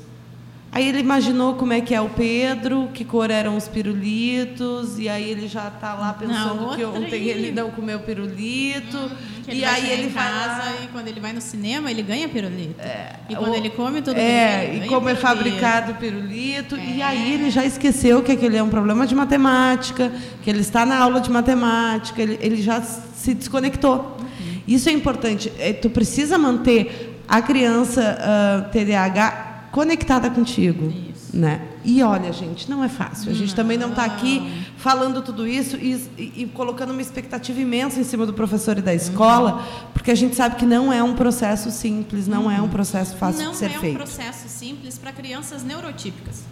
Aí 0.74 0.88
ele 0.88 1.00
imaginou 1.00 1.52
como 1.52 1.74
é 1.74 1.82
que 1.82 1.94
é 1.94 2.00
o 2.00 2.08
Pedro, 2.08 2.88
que 2.94 3.04
cor 3.04 3.30
eram 3.30 3.58
os 3.58 3.68
pirulitos, 3.68 4.98
e 4.98 5.06
aí 5.06 5.28
ele 5.28 5.46
já 5.46 5.68
está 5.68 5.92
lá 5.92 6.14
pensando 6.14 6.62
não, 6.62 6.74
que 6.74 6.82
ontem 6.82 7.24
ele 7.24 7.52
não 7.52 7.70
comeu 7.70 8.00
pirulito. 8.00 8.96
Hum, 8.96 9.11
e 9.48 9.66
aí 9.66 9.90
ele 9.90 10.11
casa 10.11 10.70
lá... 10.70 10.72
e 10.82 10.87
quando 10.87 11.08
ele 11.08 11.20
vai 11.20 11.35
no 11.35 11.42
cinema 11.42 11.90
ele 11.90 12.00
ganha 12.00 12.26
pirulito. 12.26 12.80
É, 12.80 13.16
e 13.28 13.37
quando 13.37 13.52
o... 13.52 13.54
ele 13.54 13.68
come 13.68 14.00
tudo 14.00 14.16
É, 14.16 14.66
bem, 14.66 14.85
e 14.85 14.88
como 14.88 15.11
é 15.11 15.14
fabricado 15.14 15.92
pirulito. 15.96 16.74
É. 16.76 16.87
E 16.87 17.02
aí 17.02 17.35
ele 17.35 17.50
já 17.50 17.66
esqueceu 17.66 18.22
que 18.22 18.32
aquele 18.32 18.56
é 18.56 18.62
um 18.62 18.70
problema 18.70 19.06
de 19.06 19.14
matemática, 19.14 20.10
que 20.42 20.48
ele 20.48 20.60
está 20.60 20.87
na 20.87 20.96
aula 20.96 21.20
de 21.20 21.31
matemática, 21.31 22.23
ele, 22.23 22.38
ele 22.40 22.62
já 22.62 22.81
se 22.81 23.35
desconectou. 23.35 24.16
Uhum. 24.18 24.62
Isso 24.66 24.88
é 24.88 24.92
importante. 24.92 25.52
É, 25.58 25.75
tu 25.75 25.90
precisa 25.90 26.38
manter 26.38 27.20
a 27.29 27.42
criança 27.42 28.00
uh, 28.00 28.23
ah, 28.23 28.70
TDAH 28.73 29.52
conectada 29.73 30.31
contigo. 30.31 30.92
Isso. 31.12 31.35
Né? 31.35 31.66
E 31.83 32.02
olha, 32.02 32.31
gente, 32.31 32.70
não 32.70 32.85
é 32.85 32.88
fácil. 32.90 33.31
A 33.31 33.35
gente 33.35 33.48
não. 33.48 33.56
também 33.56 33.79
não 33.79 33.88
está 33.88 34.04
aqui 34.04 34.64
falando 34.77 35.23
tudo 35.23 35.48
isso 35.48 35.77
e, 35.77 35.94
e, 36.18 36.42
e, 36.42 36.46
colocando 36.52 36.90
uma 36.90 37.00
expectativa 37.00 37.58
imensa 37.58 37.98
em 37.98 38.04
cima 38.04 38.27
do 38.27 38.35
professor 38.35 38.77
e 38.77 38.83
da 38.83 38.94
escola, 38.94 39.54
uhum. 39.54 39.87
porque 39.94 40.10
a 40.10 40.14
gente 40.14 40.37
sabe 40.37 40.56
que 40.56 40.66
não 40.66 40.92
é 40.92 41.02
um 41.02 41.14
processo 41.14 41.70
simples, 41.70 42.29
não 42.29 42.44
uhum. 42.44 42.50
é 42.50 42.60
um 42.60 42.64
uhum. 42.64 42.68
processo 42.68 43.16
fácil 43.16 43.44
não 43.44 43.52
de 43.52 43.56
ser 43.56 43.70
feito. 43.70 43.83
Não 43.83 43.88
é 43.88 43.92
um 43.92 43.96
processo 43.96 44.46
simples 44.46 44.98
para 44.98 45.10
crianças 45.10 45.64
neurotípicas. 45.64 46.44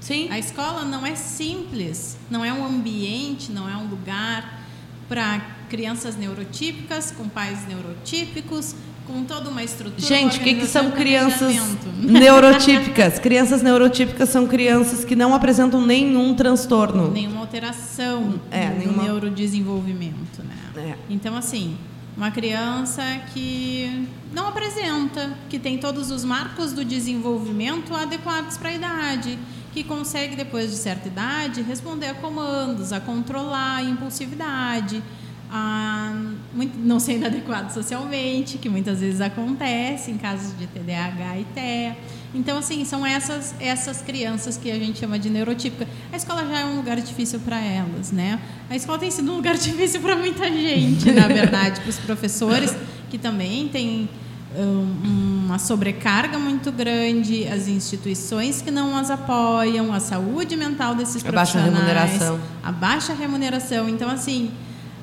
Sim. 0.00 0.28
A 0.30 0.38
escola 0.38 0.84
não 0.84 1.06
é 1.06 1.14
simples, 1.14 2.16
não 2.30 2.42
é 2.42 2.52
um 2.52 2.64
ambiente, 2.64 3.52
não 3.52 3.68
é 3.68 3.76
um 3.76 3.88
lugar 3.88 4.62
para 5.06 5.40
crianças 5.68 6.16
neurotípicas, 6.16 7.10
com 7.10 7.28
pais 7.28 7.66
neurotípicos, 7.68 8.74
com 9.08 9.24
toda 9.24 9.48
uma 9.48 9.64
estrutura. 9.64 10.06
Gente, 10.06 10.38
o 10.38 10.42
que, 10.42 10.54
que 10.54 10.66
são 10.66 10.90
crianças 10.90 11.56
neurotípicas? 11.96 13.18
crianças 13.18 13.62
neurotípicas 13.62 14.28
são 14.28 14.46
crianças 14.46 15.04
que 15.04 15.16
não 15.16 15.34
apresentam 15.34 15.84
nenhum 15.84 16.34
transtorno. 16.34 17.10
Nenhuma 17.10 17.40
alteração 17.40 18.38
é, 18.50 18.68
no 18.68 18.78
nenhuma... 18.78 19.02
neurodesenvolvimento. 19.04 20.42
Né? 20.44 20.92
É. 20.92 20.94
Então, 21.08 21.34
assim, 21.34 21.76
uma 22.16 22.30
criança 22.30 23.02
que 23.32 24.06
não 24.32 24.48
apresenta, 24.48 25.32
que 25.48 25.58
tem 25.58 25.78
todos 25.78 26.10
os 26.10 26.22
marcos 26.22 26.72
do 26.72 26.84
desenvolvimento 26.84 27.94
adequados 27.94 28.58
para 28.58 28.68
a 28.68 28.74
idade, 28.74 29.38
que 29.72 29.82
consegue, 29.82 30.36
depois 30.36 30.70
de 30.70 30.76
certa 30.76 31.08
idade, 31.08 31.62
responder 31.62 32.08
a 32.08 32.14
comandos, 32.14 32.92
a 32.92 33.00
controlar 33.00 33.76
a 33.76 33.82
impulsividade 33.82 35.02
ah, 35.50 36.12
muito, 36.52 36.78
não 36.78 37.00
sendo 37.00 37.26
adequado 37.26 37.70
socialmente, 37.70 38.58
que 38.58 38.68
muitas 38.68 39.00
vezes 39.00 39.20
acontece 39.20 40.10
em 40.10 40.18
casos 40.18 40.56
de 40.58 40.66
TDAH 40.66 41.38
e 41.38 41.44
TEA. 41.54 41.96
Então, 42.34 42.58
assim, 42.58 42.84
são 42.84 43.06
essas, 43.06 43.54
essas 43.58 44.02
crianças 44.02 44.58
que 44.58 44.70
a 44.70 44.78
gente 44.78 44.98
chama 44.98 45.18
de 45.18 45.30
neurotípica. 45.30 45.88
A 46.12 46.16
escola 46.16 46.46
já 46.46 46.60
é 46.60 46.64
um 46.66 46.76
lugar 46.76 47.00
difícil 47.00 47.40
para 47.40 47.58
elas, 47.58 48.12
né? 48.12 48.38
A 48.68 48.76
escola 48.76 48.98
tem 48.98 49.10
sido 49.10 49.32
um 49.32 49.36
lugar 49.36 49.56
difícil 49.58 50.00
para 50.00 50.14
muita 50.14 50.44
gente, 50.44 51.10
na 51.12 51.26
verdade, 51.26 51.80
para 51.80 51.88
os 51.88 51.98
professores, 51.98 52.76
que 53.08 53.16
também 53.16 53.68
têm 53.68 54.08
um, 54.54 55.44
uma 55.46 55.58
sobrecarga 55.58 56.38
muito 56.38 56.70
grande, 56.70 57.48
as 57.48 57.68
instituições 57.68 58.60
que 58.60 58.70
não 58.70 58.96
as 58.96 59.10
apoiam, 59.10 59.92
a 59.94 60.00
saúde 60.00 60.56
mental 60.56 60.94
desses 60.94 61.24
a 61.24 61.32
profissionais. 61.32 61.68
A 61.68 61.72
baixa 61.72 61.88
remuneração. 61.88 62.40
A 62.62 62.72
baixa 62.72 63.14
remuneração. 63.14 63.88
Então, 63.88 64.10
assim, 64.10 64.50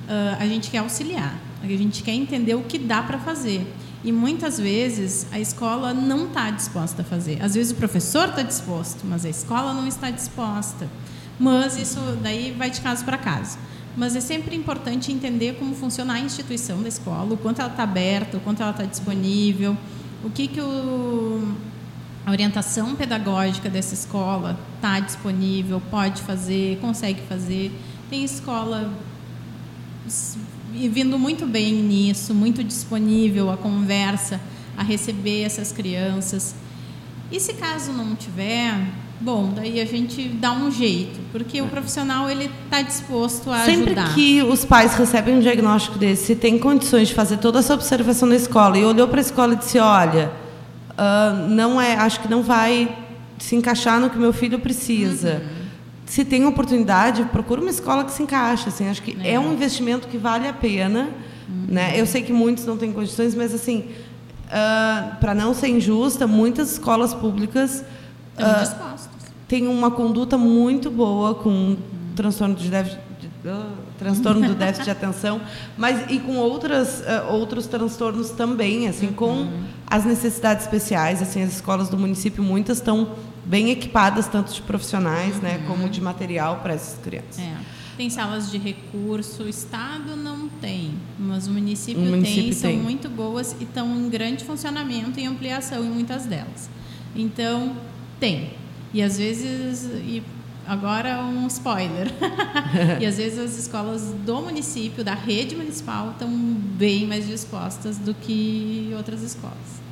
uh, 0.07 0.37
a 0.39 0.45
gente 0.47 0.69
quer 0.69 0.79
auxiliar, 0.79 1.37
a 1.61 1.67
gente 1.67 2.03
quer 2.03 2.13
entender 2.13 2.55
o 2.55 2.63
que 2.63 2.77
dá 2.77 3.01
para 3.01 3.17
fazer. 3.17 3.65
E 4.03 4.11
muitas 4.11 4.59
vezes 4.59 5.25
a 5.31 5.39
escola 5.39 5.91
não 5.91 6.27
está 6.27 6.51
disposta 6.51 7.01
a 7.01 7.05
fazer. 7.05 7.41
Às 7.41 7.55
vezes 7.55 7.71
o 7.71 7.75
professor 7.75 8.29
está 8.29 8.43
disposto, 8.43 9.03
mas 9.03 9.25
a 9.25 9.29
escola 9.29 9.73
não 9.73 9.87
está 9.87 10.11
disposta. 10.11 10.87
Mas 11.39 11.75
isso 11.75 11.99
daí 12.21 12.53
vai 12.55 12.69
de 12.69 12.81
caso 12.81 13.03
para 13.03 13.17
caso. 13.17 13.57
Mas 13.97 14.15
é 14.15 14.21
sempre 14.21 14.55
importante 14.55 15.11
entender 15.11 15.55
como 15.55 15.73
funciona 15.73 16.13
a 16.13 16.19
instituição 16.19 16.81
da 16.83 16.87
escola, 16.87 17.33
o 17.33 17.37
quanto 17.37 17.61
ela 17.61 17.71
está 17.71 17.83
aberta, 17.83 18.37
o 18.37 18.39
quanto 18.41 18.61
ela 18.61 18.71
está 18.71 18.83
disponível, 18.83 19.75
o 20.23 20.29
que, 20.29 20.47
que 20.47 20.61
o, 20.61 21.55
a 22.25 22.31
orientação 22.31 22.93
pedagógica 22.95 23.69
dessa 23.69 23.93
escola 23.93 24.59
está 24.75 24.99
disponível, 24.99 25.81
pode 25.89 26.21
fazer, 26.21 26.77
consegue 26.79 27.21
fazer. 27.21 27.71
Tem 28.09 28.23
escola 28.23 28.91
vindo 30.71 31.17
muito 31.17 31.45
bem 31.45 31.73
nisso, 31.73 32.33
muito 32.33 32.63
disponível 32.63 33.49
a 33.49 33.57
conversa, 33.57 34.39
a 34.77 34.83
receber 34.83 35.43
essas 35.43 35.71
crianças. 35.71 36.55
E 37.31 37.39
se 37.39 37.53
caso 37.53 37.91
não 37.91 38.15
tiver, 38.15 38.75
bom, 39.19 39.51
daí 39.55 39.79
a 39.79 39.85
gente 39.85 40.27
dá 40.27 40.51
um 40.51 40.69
jeito, 40.69 41.19
porque 41.31 41.61
o 41.61 41.67
profissional 41.67 42.29
ele 42.29 42.51
está 42.65 42.81
disposto 42.81 43.49
a 43.49 43.59
Sempre 43.59 43.93
ajudar. 43.93 44.07
Sempre 44.07 44.13
que 44.13 44.43
os 44.43 44.63
pais 44.65 44.95
recebem 44.95 45.35
um 45.35 45.39
diagnóstico 45.39 45.97
desse, 45.97 46.25
se 46.25 46.35
tem 46.35 46.59
condições 46.59 47.07
de 47.07 47.13
fazer 47.13 47.37
toda 47.37 47.59
essa 47.59 47.73
observação 47.73 48.27
na 48.27 48.35
escola 48.35 48.77
e 48.77 48.85
olhou 48.85 49.07
para 49.07 49.19
a 49.19 49.21
escola 49.21 49.53
e 49.53 49.55
disse, 49.57 49.79
olha, 49.79 50.31
uh, 50.91 51.49
não 51.49 51.81
é, 51.81 51.95
acho 51.95 52.19
que 52.19 52.27
não 52.27 52.43
vai 52.43 52.95
se 53.39 53.55
encaixar 53.55 53.99
no 53.99 54.09
que 54.09 54.17
meu 54.17 54.31
filho 54.31 54.59
precisa. 54.59 55.41
Uhum 55.43 55.54
se 56.05 56.23
tem 56.23 56.45
oportunidade, 56.45 57.23
procura 57.25 57.59
uma 57.59 57.69
escola 57.69 58.05
que 58.05 58.11
se 58.11 58.21
encaixe. 58.21 58.69
Assim, 58.69 58.87
acho 58.87 59.01
que 59.01 59.17
é, 59.21 59.33
é 59.33 59.39
um 59.39 59.53
investimento 59.53 60.07
que 60.07 60.17
vale 60.17 60.47
a 60.47 60.53
pena. 60.53 61.09
Uhum. 61.49 61.65
Né? 61.69 61.99
Eu 61.99 62.05
sei 62.05 62.21
que 62.21 62.31
muitos 62.31 62.65
não 62.65 62.77
têm 62.77 62.91
condições, 62.91 63.33
mas 63.33 63.53
assim, 63.53 63.79
uh, 63.79 64.51
ah, 64.51 65.17
para 65.19 65.33
não 65.33 65.53
ser 65.53 65.67
injusta, 65.67 66.27
muitas 66.27 66.73
escolas 66.73 67.13
públicas 67.13 67.83
uh, 68.37 69.09
têm 69.47 69.67
uma 69.67 69.91
conduta 69.91 70.37
muito 70.37 70.89
boa 70.91 71.35
com 71.35 71.49
uhum. 71.49 71.77
transtorno 72.15 72.55
de 72.55 72.69
déficit, 72.69 72.99
uh, 73.45 73.65
transtorno 73.97 74.47
do 74.47 74.55
déficit 74.55 74.85
de 74.85 74.91
atenção, 74.91 75.41
mas 75.77 76.11
e 76.11 76.19
com 76.19 76.37
outras 76.37 77.03
outros 77.29 77.65
transtornos 77.65 78.29
também, 78.31 78.87
assim, 78.87 79.07
com 79.07 79.29
uhum. 79.29 79.63
as 79.87 80.05
necessidades 80.05 80.65
especiais. 80.65 81.21
Assim, 81.21 81.41
as 81.41 81.53
escolas 81.53 81.89
do 81.89 81.97
município 81.97 82.43
muitas 82.43 82.77
estão 82.77 83.09
bem 83.45 83.69
equipadas, 83.69 84.27
tanto 84.27 84.53
de 84.53 84.61
profissionais, 84.61 85.35
uhum. 85.35 85.41
né, 85.41 85.63
como 85.67 85.87
de 85.87 86.01
material 86.01 86.59
para 86.61 86.73
essas 86.73 86.99
crianças. 86.99 87.39
É. 87.39 87.55
Tem 87.95 88.09
salas 88.09 88.51
de 88.51 88.57
recurso, 88.57 89.43
o 89.43 89.49
Estado 89.49 90.17
não 90.17 90.49
tem, 90.49 90.95
mas 91.17 91.47
o 91.47 91.51
município, 91.51 92.01
o 92.01 92.05
município 92.05 92.43
tem, 92.43 92.53
são 92.53 92.73
muito 92.73 93.07
boas 93.07 93.55
e 93.57 93.63
estão 93.63 93.87
em 93.95 94.09
grande 94.09 94.43
funcionamento 94.43 95.17
e 95.17 95.25
ampliação 95.25 95.81
em 95.81 95.89
muitas 95.89 96.25
delas. 96.25 96.69
Então, 97.15 97.77
tem. 98.19 98.51
E 98.93 99.01
às 99.01 99.17
vezes, 99.17 99.85
e 99.85 100.21
agora 100.67 101.23
um 101.23 101.47
spoiler, 101.47 102.11
e 102.99 103.05
às 103.05 103.15
vezes 103.15 103.39
as 103.39 103.57
escolas 103.57 104.13
do 104.25 104.41
município, 104.41 105.01
da 105.01 105.13
rede 105.13 105.55
municipal, 105.55 106.11
estão 106.11 106.29
bem 106.29 107.07
mais 107.07 107.25
dispostas 107.25 107.97
do 107.97 108.13
que 108.13 108.91
outras 108.97 109.21
escolas. 109.21 109.84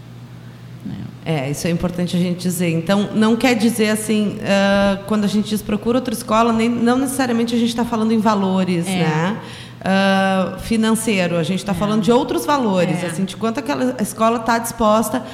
É, 1.26 1.50
isso 1.50 1.66
é 1.68 1.70
importante 1.70 2.18
a 2.18 2.20
gente 2.20 2.42
dizer. 2.42 2.70
Então, 2.70 3.12
não 3.16 3.36
quer 3.36 3.56
dizer 3.56 3.90
assim, 3.90 4.38
uh, 4.40 5.04
quando 5.06 5.24
a 5.24 5.28
gente 5.28 5.48
diz 5.48 5.62
procura 5.62 5.98
outra 5.98 6.14
escola, 6.14 6.52
nem, 6.52 6.68
não 6.68 6.98
necessariamente 6.98 7.56
a 7.56 7.58
gente 7.58 7.70
está 7.70 7.86
falando 7.86 8.12
em 8.12 8.20
valores, 8.20 8.86
é. 8.88 9.00
né? 9.00 9.42
Uh, 9.80 10.60
financeiro, 10.60 11.38
a 11.38 11.44
gente 11.44 11.60
está 11.60 11.72
é. 11.72 11.76
falando 11.76 12.02
de 12.02 12.12
outros 12.12 12.46
valores, 12.46 13.04
é. 13.04 13.08
assim, 13.08 13.24
de 13.24 13.38
quanto 13.38 13.60
aquela 13.60 14.02
escola 14.02 14.38
está 14.38 14.58
disposta 14.58 15.26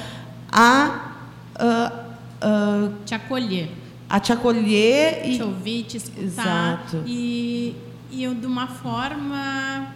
a 0.50 1.12
uh, 1.56 2.92
te 3.04 3.14
acolher. 3.14 3.70
A 4.08 4.20
te 4.20 4.32
acolher 4.32 5.22
e. 5.24 5.36
Te 5.36 5.42
ouvir, 5.42 5.82
te 5.84 5.96
escutar. 5.96 6.24
Exato. 6.24 7.02
E, 7.04 7.74
e 8.12 8.26
de 8.26 8.46
uma 8.46 8.68
forma. 8.68 9.88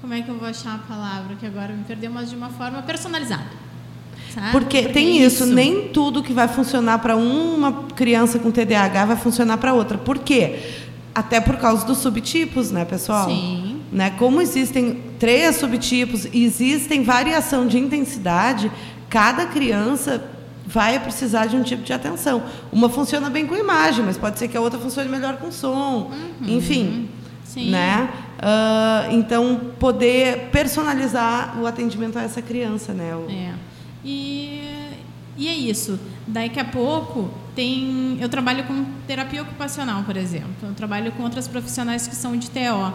Como 0.00 0.14
é 0.14 0.22
que 0.22 0.30
eu 0.30 0.36
vou 0.36 0.48
achar 0.48 0.74
a 0.74 0.78
palavra 0.78 1.36
que 1.36 1.46
agora 1.46 1.72
me 1.72 1.84
perdeu, 1.84 2.10
mas 2.10 2.28
de 2.28 2.36
uma 2.36 2.48
forma 2.48 2.82
personalizada. 2.82 3.61
Sabe? 4.34 4.52
Porque, 4.52 4.82
Porque 4.82 4.92
tem 4.92 5.22
isso, 5.22 5.44
isso, 5.44 5.52
nem 5.52 5.88
tudo 5.88 6.22
que 6.22 6.32
vai 6.32 6.48
funcionar 6.48 6.98
para 6.98 7.16
uma 7.16 7.84
criança 7.94 8.38
com 8.38 8.50
TDAH 8.50 9.04
vai 9.04 9.16
funcionar 9.16 9.58
para 9.58 9.74
outra. 9.74 9.98
Por 9.98 10.18
quê? 10.18 10.58
Até 11.14 11.40
por 11.40 11.56
causa 11.56 11.84
dos 11.84 11.98
subtipos, 11.98 12.70
né, 12.70 12.84
pessoal? 12.84 13.28
Sim. 13.28 13.80
Né? 13.92 14.10
Como 14.18 14.40
existem 14.40 15.00
três 15.18 15.56
subtipos 15.56 16.24
e 16.32 16.44
existem 16.44 17.02
variação 17.02 17.66
de 17.66 17.78
intensidade, 17.78 18.72
cada 19.10 19.44
criança 19.44 20.24
vai 20.66 20.98
precisar 20.98 21.46
de 21.46 21.56
um 21.56 21.62
tipo 21.62 21.82
de 21.82 21.92
atenção. 21.92 22.42
Uma 22.72 22.88
funciona 22.88 23.28
bem 23.28 23.46
com 23.46 23.54
imagem, 23.54 24.02
mas 24.02 24.16
pode 24.16 24.38
ser 24.38 24.48
que 24.48 24.56
a 24.56 24.60
outra 24.60 24.78
funcione 24.78 25.10
melhor 25.10 25.36
com 25.36 25.52
som. 25.52 26.10
Uhum. 26.40 26.56
Enfim, 26.56 27.10
Sim. 27.44 27.70
né? 27.70 28.08
Uh, 28.38 29.14
então, 29.14 29.60
poder 29.78 30.48
personalizar 30.50 31.60
o 31.60 31.66
atendimento 31.66 32.18
a 32.18 32.22
essa 32.22 32.40
criança, 32.40 32.94
né? 32.94 33.14
O... 33.14 33.30
É. 33.30 33.52
E, 34.04 34.60
e 35.36 35.48
é 35.48 35.54
isso. 35.54 35.98
Daqui 36.26 36.58
a 36.58 36.64
pouco 36.64 37.30
tem. 37.54 38.18
Eu 38.20 38.28
trabalho 38.28 38.64
com 38.64 38.84
terapia 39.06 39.42
ocupacional, 39.42 40.02
por 40.04 40.16
exemplo. 40.16 40.54
Eu 40.62 40.74
trabalho 40.74 41.12
com 41.12 41.22
outras 41.22 41.48
profissionais 41.48 42.06
que 42.06 42.14
são 42.14 42.36
de 42.36 42.50
TO. 42.50 42.92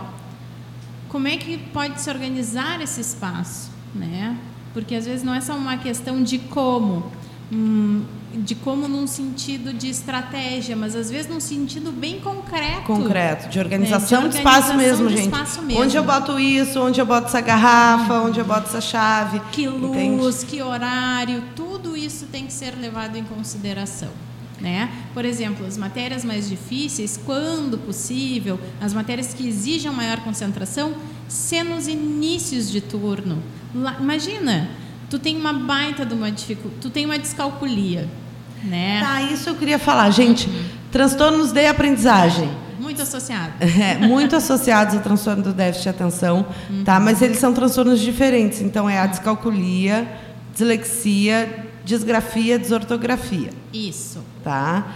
Como 1.10 1.28
é 1.28 1.38
que 1.38 1.58
pode 1.58 2.01
se 2.01 2.10
organizar 2.10 2.82
esse 2.82 2.99
espaço, 2.99 3.72
né? 3.95 4.38
Porque 4.74 4.95
às 4.95 5.05
vezes 5.05 5.24
não 5.24 5.34
é 5.34 5.41
só 5.41 5.55
uma 5.55 5.78
questão 5.78 6.22
de 6.22 6.38
como, 6.38 7.12
hum, 7.52 8.04
de 8.34 8.56
como 8.56 8.88
num 8.88 9.08
sentido 9.08 9.74
de 9.74 9.89
estratégia, 9.89 10.76
mas 10.76 10.95
às 10.95 11.10
vezes 11.10 11.30
num 11.30 11.39
sentido 11.39 11.91
bem 11.91 12.20
concreto. 12.20 12.84
Concreto, 12.84 13.50
de 13.50 13.60
organização, 13.60 14.24
né? 14.24 14.30
de, 14.30 14.38
organização 14.38 14.54
de, 14.54 14.70
espaço 14.70 14.78
mesmo, 14.78 15.08
de 15.08 15.18
gente. 15.18 15.34
Espaço 15.34 15.62
mesmo. 15.62 15.84
Onde 15.84 15.98
eu 15.98 16.04
boto 16.04 16.39
isso, 16.39 16.82
onde 16.82 17.00
eu 17.00 17.06
boto 17.06 17.28
essa 17.28 17.41
garrafa, 17.41 18.14
uhum. 18.14 18.28
onde 18.28 18.39
eu 18.39 18.45
boto 18.45 18.68
essa 18.68 18.82
chave. 18.82 19.41
Que 19.52 19.68
luz, 19.68 19.98
entende? 19.98 20.45
que 20.45 20.62
horário, 20.62 21.43
tudo 21.56 21.95
isso 21.95 22.26
tem 22.28 22.45
que 22.45 22.54
ser 22.54 22.76
levado 22.80 23.16
em 23.18 23.24
consideração. 23.24 24.10
Né? 24.60 24.89
Por 25.14 25.24
exemplo, 25.24 25.66
as 25.68 25.78
matérias 25.78 26.26
mais 26.26 26.50
difíceis, 26.50 27.20
quando 27.24 27.78
possível, 27.78 28.60
as 28.82 28.91
matérias 28.91 29.34
que 29.34 29.48
exijam 29.48 29.93
maior 29.93 30.20
concentração, 30.22 30.93
ser 31.28 31.64
nos 31.64 31.88
inícios 31.88 32.70
de 32.70 32.82
turno. 32.82 33.38
Lá, 33.76 33.98
imagina, 34.00 34.70
tu 35.10 35.20
tem 35.20 35.38
uma 35.38 35.53
baita 35.53 36.05
de 36.05 36.14
uma 36.14 36.32
dificuldade, 36.32 36.82
tu 36.82 36.89
tem 36.89 37.05
uma 37.05 37.18
descalculia, 37.18 38.08
né? 38.64 39.01
Tá, 39.01 39.22
isso 39.22 39.49
eu 39.49 39.55
queria 39.55 39.80
falar, 39.80 40.10
gente. 40.10 40.49
Uhum. 40.49 40.64
Transtornos 40.91 41.51
de 41.51 41.66
aprendizagem. 41.66 42.49
Muito 42.80 43.01
associados. 43.01 43.55
É, 43.80 43.97
muito 43.97 44.36
associados 44.36 44.95
ao 44.95 45.01
transtorno 45.01 45.43
do 45.43 45.53
déficit 45.53 45.84
de 45.84 45.89
atenção, 45.89 46.45
uhum. 46.70 46.84
tá? 46.84 46.99
Mas 46.99 47.22
eles 47.22 47.38
são 47.38 47.53
transtornos 47.53 47.99
diferentes. 47.99 48.62
Então 48.62 48.89
é 48.89 48.97
a 48.97 49.05
descalculia, 49.05 50.08
dislexia, 50.53 51.66
disgrafia, 51.84 52.58
desortografia. 52.58 53.49
Isso. 53.74 54.24
Tá? 54.43 54.88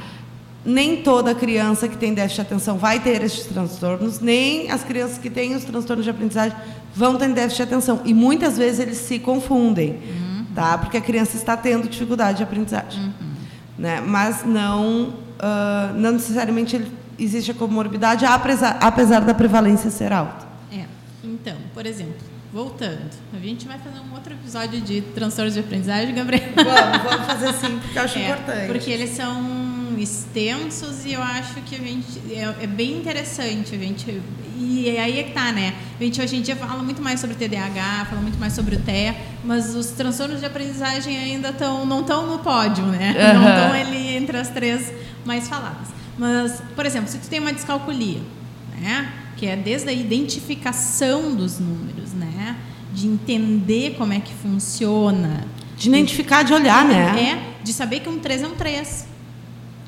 Nem 0.63 1.01
toda 1.01 1.33
criança 1.33 1.87
que 1.87 1.97
tem 1.97 2.13
déficit 2.13 2.41
de 2.41 2.47
atenção 2.47 2.77
vai 2.77 2.99
ter 2.99 3.23
esses 3.23 3.45
transtornos, 3.45 4.19
nem 4.19 4.69
as 4.69 4.83
crianças 4.83 5.17
que 5.17 5.29
têm 5.29 5.55
os 5.55 5.63
transtornos 5.63 6.03
de 6.03 6.11
aprendizagem 6.11 6.55
vão 6.93 7.15
ter 7.15 7.29
déficit 7.29 7.57
de 7.57 7.63
atenção. 7.63 8.01
E 8.05 8.13
muitas 8.13 8.57
vezes 8.57 8.79
eles 8.79 8.97
se 8.97 9.17
confundem, 9.17 9.91
uhum. 9.91 10.45
tá? 10.53 10.77
Porque 10.77 10.97
a 10.97 11.01
criança 11.01 11.35
está 11.35 11.57
tendo 11.57 11.87
dificuldade 11.87 12.37
de 12.37 12.43
aprendizagem. 12.43 13.01
Uhum. 13.01 13.31
Né? 13.77 14.01
Mas 14.01 14.45
não, 14.45 15.09
uh, 15.09 15.93
não 15.95 16.11
necessariamente 16.11 16.79
existe 17.17 17.51
a 17.51 17.53
comorbidade, 17.53 18.25
apesar, 18.25 18.77
apesar 18.81 19.21
da 19.21 19.33
prevalência 19.33 19.89
ser 19.89 20.13
alta. 20.13 20.45
É. 20.71 20.85
Então, 21.23 21.55
por 21.73 21.85
exemplo, 21.85 22.21
voltando, 22.53 23.09
a 23.33 23.39
gente 23.39 23.67
vai 23.67 23.79
fazer 23.79 23.99
um 23.99 24.13
outro 24.13 24.33
episódio 24.33 24.79
de 24.81 25.01
transtornos 25.01 25.55
de 25.55 25.61
aprendizagem, 25.61 26.13
Gabriel. 26.13 26.49
Vamos, 26.55 27.03
vamos 27.03 27.25
fazer 27.25 27.53
sim, 27.53 27.79
porque 27.79 27.97
eu 27.97 28.03
acho 28.03 28.19
é, 28.19 28.25
importante. 28.25 28.67
Porque 28.67 28.91
eles 28.91 29.09
são 29.11 29.70
extensos 29.97 31.05
e 31.05 31.13
eu 31.13 31.21
acho 31.21 31.55
que 31.61 31.75
a 31.75 31.79
gente 31.79 32.19
é, 32.31 32.63
é, 32.63 32.67
bem 32.67 32.97
interessante 32.97 33.75
a 33.75 33.77
gente 33.77 34.21
e 34.57 34.97
aí 34.97 35.19
é 35.19 35.23
que 35.23 35.31
tá 35.31 35.51
né? 35.51 35.73
A 35.99 36.03
gente 36.03 36.21
hoje 36.21 36.35
em 36.35 36.41
dia 36.41 36.55
fala 36.55 36.83
muito 36.83 37.01
mais 37.01 37.19
sobre 37.19 37.35
TDAH 37.35 38.07
fala 38.09 38.21
muito 38.21 38.39
mais 38.39 38.53
sobre 38.53 38.75
o 38.75 38.79
TEA 38.79 39.15
mas 39.43 39.75
os 39.75 39.87
transtornos 39.87 40.39
de 40.39 40.45
aprendizagem 40.45 41.17
ainda 41.17 41.49
estão 41.49 41.85
não 41.85 42.01
estão 42.01 42.27
no 42.27 42.39
pódio 42.39 42.85
né? 42.85 43.15
Uhum. 43.17 43.41
não 43.41 43.49
estão 43.49 43.73
ali 43.73 44.15
entre 44.15 44.37
as 44.37 44.49
três 44.49 44.91
mais 45.25 45.47
faladas. 45.47 45.87
Mas 46.17 46.61
por 46.75 46.85
exemplo 46.85 47.09
se 47.09 47.17
tu 47.17 47.27
tem 47.27 47.39
uma 47.39 47.53
descalculia 47.53 48.21
né? 48.79 49.13
Que 49.37 49.47
é 49.47 49.55
desde 49.55 49.89
a 49.89 49.93
identificação 49.93 51.35
dos 51.35 51.59
números 51.59 52.13
né? 52.13 52.57
De 52.93 53.07
entender 53.07 53.95
como 53.97 54.13
é 54.13 54.19
que 54.19 54.33
funciona. 54.33 55.45
De 55.77 55.87
identificar 55.89 56.43
de 56.43 56.53
olhar 56.53 56.85
né? 56.85 57.47
é 57.57 57.63
de 57.63 57.73
saber 57.73 58.01
que 58.01 58.09
um 58.09 58.19
3 58.19 58.43
é 58.43 58.47
um 58.47 58.55
3 58.55 59.10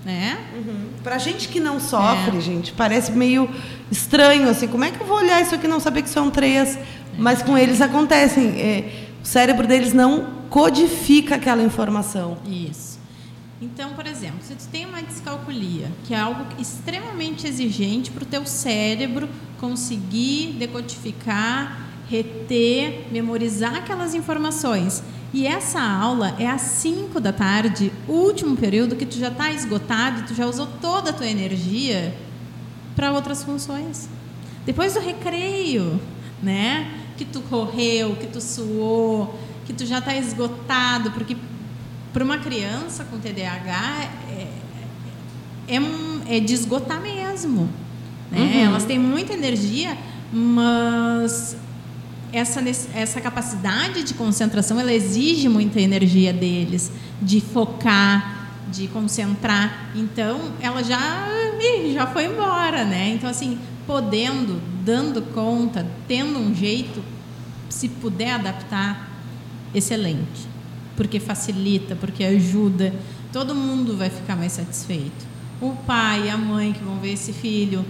né? 0.06 0.38
Uhum. 0.56 0.90
Para 1.04 1.18
gente 1.18 1.48
que 1.48 1.60
não 1.60 1.80
sofre, 1.80 2.38
é. 2.38 2.42
gente, 2.42 2.74
parece 2.74 3.12
meio 3.12 3.50
estranho 3.92 4.50
assim. 4.50 4.68
Como 4.68 4.84
é 4.84 4.92
que 4.92 5.02
eu 5.02 5.08
vou 5.08 5.18
olhar 5.18 5.42
isso 5.42 5.56
aqui 5.56 5.66
e 5.66 5.70
não 5.70 5.80
saber 5.80 6.02
que 6.02 6.10
são 6.10 6.30
três? 6.30 6.76
É. 6.76 6.86
Mas 7.18 7.42
com 7.42 7.58
eles 7.58 7.82
acontecem. 7.82 8.60
É, 8.60 9.04
o 9.24 9.26
cérebro 9.26 9.66
deles 9.66 9.94
não 9.94 10.44
codifica 10.50 11.36
aquela 11.36 11.64
informação. 11.64 12.38
Isso. 12.46 13.00
Então, 13.62 13.94
por 13.94 14.06
exemplo, 14.06 14.40
se 14.42 14.54
tu 14.56 14.68
tem 14.68 14.86
uma 14.86 15.02
descalculia, 15.02 15.90
que 16.04 16.14
é 16.14 16.20
algo 16.20 16.46
extremamente 16.60 17.48
exigente 17.48 18.12
para 18.12 18.24
o 18.24 18.26
teu 18.26 18.46
cérebro 18.46 19.30
conseguir 19.58 20.56
decodificar, 20.60 21.80
reter, 22.10 23.06
memorizar 23.10 23.76
aquelas 23.76 24.14
informações 24.14 25.02
e 25.34 25.48
essa 25.48 25.82
aula 25.82 26.36
é 26.38 26.48
às 26.48 26.62
5 26.62 27.20
da 27.20 27.34
tarde, 27.34 27.92
último 28.08 28.56
período 28.56 28.96
que 28.96 29.06
tu 29.06 29.18
já 29.18 29.30
está 29.30 29.52
esgotado, 29.52 30.28
tu 30.28 30.36
já 30.36 30.46
usou 30.46 30.68
toda 30.80 31.10
a 31.10 31.14
tua 31.14 31.28
energia 31.28 32.16
para 32.96 33.12
outras 33.12 33.44
funções. 33.44 34.08
Depois 34.64 34.94
do 34.94 35.00
recreio, 35.00 36.00
né? 36.42 36.88
Que 37.18 37.26
tu 37.26 37.42
correu, 37.42 38.16
que 38.16 38.28
tu 38.28 38.40
suou, 38.40 39.40
que 39.66 39.74
tu 39.74 39.88
já 39.88 39.98
está 39.98 40.16
esgotado, 40.16 41.10
porque 41.12 41.36
para 42.14 42.24
uma 42.24 42.38
criança 42.38 43.04
com 43.04 43.18
TDAH 43.18 44.10
é, 44.30 44.48
é, 45.68 46.38
é 46.38 46.40
de 46.40 46.54
esgotar 46.54 47.02
mesmo. 47.02 47.68
Né? 48.30 48.40
Uhum. 48.40 48.66
Elas 48.68 48.86
têm 48.86 49.00
muita 49.00 49.34
energia, 49.34 49.98
mas 50.32 51.58
essa, 52.34 52.62
essa 52.96 53.22
capacidade 53.22 54.04
de 54.04 54.16
concentração 54.16 54.80
ela 54.80 54.92
exige 54.92 55.48
muita 55.48 55.80
energia 55.80 56.34
deles, 56.34 56.92
de 57.22 57.40
focar, 57.40 58.50
de 58.72 58.88
concentrar. 58.88 59.92
Então, 59.96 60.52
ela 60.60 60.84
já, 60.84 61.30
já 61.94 62.08
foi 62.08 62.26
embora, 62.26 62.84
né? 62.84 63.10
Então, 63.10 63.30
assim, 63.30 63.60
podendo, 63.86 64.60
dando 64.84 65.22
conta, 65.22 65.86
tendo 66.08 66.40
um 66.40 66.56
jeito, 66.56 67.04
se 67.70 67.88
puder 67.88 68.32
adaptar, 68.32 69.12
excelente. 69.76 70.48
Porque 70.98 71.20
facilita, 71.20 71.96
porque 71.96 72.24
ajuda, 72.24 72.94
todo 73.32 73.54
mundo 73.54 73.96
vai 73.96 74.10
ficar 74.10 74.36
mais 74.36 74.54
satisfeito. 74.54 75.34
O 75.62 75.72
pai, 75.86 76.32
a 76.32 76.38
mãe 76.38 76.74
que 76.74 76.84
vão 76.84 76.98
ver 76.98 77.14
esse 77.14 77.32
filho 77.32 77.86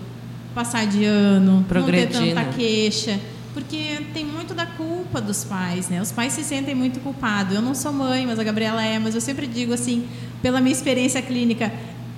passar 0.53 0.85
de 0.85 1.03
ano, 1.03 1.65
não 1.67 1.83
ter 1.85 2.09
tanta 2.09 2.43
queixa 2.45 3.19
porque 3.53 4.01
tem 4.13 4.25
muito 4.25 4.53
da 4.53 4.65
culpa 4.65 5.21
dos 5.21 5.43
pais, 5.43 5.87
né? 5.89 6.01
Os 6.01 6.11
pais 6.11 6.33
se 6.33 6.43
sentem 6.43 6.73
muito 6.73 6.99
culpados. 6.99 7.55
Eu 7.55 7.61
não 7.61 7.75
sou 7.75 7.93
mãe, 7.93 8.25
mas 8.25 8.39
a 8.39 8.43
Gabriela 8.43 8.83
é, 8.83 8.97
mas 8.97 9.13
eu 9.13 9.21
sempre 9.21 9.45
digo 9.45 9.73
assim, 9.73 10.07
pela 10.41 10.59
minha 10.59 10.73
experiência 10.73 11.21
clínica, 11.21 11.71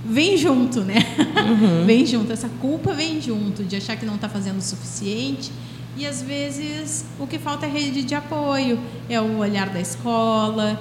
vem 0.06 0.38
junto, 0.38 0.82
né? 0.82 0.96
Uhum. 1.38 1.86
vem 1.88 2.06
junto. 2.06 2.32
Essa 2.32 2.50
culpa 2.62 2.94
vem 2.94 3.22
junto 3.22 3.64
de 3.64 3.76
achar 3.76 3.98
que 3.98 4.06
não 4.06 4.16
está 4.16 4.30
fazendo 4.30 4.60
o 4.60 4.62
suficiente. 4.62 5.52
E 5.98 6.06
às 6.06 6.22
vezes 6.22 7.06
o 7.20 7.28
que 7.28 7.40
falta 7.40 7.66
é 7.66 7.70
rede 7.70 8.04
de 8.04 8.16
apoio, 8.16 8.80
é 9.10 9.20
o 9.20 9.38
olhar 9.38 9.70
da 9.70 9.80
escola, 9.80 10.80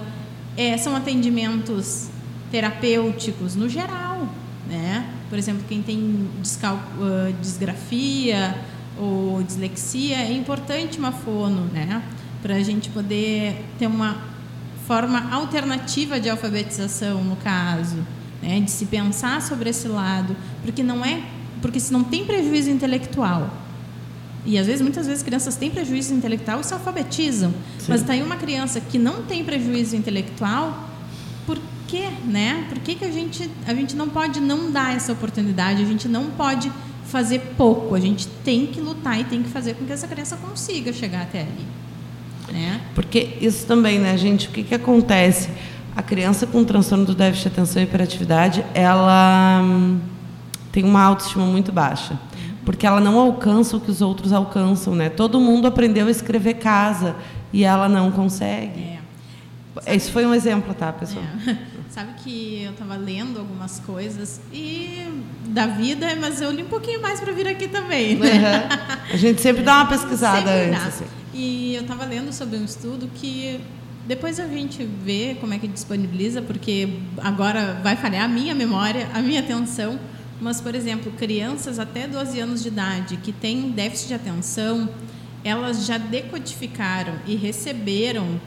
é, 0.57 0.77
são 0.77 0.95
atendimentos 0.95 2.09
terapêuticos 2.51 3.57
no 3.57 3.69
geral, 3.69 4.29
né? 4.69 5.09
Por 5.29 5.39
exemplo, 5.39 5.65
quem 5.69 5.83
tem 5.83 5.99
uh, 5.99 7.33
disgrafia 7.41 8.57
ou 8.99 9.43
dislexia, 9.43 10.17
é 10.17 10.33
importante 10.33 10.99
uma 10.99 11.13
fono, 11.13 11.63
né? 11.73 12.03
Para 12.43 12.57
a 12.57 12.63
gente 12.63 12.91
poder 12.91 13.65
ter 13.79 13.87
uma 13.87 14.17
forma 14.87 15.33
alternativa 15.33 16.21
de 16.21 16.29
alfabetização, 16.29 17.25
no 17.25 17.37
caso, 17.37 17.97
né? 18.43 18.61
De 18.61 18.71
se 18.71 18.87
pensar 18.87 19.43
sobre 19.43 19.71
esse 19.71 19.89
lado, 19.89 20.37
porque 20.63 20.83
não 20.83 21.05
é, 21.05 21.23
porque 21.61 21.81
se 21.81 21.93
não 21.93 22.05
tem 22.05 22.25
prejuízo 22.25 22.71
intelectual, 22.71 23.51
e 24.47 24.59
às 24.59 24.67
vezes, 24.67 24.83
muitas 24.83 25.07
vezes, 25.07 25.23
crianças 25.23 25.57
têm 25.57 25.71
prejuízo 25.71 26.13
intelectual 26.13 26.61
e 26.61 26.65
se 26.65 26.75
alfabetizam. 26.75 27.51
Sim. 27.79 27.87
Mas 27.89 28.03
está 28.03 28.13
aí 28.13 28.23
uma 28.23 28.37
criança 28.37 28.79
que 28.81 28.99
não 28.99 29.23
tem 29.23 29.43
prejuízo 29.43 29.97
intelectual, 29.97 30.91
por 31.47 31.59
quê, 31.89 32.09
né? 32.27 32.67
Por 32.69 32.79
que, 32.81 32.95
que 32.95 33.05
a, 33.05 33.11
gente, 33.11 33.51
a 33.67 33.73
gente 33.73 33.97
não 33.97 34.09
pode 34.09 34.41
não 34.41 34.71
dar 34.71 34.95
essa 34.95 35.13
oportunidade? 35.13 35.83
A 35.83 35.87
gente 35.87 36.09
não 36.09 36.27
pode 36.27 36.71
fazer 37.05 37.39
pouco, 37.57 37.95
a 37.95 38.01
gente 38.01 38.27
tem 38.45 38.67
que 38.67 38.81
lutar 38.81 39.21
e 39.21 39.25
tem 39.25 39.43
que 39.43 39.49
fazer 39.49 39.75
com 39.75 39.85
que 39.85 39.93
essa 39.93 40.09
criança 40.09 40.37
consiga 40.37 40.93
chegar 40.93 41.23
até 41.23 41.43
ali. 41.43 41.67
Né? 42.53 42.81
Porque 42.95 43.39
isso 43.41 43.67
também, 43.67 43.99
né, 43.99 44.17
gente? 44.17 44.49
O 44.49 44.51
que, 44.51 44.63
que 44.63 44.75
acontece? 44.75 45.49
A 45.97 46.03
criança 46.03 46.47
com 46.47 46.65
transtorno 46.65 47.05
do 47.05 47.15
déficit 47.15 47.51
de 47.51 47.55
atenção 47.55 47.83
e 47.83 47.85
hiperatividade, 47.85 48.65
ela 48.75 49.61
hum, 49.63 50.01
tem 50.73 50.85
uma 50.85 51.03
autoestima 51.03 51.47
muito 51.47 51.73
baixa. 51.73 52.19
Porque 52.65 52.87
ela 52.87 53.01
não 53.01 53.19
alcança 53.19 53.77
o 53.77 53.81
que 53.81 53.91
os 53.91 54.01
outros 54.01 54.33
alcançam, 54.33 54.95
né? 54.95 55.09
Todo 55.09 55.39
mundo 55.39 55.67
aprendeu 55.67 56.07
a 56.07 56.11
escrever 56.11 56.55
casa 56.55 57.15
e 57.53 57.63
ela 57.63 57.89
não 57.89 58.11
consegue. 58.11 58.81
É. 58.81 59.95
Esse 59.95 60.11
foi 60.11 60.25
um 60.25 60.35
exemplo, 60.35 60.73
tá, 60.75 60.93
pessoal? 60.93 61.25
É. 61.47 61.74
Sabe 61.95 62.15
que 62.25 62.61
eu 62.65 62.73
estava 62.73 62.97
lendo 62.97 63.39
algumas 63.39 63.79
coisas 63.79 64.41
e 64.53 65.07
da 65.47 65.69
vida, 65.69 66.09
mas 66.17 66.41
eu 66.41 66.51
li 66.51 66.65
um 66.65 66.69
pouquinho 66.69 67.01
mais 67.01 67.21
para 67.21 67.31
vir 67.33 67.47
aqui 67.47 67.69
também. 67.69 68.17
Né? 68.17 68.33
Uhum. 68.33 69.13
A 69.13 69.17
gente 69.17 69.41
sempre 69.41 69.63
dá 69.63 69.77
uma 69.77 69.87
pesquisada 69.87 70.51
antes. 70.51 70.87
Assim. 70.89 71.05
E 71.33 71.73
eu 71.77 71.83
estava 71.83 72.05
lendo 72.05 72.33
sobre 72.33 72.57
um 72.59 72.65
estudo 72.65 73.09
que 73.15 73.61
depois 74.09 74.41
a 74.41 74.49
gente 74.49 74.83
vê 74.83 75.37
como 75.41 75.55
é 75.55 75.59
que 75.61 75.69
disponibiliza, 75.69 76.43
porque 76.43 76.89
agora 77.19 77.81
vai 77.81 77.95
falhar 77.95 78.25
a 78.25 78.29
minha 78.29 78.57
memória, 78.57 79.09
a 79.15 79.23
minha 79.23 79.39
atenção. 79.39 79.97
Mas, 80.41 80.61
por 80.61 80.75
exemplo, 80.75 81.13
crianças 81.13 81.79
até 81.79 82.09
12 82.09 82.41
anos 82.41 82.61
de 82.61 82.71
idade 82.71 83.19
que 83.19 83.31
têm 83.31 83.71
déficit 83.71 84.09
de 84.09 84.15
atenção, 84.15 84.89
elas 85.45 85.87
já 85.87 85.97
decodificaram 85.97 87.15
e 87.25 87.37
receberam 87.37 88.41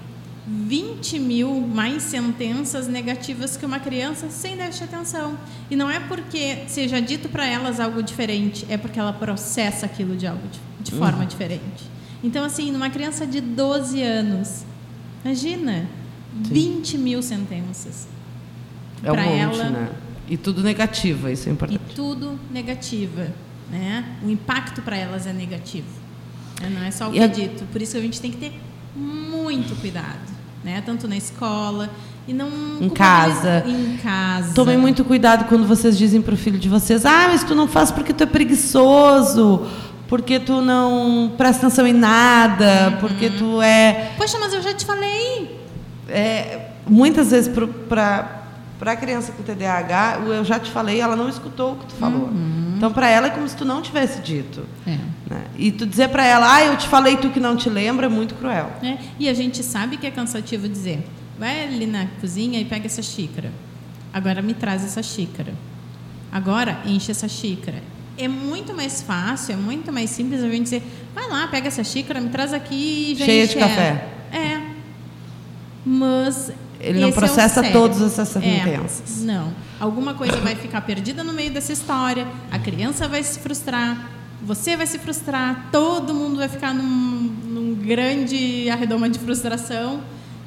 20 0.47 1.19
mil 1.19 1.59
mais 1.59 2.03
sentenças 2.03 2.87
negativas 2.87 3.57
que 3.57 3.65
uma 3.65 3.81
criança 3.81 4.29
sem 4.29 4.55
déficit 4.55 4.87
de 4.87 4.95
atenção. 4.95 5.37
E 5.69 5.75
não 5.75 5.91
é 5.91 5.99
porque 5.99 6.63
seja 6.67 7.01
dito 7.01 7.27
para 7.27 7.45
elas 7.45 7.81
algo 7.81 8.01
diferente, 8.01 8.65
é 8.69 8.77
porque 8.77 8.97
ela 8.97 9.11
processa 9.11 9.85
aquilo 9.85 10.15
de 10.15 10.25
algo 10.25 10.47
de, 10.47 10.59
de 10.79 10.93
uhum. 10.93 10.99
forma 10.99 11.25
diferente. 11.25 11.83
Então, 12.23 12.45
assim, 12.45 12.71
numa 12.71 12.89
criança 12.89 13.27
de 13.27 13.41
12 13.41 14.01
anos, 14.01 14.63
imagina, 15.23 15.85
Sim. 16.45 16.53
20 16.53 16.97
mil 16.97 17.21
sentenças. 17.21 18.07
É 19.03 19.11
um 19.11 19.15
monte, 19.17 19.59
ela, 19.59 19.69
né? 19.69 19.89
E 20.29 20.37
tudo 20.37 20.63
negativa, 20.63 21.29
isso 21.29 21.49
é 21.49 21.51
importante. 21.51 21.81
E 21.91 21.93
tudo 21.93 22.39
negativa, 22.49 23.27
né? 23.69 24.15
O 24.23 24.29
impacto 24.29 24.81
para 24.81 24.95
elas 24.95 25.27
é 25.27 25.33
negativo. 25.33 25.87
Né? 26.61 26.69
Não 26.69 26.83
é 26.83 26.89
só 26.89 27.09
o 27.09 27.11
que 27.11 27.19
é 27.19 27.27
dito. 27.27 27.65
Por 27.65 27.81
isso 27.81 27.97
a 27.97 27.99
gente 27.99 28.19
tem 28.21 28.31
que 28.31 28.37
ter 28.37 28.53
muito 28.95 29.79
cuidado 29.79 30.36
né? 30.67 30.83
Tanto 30.85 31.07
na 31.07 31.15
escola 31.15 31.89
e 32.27 32.33
não 32.33 32.49
em 32.81 32.89
casa. 32.89 33.63
Em 33.65 33.95
casa. 34.03 34.53
Tomem 34.53 34.77
muito 34.77 35.05
cuidado 35.05 35.45
quando 35.45 35.65
vocês 35.65 35.97
dizem 35.97 36.21
para 36.21 36.33
o 36.33 36.37
filho 36.37 36.59
de 36.59 36.67
vocês: 36.67 37.05
"Ah, 37.05 37.29
mas 37.29 37.41
tu 37.41 37.55
não 37.55 37.69
faz 37.69 37.89
porque 37.89 38.13
tu 38.13 38.23
é 38.23 38.25
preguiçoso." 38.25 39.65
Porque 40.09 40.39
tu 40.39 40.61
não 40.61 41.33
presta 41.37 41.67
atenção 41.67 41.85
em 41.85 41.91
nada, 41.91 42.91
uhum. 42.91 42.97
porque 43.01 43.29
tu 43.29 43.61
é. 43.61 44.11
Poxa, 44.17 44.37
mas 44.39 44.53
eu 44.53 44.61
já 44.61 44.73
te 44.73 44.85
falei. 44.85 45.59
É, 46.07 46.69
muitas 46.87 47.31
vezes 47.31 47.53
para 47.89 48.35
Para 48.79 48.91
a 48.91 48.95
criança 48.95 49.33
com 49.33 49.43
TDAH, 49.43 50.19
eu 50.27 50.45
já 50.45 50.59
te 50.59 50.71
falei, 50.71 51.01
ela 51.01 51.15
não 51.15 51.27
escutou 51.27 51.73
o 51.73 51.75
que 51.75 51.87
tu 51.87 51.95
falou. 51.95 52.27
Uhum. 52.27 52.56
Então, 52.77 52.93
para 52.93 53.09
ela 53.09 53.27
é 53.27 53.29
como 53.31 53.47
se 53.47 53.55
tu 53.55 53.65
não 53.65 53.81
tivesse 53.81 54.21
dito. 54.21 54.65
É. 54.85 54.97
Né? 55.29 55.43
E 55.57 55.71
tu 55.71 55.85
dizer 55.85 56.09
para 56.09 56.25
ela, 56.25 56.53
ah, 56.53 56.63
eu 56.63 56.77
te 56.77 56.87
falei 56.87 57.17
tu 57.17 57.29
que 57.29 57.39
não 57.39 57.57
te 57.57 57.69
lembra, 57.69 58.05
é 58.05 58.09
muito 58.09 58.35
cruel. 58.35 58.71
É. 58.83 58.97
E 59.19 59.27
a 59.27 59.33
gente 59.33 59.63
sabe 59.63 59.97
que 59.97 60.05
é 60.05 60.11
cansativo 60.11 60.69
dizer, 60.69 61.05
vai 61.37 61.63
ali 61.63 61.85
na 61.85 62.07
cozinha 62.21 62.59
e 62.59 62.65
pega 62.65 62.85
essa 62.85 63.01
xícara. 63.01 63.51
Agora 64.13 64.41
me 64.41 64.53
traz 64.53 64.83
essa 64.83 65.03
xícara. 65.03 65.53
Agora 66.31 66.79
enche 66.85 67.11
essa 67.11 67.27
xícara. 67.27 67.81
É 68.17 68.27
muito 68.27 68.73
mais 68.73 69.01
fácil, 69.01 69.53
é 69.53 69.57
muito 69.57 69.91
mais 69.91 70.09
simples 70.09 70.43
a 70.43 70.49
gente 70.49 70.63
dizer, 70.63 70.83
vai 71.13 71.27
lá, 71.27 71.47
pega 71.47 71.67
essa 71.67 71.83
xícara, 71.83 72.19
me 72.19 72.29
traz 72.29 72.53
aqui 72.53 73.11
e 73.11 73.15
já 73.15 73.25
Cheia 73.25 73.47
de 73.47 73.55
café. 73.55 74.07
É. 74.31 74.61
Mas 75.85 76.51
ele 76.79 76.99
não 76.99 77.11
processa 77.11 77.65
é 77.65 77.71
todas 77.71 78.01
essas 78.01 78.29
sentenças. 78.29 79.21
É, 79.21 79.25
não. 79.25 79.53
Alguma 79.79 80.13
coisa 80.13 80.37
vai 80.37 80.55
ficar 80.55 80.81
perdida 80.81 81.23
no 81.23 81.33
meio 81.33 81.51
dessa 81.51 81.73
história, 81.73 82.27
a 82.51 82.57
criança 82.59 83.07
vai 83.07 83.23
se 83.23 83.39
frustrar, 83.39 84.11
você 84.41 84.77
vai 84.77 84.87
se 84.87 84.99
frustrar, 84.99 85.69
todo 85.71 86.13
mundo 86.13 86.37
vai 86.37 86.47
ficar 86.47 86.73
num, 86.73 87.31
num 87.45 87.75
grande 87.75 88.69
arredoma 88.69 89.09
de 89.09 89.19
frustração 89.19 90.01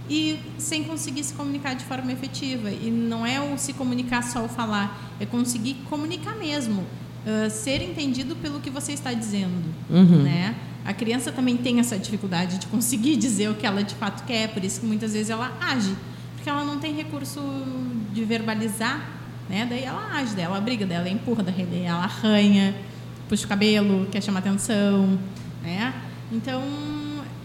e 0.09 0.41
sem 0.59 0.83
conseguir 0.83 1.23
se 1.23 1.35
comunicar 1.35 1.75
de 1.75 1.85
forma 1.85 2.13
efetiva. 2.13 2.71
E 2.71 2.91
não 2.91 3.25
é 3.25 3.41
o 3.41 3.57
se 3.57 3.73
comunicar 3.73 4.23
só 4.23 4.45
o 4.45 4.49
falar, 4.49 5.15
é 5.21 5.27
conseguir 5.27 5.75
comunicar 5.89 6.37
mesmo, 6.37 6.83
uh, 6.83 7.49
ser 7.51 7.83
entendido 7.83 8.35
pelo 8.37 8.61
que 8.61 8.71
você 8.71 8.93
está 8.93 9.13
dizendo, 9.13 9.73
uhum. 9.89 10.23
né? 10.23 10.57
A 10.85 10.93
criança 10.93 11.31
também 11.31 11.57
tem 11.57 11.79
essa 11.79 11.99
dificuldade 11.99 12.59
de 12.59 12.67
conseguir 12.67 13.15
dizer 13.17 13.51
o 13.51 13.55
que 13.55 13.67
ela 13.67 13.85
de 13.85 13.95
fato 13.95 14.25
quer, 14.25 14.49
por 14.49 14.65
isso 14.65 14.81
que 14.81 14.87
muitas 14.87 15.13
vezes 15.13 15.31
ela 15.31 15.57
age 15.61 15.95
porque 16.41 16.49
ela 16.49 16.65
não 16.65 16.79
tem 16.79 16.95
recurso 16.95 17.39
de 18.15 18.25
verbalizar, 18.25 19.07
né? 19.47 19.67
Daí 19.69 19.85
ela 19.85 20.17
age, 20.17 20.35
daí 20.35 20.47
ela 20.47 20.59
briga, 20.59 20.87
daí 20.87 20.97
ela 20.97 21.09
empurra, 21.11 21.43
daí 21.43 21.85
ela 21.85 22.05
arranha, 22.05 22.75
puxa 23.29 23.45
o 23.45 23.49
cabelo, 23.49 24.09
quer 24.11 24.23
chamar 24.23 24.39
atenção, 24.39 25.19
né? 25.63 25.93
Então, 26.33 26.63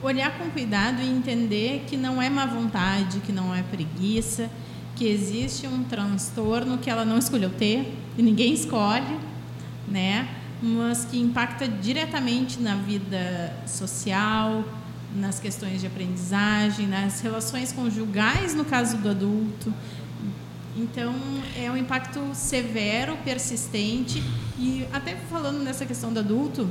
olhar 0.02 0.38
com 0.38 0.50
cuidado 0.50 1.02
e 1.02 1.10
entender 1.10 1.84
que 1.88 1.98
não 1.98 2.22
é 2.22 2.30
má 2.30 2.46
vontade, 2.46 3.20
que 3.20 3.34
não 3.34 3.54
é 3.54 3.64
preguiça, 3.64 4.50
que 4.96 5.06
existe 5.06 5.68
um 5.68 5.84
transtorno 5.84 6.78
que 6.78 6.90
ela 6.90 7.04
não 7.04 7.18
escolheu 7.18 7.50
ter 7.50 7.94
e 8.18 8.24
ninguém 8.24 8.54
escolhe, 8.54 9.20
né? 9.90 10.26
Mas 10.64 11.04
que 11.04 11.20
impacta 11.20 11.68
diretamente 11.68 12.62
na 12.62 12.76
vida 12.76 13.54
social, 13.68 14.64
nas 15.16 15.40
questões 15.40 15.82
de 15.82 15.88
aprendizagem, 15.88 16.88
nas 16.88 17.22
relações 17.22 17.72
conjugais, 17.72 18.54
no 18.54 18.66
caso 18.66 18.98
do 18.98 19.10
adulto. 19.10 19.74
Então, 20.78 21.16
é 21.58 21.72
um 21.72 21.78
impacto 21.78 22.20
severo, 22.34 23.18
persistente, 23.24 24.22
e 24.60 24.86
até 24.92 25.16
falando 25.30 25.64
nessa 25.64 25.86
questão 25.86 26.12
do 26.12 26.20
adulto, 26.20 26.68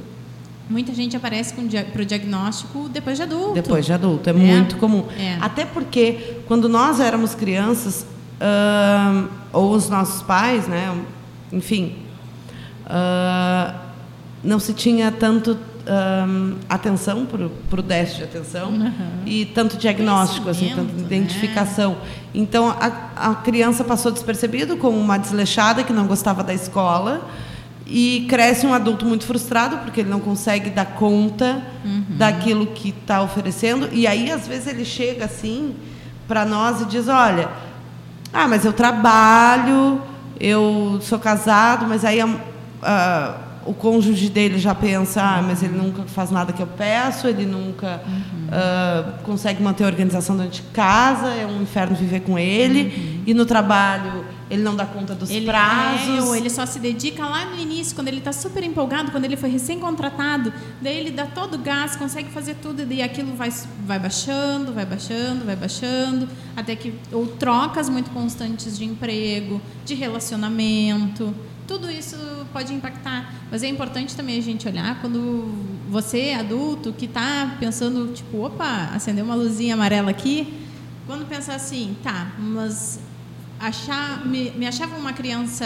muita 0.68 0.94
gente 0.94 1.16
aparece 1.16 1.54
para 1.54 2.02
o 2.02 2.04
diagnóstico 2.04 2.88
depois 2.90 3.16
de 3.16 3.22
adulto. 3.22 3.54
Depois 3.54 3.86
de 3.86 3.92
adulto, 3.92 4.28
é, 4.28 4.32
é. 4.32 4.36
muito 4.36 4.76
comum. 4.76 5.06
É. 5.18 5.38
Até 5.40 5.64
porque, 5.64 6.38
quando 6.46 6.68
nós 6.68 7.00
éramos 7.00 7.34
crianças, 7.34 8.06
uh, 8.40 9.28
ou 9.52 9.72
os 9.72 9.88
nossos 9.88 10.22
pais, 10.22 10.68
né, 10.68 10.94
enfim, 11.50 11.96
uh, 12.84 13.74
não 14.42 14.58
se 14.58 14.74
tinha 14.74 15.10
tanto 15.10 15.58
um, 15.86 16.56
atenção 16.68 17.26
para 17.26 17.80
o 17.80 17.82
déficit 17.82 18.18
de 18.18 18.24
atenção 18.24 18.70
uhum. 18.70 18.92
e 19.26 19.46
tanto 19.46 19.76
diagnóstico, 19.76 20.48
assim, 20.48 20.72
tanto 20.74 20.98
identificação. 20.98 21.92
Né? 21.92 21.98
Então, 22.34 22.70
a, 22.70 23.30
a 23.30 23.34
criança 23.36 23.84
passou 23.84 24.10
despercebido 24.10 24.76
como 24.76 24.98
uma 24.98 25.18
desleixada 25.18 25.84
que 25.84 25.92
não 25.92 26.06
gostava 26.06 26.42
da 26.42 26.54
escola 26.54 27.28
e 27.86 28.26
cresce 28.28 28.66
um 28.66 28.72
adulto 28.72 29.04
muito 29.04 29.26
frustrado 29.26 29.78
porque 29.78 30.00
ele 30.00 30.08
não 30.08 30.20
consegue 30.20 30.70
dar 30.70 30.86
conta 30.86 31.62
uhum. 31.84 32.16
daquilo 32.16 32.68
que 32.68 32.88
está 32.88 33.22
oferecendo 33.22 33.90
e 33.92 34.06
aí 34.06 34.30
às 34.30 34.48
vezes 34.48 34.68
ele 34.68 34.86
chega 34.86 35.26
assim 35.26 35.74
para 36.26 36.46
nós 36.46 36.80
e 36.80 36.86
diz 36.86 37.08
olha 37.08 37.50
ah 38.32 38.48
mas 38.48 38.64
eu 38.64 38.72
trabalho 38.72 40.00
eu 40.40 40.98
sou 41.02 41.18
casado 41.18 41.86
mas 41.86 42.06
aí 42.06 42.22
a, 42.82 43.36
o 43.66 43.74
cônjuge 43.74 44.28
dele 44.28 44.58
já 44.58 44.74
pensa, 44.74 45.22
ah, 45.22 45.42
mas 45.42 45.62
ele 45.62 45.76
nunca 45.76 46.02
faz 46.04 46.30
nada 46.30 46.52
que 46.52 46.62
eu 46.62 46.66
peço, 46.66 47.26
ele 47.26 47.46
nunca 47.46 48.02
uhum. 48.06 48.46
uh, 48.48 49.22
consegue 49.22 49.62
manter 49.62 49.84
a 49.84 49.86
organização 49.86 50.36
dentro 50.36 50.52
de 50.52 50.62
casa, 50.62 51.28
é 51.28 51.46
um 51.46 51.62
inferno 51.62 51.96
viver 51.96 52.20
com 52.20 52.38
ele. 52.38 52.82
Uhum. 52.82 53.22
E 53.26 53.34
no 53.34 53.46
trabalho 53.46 54.24
ele 54.50 54.62
não 54.62 54.76
dá 54.76 54.84
conta 54.84 55.14
dos 55.14 55.30
ele 55.30 55.46
prazos. 55.46 56.18
É, 56.18 56.22
ou 56.22 56.36
ele 56.36 56.50
só 56.50 56.66
se 56.66 56.78
dedica 56.78 57.24
lá 57.26 57.46
no 57.46 57.58
início, 57.58 57.94
quando 57.94 58.08
ele 58.08 58.18
está 58.18 58.32
super 58.32 58.62
empolgado, 58.62 59.10
quando 59.10 59.24
ele 59.24 59.36
foi 59.36 59.50
recém-contratado, 59.50 60.52
daí 60.80 60.96
ele 60.96 61.10
dá 61.10 61.26
todo 61.26 61.54
o 61.54 61.58
gás, 61.58 61.96
consegue 61.96 62.30
fazer 62.30 62.56
tudo, 62.56 62.82
e 62.82 62.84
daí 62.84 63.02
aquilo 63.02 63.34
vai, 63.34 63.52
vai 63.86 63.98
baixando, 63.98 64.72
vai 64.72 64.84
baixando, 64.84 65.44
vai 65.44 65.56
baixando, 65.56 66.28
até 66.56 66.76
que. 66.76 66.94
Ou 67.12 67.26
trocas 67.26 67.88
muito 67.88 68.10
constantes 68.10 68.78
de 68.78 68.84
emprego, 68.84 69.60
de 69.84 69.94
relacionamento. 69.94 71.34
Tudo 71.66 71.90
isso 71.90 72.16
pode 72.52 72.74
impactar, 72.74 73.32
mas 73.50 73.62
é 73.62 73.68
importante 73.68 74.14
também 74.14 74.38
a 74.38 74.42
gente 74.42 74.68
olhar 74.68 75.00
quando 75.00 75.50
você, 75.88 76.34
adulto, 76.38 76.92
que 76.92 77.06
está 77.06 77.56
pensando, 77.58 78.12
tipo, 78.12 78.44
opa, 78.44 78.90
acendeu 78.94 79.24
uma 79.24 79.34
luzinha 79.34 79.74
amarela 79.74 80.10
aqui, 80.10 80.52
quando 81.06 81.26
pensar 81.26 81.54
assim, 81.54 81.96
tá, 82.02 82.32
mas 82.38 82.98
achar, 83.58 84.26
me, 84.26 84.50
me 84.50 84.66
achava 84.66 84.96
uma 84.96 85.12
criança 85.12 85.64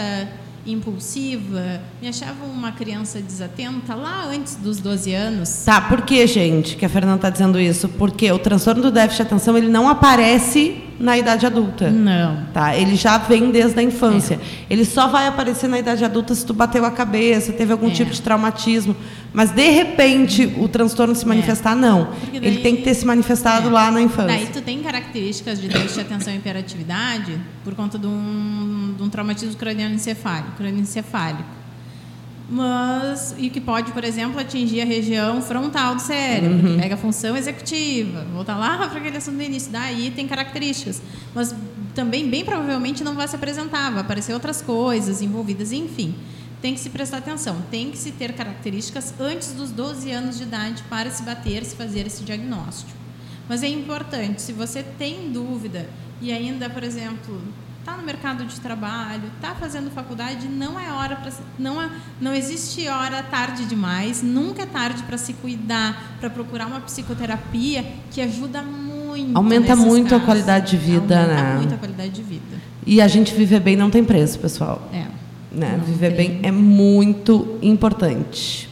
impulsiva, 0.65 1.81
me 2.01 2.07
achava 2.07 2.45
uma 2.45 2.71
criança 2.71 3.19
desatenta 3.19 3.95
lá 3.95 4.25
antes 4.25 4.55
dos 4.55 4.79
12 4.79 5.13
anos. 5.13 5.63
Tá, 5.65 5.81
por 5.81 6.01
que, 6.03 6.25
gente, 6.27 6.75
que 6.75 6.85
a 6.85 6.89
Fernanda 6.89 7.17
está 7.17 7.29
dizendo 7.29 7.59
isso? 7.59 7.89
Porque 7.89 8.31
o 8.31 8.39
transtorno 8.39 8.81
do 8.81 8.91
déficit 8.91 9.23
de 9.23 9.27
atenção 9.27 9.57
ele 9.57 9.69
não 9.69 9.89
aparece 9.89 10.88
na 10.99 11.17
idade 11.17 11.45
adulta. 11.45 11.89
Não. 11.89 12.45
Tá? 12.53 12.75
Ele 12.75 12.95
já 12.95 13.17
vem 13.17 13.51
desde 13.51 13.79
a 13.79 13.83
infância. 13.83 14.35
É. 14.35 14.73
Ele 14.73 14.83
só 14.83 15.07
vai 15.07 15.27
aparecer 15.27 15.67
na 15.67 15.79
idade 15.79 16.03
adulta 16.03 16.35
se 16.35 16.45
tu 16.45 16.53
bateu 16.53 16.83
a 16.85 16.91
cabeça, 16.91 17.53
teve 17.53 17.71
algum 17.71 17.87
é. 17.87 17.91
tipo 17.91 18.11
de 18.11 18.21
traumatismo. 18.21 18.95
Mas 19.31 19.51
de 19.51 19.69
repente 19.69 20.53
o 20.57 20.67
transtorno 20.67 21.15
se 21.15 21.23
é. 21.23 21.27
manifestar, 21.27 21.75
não. 21.75 22.09
Daí, 22.31 22.45
Ele 22.45 22.59
tem 22.59 22.75
que 22.75 22.81
ter 22.81 22.93
se 22.93 23.05
manifestado 23.05 23.69
é. 23.69 23.71
lá 23.71 23.89
na 23.89 24.01
infância. 24.01 24.27
Daí 24.27 24.47
tu 24.47 24.61
tem 24.61 24.79
características 24.83 25.61
de 25.61 25.67
déficit 25.67 25.95
de 25.95 26.01
atenção 26.01 26.33
e 26.33 26.37
hiperatividade 26.37 27.39
por 27.63 27.73
conta 27.75 27.97
de 27.97 28.07
um, 28.07 28.95
de 28.97 29.03
um 29.03 29.09
traumatismo 29.09 29.55
crânioencefálico, 29.55 30.51
crânioencefálico 30.57 31.58
mas 32.49 33.35
e 33.37 33.49
que 33.49 33.61
pode, 33.61 33.91
por 33.91 34.03
exemplo, 34.03 34.39
atingir 34.39 34.81
a 34.81 34.85
região 34.85 35.41
frontal 35.41 35.95
do 35.95 36.01
cérebro, 36.01 36.57
uhum. 36.57 36.75
que 36.75 36.81
pega 36.81 36.95
a 36.95 36.97
função 36.97 37.37
executiva. 37.37 38.25
Voltar 38.33 38.57
lá 38.57 38.87
para 38.87 38.99
aquele 38.99 39.17
assunto 39.17 39.37
do 39.37 39.43
início, 39.43 39.71
daí 39.71 40.09
tem 40.11 40.27
características, 40.27 41.01
mas 41.35 41.53
também 41.93 42.27
bem 42.27 42.43
provavelmente 42.43 43.03
não 43.03 43.13
vai 43.13 43.27
se 43.27 43.35
apresentar, 43.35 43.91
vai 43.91 44.01
aparecer 44.01 44.33
outras 44.33 44.61
coisas 44.61 45.21
envolvidas, 45.21 45.71
enfim. 45.71 46.15
Tem 46.61 46.73
que 46.73 46.79
se 46.79 46.89
prestar 46.89 47.17
atenção, 47.17 47.61
tem 47.69 47.91
que 47.91 47.97
se 47.97 48.11
ter 48.11 48.33
características 48.33 49.13
antes 49.19 49.53
dos 49.53 49.71
12 49.71 50.11
anos 50.11 50.37
de 50.37 50.43
idade 50.43 50.83
para 50.89 51.09
se 51.11 51.23
bater, 51.23 51.63
se 51.63 51.75
fazer 51.75 52.07
esse 52.07 52.23
diagnóstico. 52.23 52.91
Mas 53.47 53.63
é 53.63 53.67
importante, 53.67 54.41
se 54.41 54.53
você 54.53 54.83
tem 54.83 55.31
dúvida 55.31 55.89
e 56.21 56.31
ainda, 56.31 56.69
por 56.69 56.83
exemplo, 56.83 57.41
está 57.89 57.97
no 57.97 58.03
mercado 58.03 58.45
de 58.45 58.59
trabalho, 58.59 59.23
está 59.35 59.55
fazendo 59.55 59.89
faculdade, 59.89 60.47
não 60.47 60.79
é 60.79 60.91
hora 60.91 61.15
para 61.15 61.31
não 61.57 61.81
é, 61.81 61.89
não 62.21 62.35
existe 62.35 62.87
hora 62.87 63.23
tarde 63.23 63.65
demais, 63.65 64.21
nunca 64.21 64.61
é 64.63 64.65
tarde 64.65 65.01
para 65.03 65.17
se 65.17 65.33
cuidar, 65.33 66.17
para 66.19 66.29
procurar 66.29 66.67
uma 66.67 66.79
psicoterapia 66.81 67.83
que 68.11 68.21
ajuda 68.21 68.61
muito. 68.61 69.35
Aumenta 69.35 69.75
muito 69.75 70.09
casos. 70.09 70.23
a 70.23 70.25
qualidade 70.25 70.71
de 70.71 70.77
vida, 70.77 71.19
Aumenta 71.19 71.43
né? 71.43 71.55
muito 71.55 71.73
a 71.73 71.77
qualidade 71.77 72.11
de 72.11 72.21
vida. 72.21 72.57
E 72.85 73.01
a 73.01 73.07
gente 73.07 73.33
viver 73.33 73.59
bem 73.59 73.75
não 73.75 73.89
tem 73.89 74.03
preço, 74.03 74.37
pessoal. 74.39 74.87
É. 74.93 75.05
Né? 75.51 75.81
Viver 75.83 76.15
tem. 76.15 76.29
bem 76.29 76.39
é 76.43 76.51
muito 76.51 77.57
importante 77.61 78.68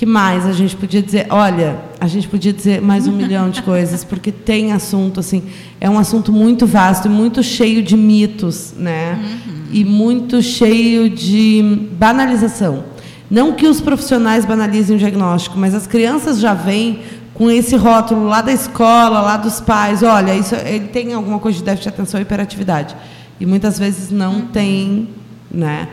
que 0.00 0.06
mais 0.06 0.46
a 0.46 0.52
gente 0.52 0.74
podia 0.76 1.02
dizer? 1.02 1.26
Olha, 1.28 1.78
a 2.00 2.06
gente 2.06 2.26
podia 2.26 2.54
dizer 2.54 2.80
mais 2.80 3.06
um 3.06 3.12
milhão 3.12 3.50
de 3.50 3.60
coisas, 3.60 4.02
porque 4.02 4.32
tem 4.32 4.72
assunto, 4.72 5.20
assim, 5.20 5.42
é 5.78 5.90
um 5.90 5.98
assunto 5.98 6.32
muito 6.32 6.66
vasto 6.66 7.04
e 7.04 7.10
muito 7.10 7.42
cheio 7.42 7.82
de 7.82 7.98
mitos, 7.98 8.72
né? 8.78 9.18
Uhum. 9.22 9.52
E 9.70 9.84
muito 9.84 10.40
cheio 10.40 11.10
de 11.10 11.86
banalização. 11.98 12.82
Não 13.30 13.52
que 13.52 13.66
os 13.66 13.78
profissionais 13.78 14.46
banalizem 14.46 14.96
o 14.96 14.98
diagnóstico, 14.98 15.58
mas 15.58 15.74
as 15.74 15.86
crianças 15.86 16.40
já 16.40 16.54
vêm 16.54 17.00
com 17.34 17.50
esse 17.50 17.76
rótulo 17.76 18.24
lá 18.24 18.40
da 18.40 18.54
escola, 18.54 19.20
lá 19.20 19.36
dos 19.36 19.60
pais, 19.60 20.02
olha, 20.02 20.34
isso, 20.34 20.54
ele 20.54 20.86
tem 20.86 21.12
alguma 21.12 21.38
coisa 21.38 21.58
de 21.58 21.64
déficit 21.64 21.90
de 21.90 21.94
atenção 21.94 22.18
e 22.18 22.22
hiperatividade. 22.22 22.96
E 23.38 23.44
muitas 23.44 23.78
vezes 23.78 24.10
não 24.10 24.36
uhum. 24.36 24.46
tem, 24.46 25.08
né? 25.50 25.88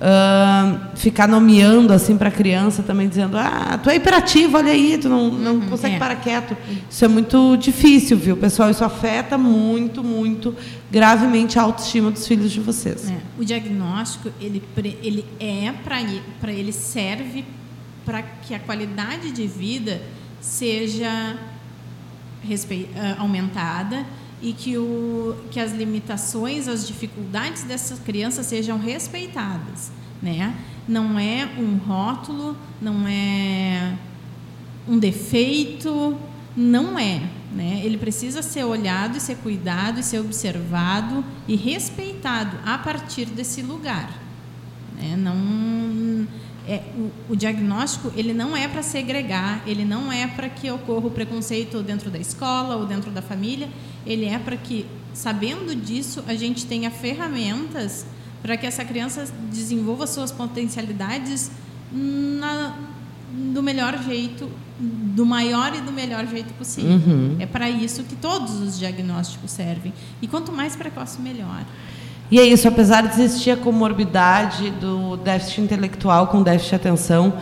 Uh, 0.00 0.96
ficar 0.96 1.28
nomeando 1.28 1.92
assim 1.92 2.16
para 2.16 2.30
a 2.30 2.32
criança 2.32 2.82
também 2.82 3.06
dizendo 3.06 3.36
ah 3.36 3.78
tu 3.82 3.90
é 3.90 3.96
hiperativo 3.96 4.56
olha 4.56 4.72
aí 4.72 4.96
tu 4.96 5.10
não, 5.10 5.30
não 5.30 5.54
uhum, 5.56 5.68
consegue 5.68 5.96
é. 5.96 5.98
parar 5.98 6.16
quieto 6.16 6.56
isso 6.88 7.04
é 7.04 7.08
muito 7.08 7.54
difícil 7.56 8.16
viu 8.16 8.34
pessoal 8.34 8.70
isso 8.70 8.82
afeta 8.82 9.36
muito 9.36 10.02
muito 10.02 10.56
gravemente 10.90 11.58
a 11.58 11.62
autoestima 11.64 12.10
dos 12.10 12.26
filhos 12.26 12.50
de 12.50 12.60
vocês 12.60 13.10
é. 13.10 13.18
o 13.38 13.44
diagnóstico 13.44 14.30
ele 14.40 14.62
ele 15.02 15.22
é 15.38 15.70
para 16.40 16.50
ele 16.50 16.72
serve 16.72 17.44
para 18.06 18.22
que 18.22 18.54
a 18.54 18.58
qualidade 18.58 19.30
de 19.30 19.46
vida 19.46 20.00
seja 20.40 21.36
ah, 22.96 23.16
aumentada 23.18 24.06
e 24.42 24.52
que, 24.52 24.76
o, 24.78 25.36
que 25.50 25.60
as 25.60 25.72
limitações, 25.72 26.66
as 26.66 26.86
dificuldades 26.86 27.62
dessas 27.64 27.98
crianças 27.98 28.46
sejam 28.46 28.78
respeitadas. 28.78 29.90
Né? 30.22 30.54
Não 30.88 31.18
é 31.18 31.48
um 31.58 31.76
rótulo, 31.76 32.56
não 32.80 33.06
é 33.06 33.96
um 34.88 34.98
defeito, 34.98 36.16
não 36.56 36.98
é. 36.98 37.22
Né? 37.52 37.80
Ele 37.84 37.98
precisa 37.98 38.42
ser 38.42 38.64
olhado 38.64 39.16
e 39.16 39.20
ser 39.20 39.36
cuidado 39.36 40.00
e 40.00 40.02
ser 40.02 40.20
observado 40.20 41.24
e 41.48 41.56
respeitado 41.56 42.56
a 42.64 42.78
partir 42.78 43.26
desse 43.26 43.62
lugar. 43.62 44.10
Né? 44.96 45.16
Não, 45.16 46.26
é, 46.68 46.82
o, 46.96 47.32
o, 47.32 47.36
diagnóstico 47.36 48.12
ele 48.16 48.32
não 48.32 48.56
é 48.56 48.68
para 48.68 48.82
segregar, 48.82 49.62
ele 49.66 49.84
não 49.84 50.12
é 50.12 50.26
para 50.26 50.48
que 50.48 50.70
ocorra 50.70 51.06
o 51.06 51.10
preconceito 51.10 51.82
dentro 51.82 52.10
da 52.10 52.18
escola 52.18 52.76
ou 52.76 52.86
dentro 52.86 53.10
da 53.10 53.22
família, 53.22 53.68
ele 54.06 54.26
é 54.26 54.38
para 54.38 54.56
que, 54.56 54.86
sabendo 55.12 55.74
disso, 55.74 56.22
a 56.26 56.34
gente 56.34 56.66
tenha 56.66 56.90
ferramentas 56.90 58.06
para 58.42 58.56
que 58.56 58.66
essa 58.66 58.84
criança 58.84 59.26
desenvolva 59.50 60.06
suas 60.06 60.32
potencialidades 60.32 61.50
na, 61.92 62.76
do 63.52 63.62
melhor 63.62 64.02
jeito, 64.02 64.50
do 64.78 65.26
maior 65.26 65.74
e 65.74 65.80
do 65.80 65.92
melhor 65.92 66.26
jeito 66.26 66.52
possível. 66.54 66.92
Uhum. 66.92 67.36
É 67.38 67.46
para 67.46 67.68
isso 67.68 68.02
que 68.04 68.16
todos 68.16 68.60
os 68.60 68.78
diagnósticos 68.78 69.50
servem. 69.50 69.92
E 70.22 70.26
quanto 70.26 70.52
mais 70.52 70.74
precoce, 70.74 71.20
melhor. 71.20 71.64
E 72.30 72.38
é 72.38 72.44
isso, 72.44 72.68
apesar 72.68 73.02
de 73.02 73.20
existir 73.20 73.50
a 73.50 73.56
comorbidade 73.56 74.70
do 74.70 75.16
déficit 75.16 75.62
intelectual 75.62 76.28
com 76.28 76.42
déficit 76.42 76.70
de 76.70 76.76
atenção, 76.76 77.34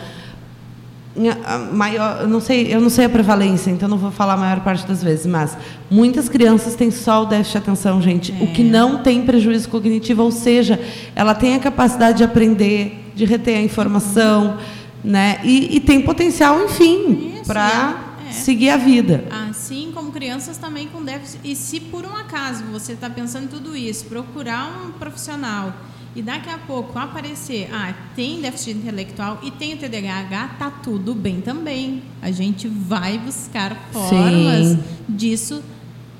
maior, 1.71 2.21
eu 2.21 2.27
não 2.27 2.39
sei, 2.39 2.73
eu 2.73 2.79
não 2.79 2.89
sei 2.89 3.05
a 3.05 3.09
prevalência, 3.09 3.69
então 3.71 3.89
não 3.89 3.97
vou 3.97 4.11
falar 4.11 4.33
a 4.33 4.37
maior 4.37 4.61
parte 4.61 4.87
das 4.87 5.03
vezes, 5.03 5.25
mas 5.25 5.57
muitas 5.89 6.29
crianças 6.29 6.75
têm 6.75 6.91
só 6.91 7.23
o 7.23 7.25
déficit 7.25 7.51
de 7.53 7.57
atenção, 7.57 8.01
gente, 8.01 8.31
é. 8.31 8.43
o 8.43 8.47
que 8.47 8.61
é. 8.61 8.65
não 8.65 8.99
tem 8.99 9.23
prejuízo 9.23 9.69
cognitivo, 9.69 10.23
ou 10.23 10.31
seja, 10.31 10.79
ela 11.15 11.33
tem 11.35 11.55
a 11.55 11.59
capacidade 11.59 12.19
de 12.19 12.23
aprender, 12.23 13.11
de 13.15 13.25
reter 13.25 13.57
a 13.57 13.61
informação, 13.61 14.57
né? 15.03 15.39
E, 15.43 15.75
e 15.75 15.79
tem 15.79 16.01
potencial, 16.01 16.63
enfim, 16.63 17.33
para 17.45 18.15
é. 18.27 18.31
seguir 18.31 18.69
a 18.69 18.77
vida. 18.77 19.25
Assim 19.49 19.91
crianças 20.19 20.57
também 20.57 20.87
com 20.89 21.01
déficit. 21.01 21.39
E 21.45 21.55
se 21.55 21.79
por 21.79 22.05
um 22.05 22.13
acaso 22.13 22.65
você 22.65 22.91
está 22.91 23.09
pensando 23.09 23.45
em 23.45 23.47
tudo 23.47 23.75
isso, 23.75 24.05
procurar 24.05 24.67
um 24.85 24.91
profissional 24.91 25.73
e 26.13 26.21
daqui 26.21 26.49
a 26.49 26.57
pouco 26.57 26.99
aparecer, 26.99 27.69
ah, 27.71 27.93
tem 28.15 28.41
déficit 28.41 28.77
intelectual 28.77 29.39
e 29.41 29.49
tem 29.49 29.75
o 29.75 29.77
TDAH, 29.77 30.55
tá 30.59 30.69
tudo 30.83 31.15
bem 31.15 31.39
também. 31.39 32.03
A 32.21 32.31
gente 32.31 32.67
vai 32.67 33.17
buscar 33.17 33.77
formas 33.93 34.67
Sim. 34.67 34.83
disso 35.07 35.63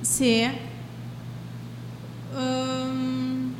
ser 0.01 0.53
hum, 2.33 3.51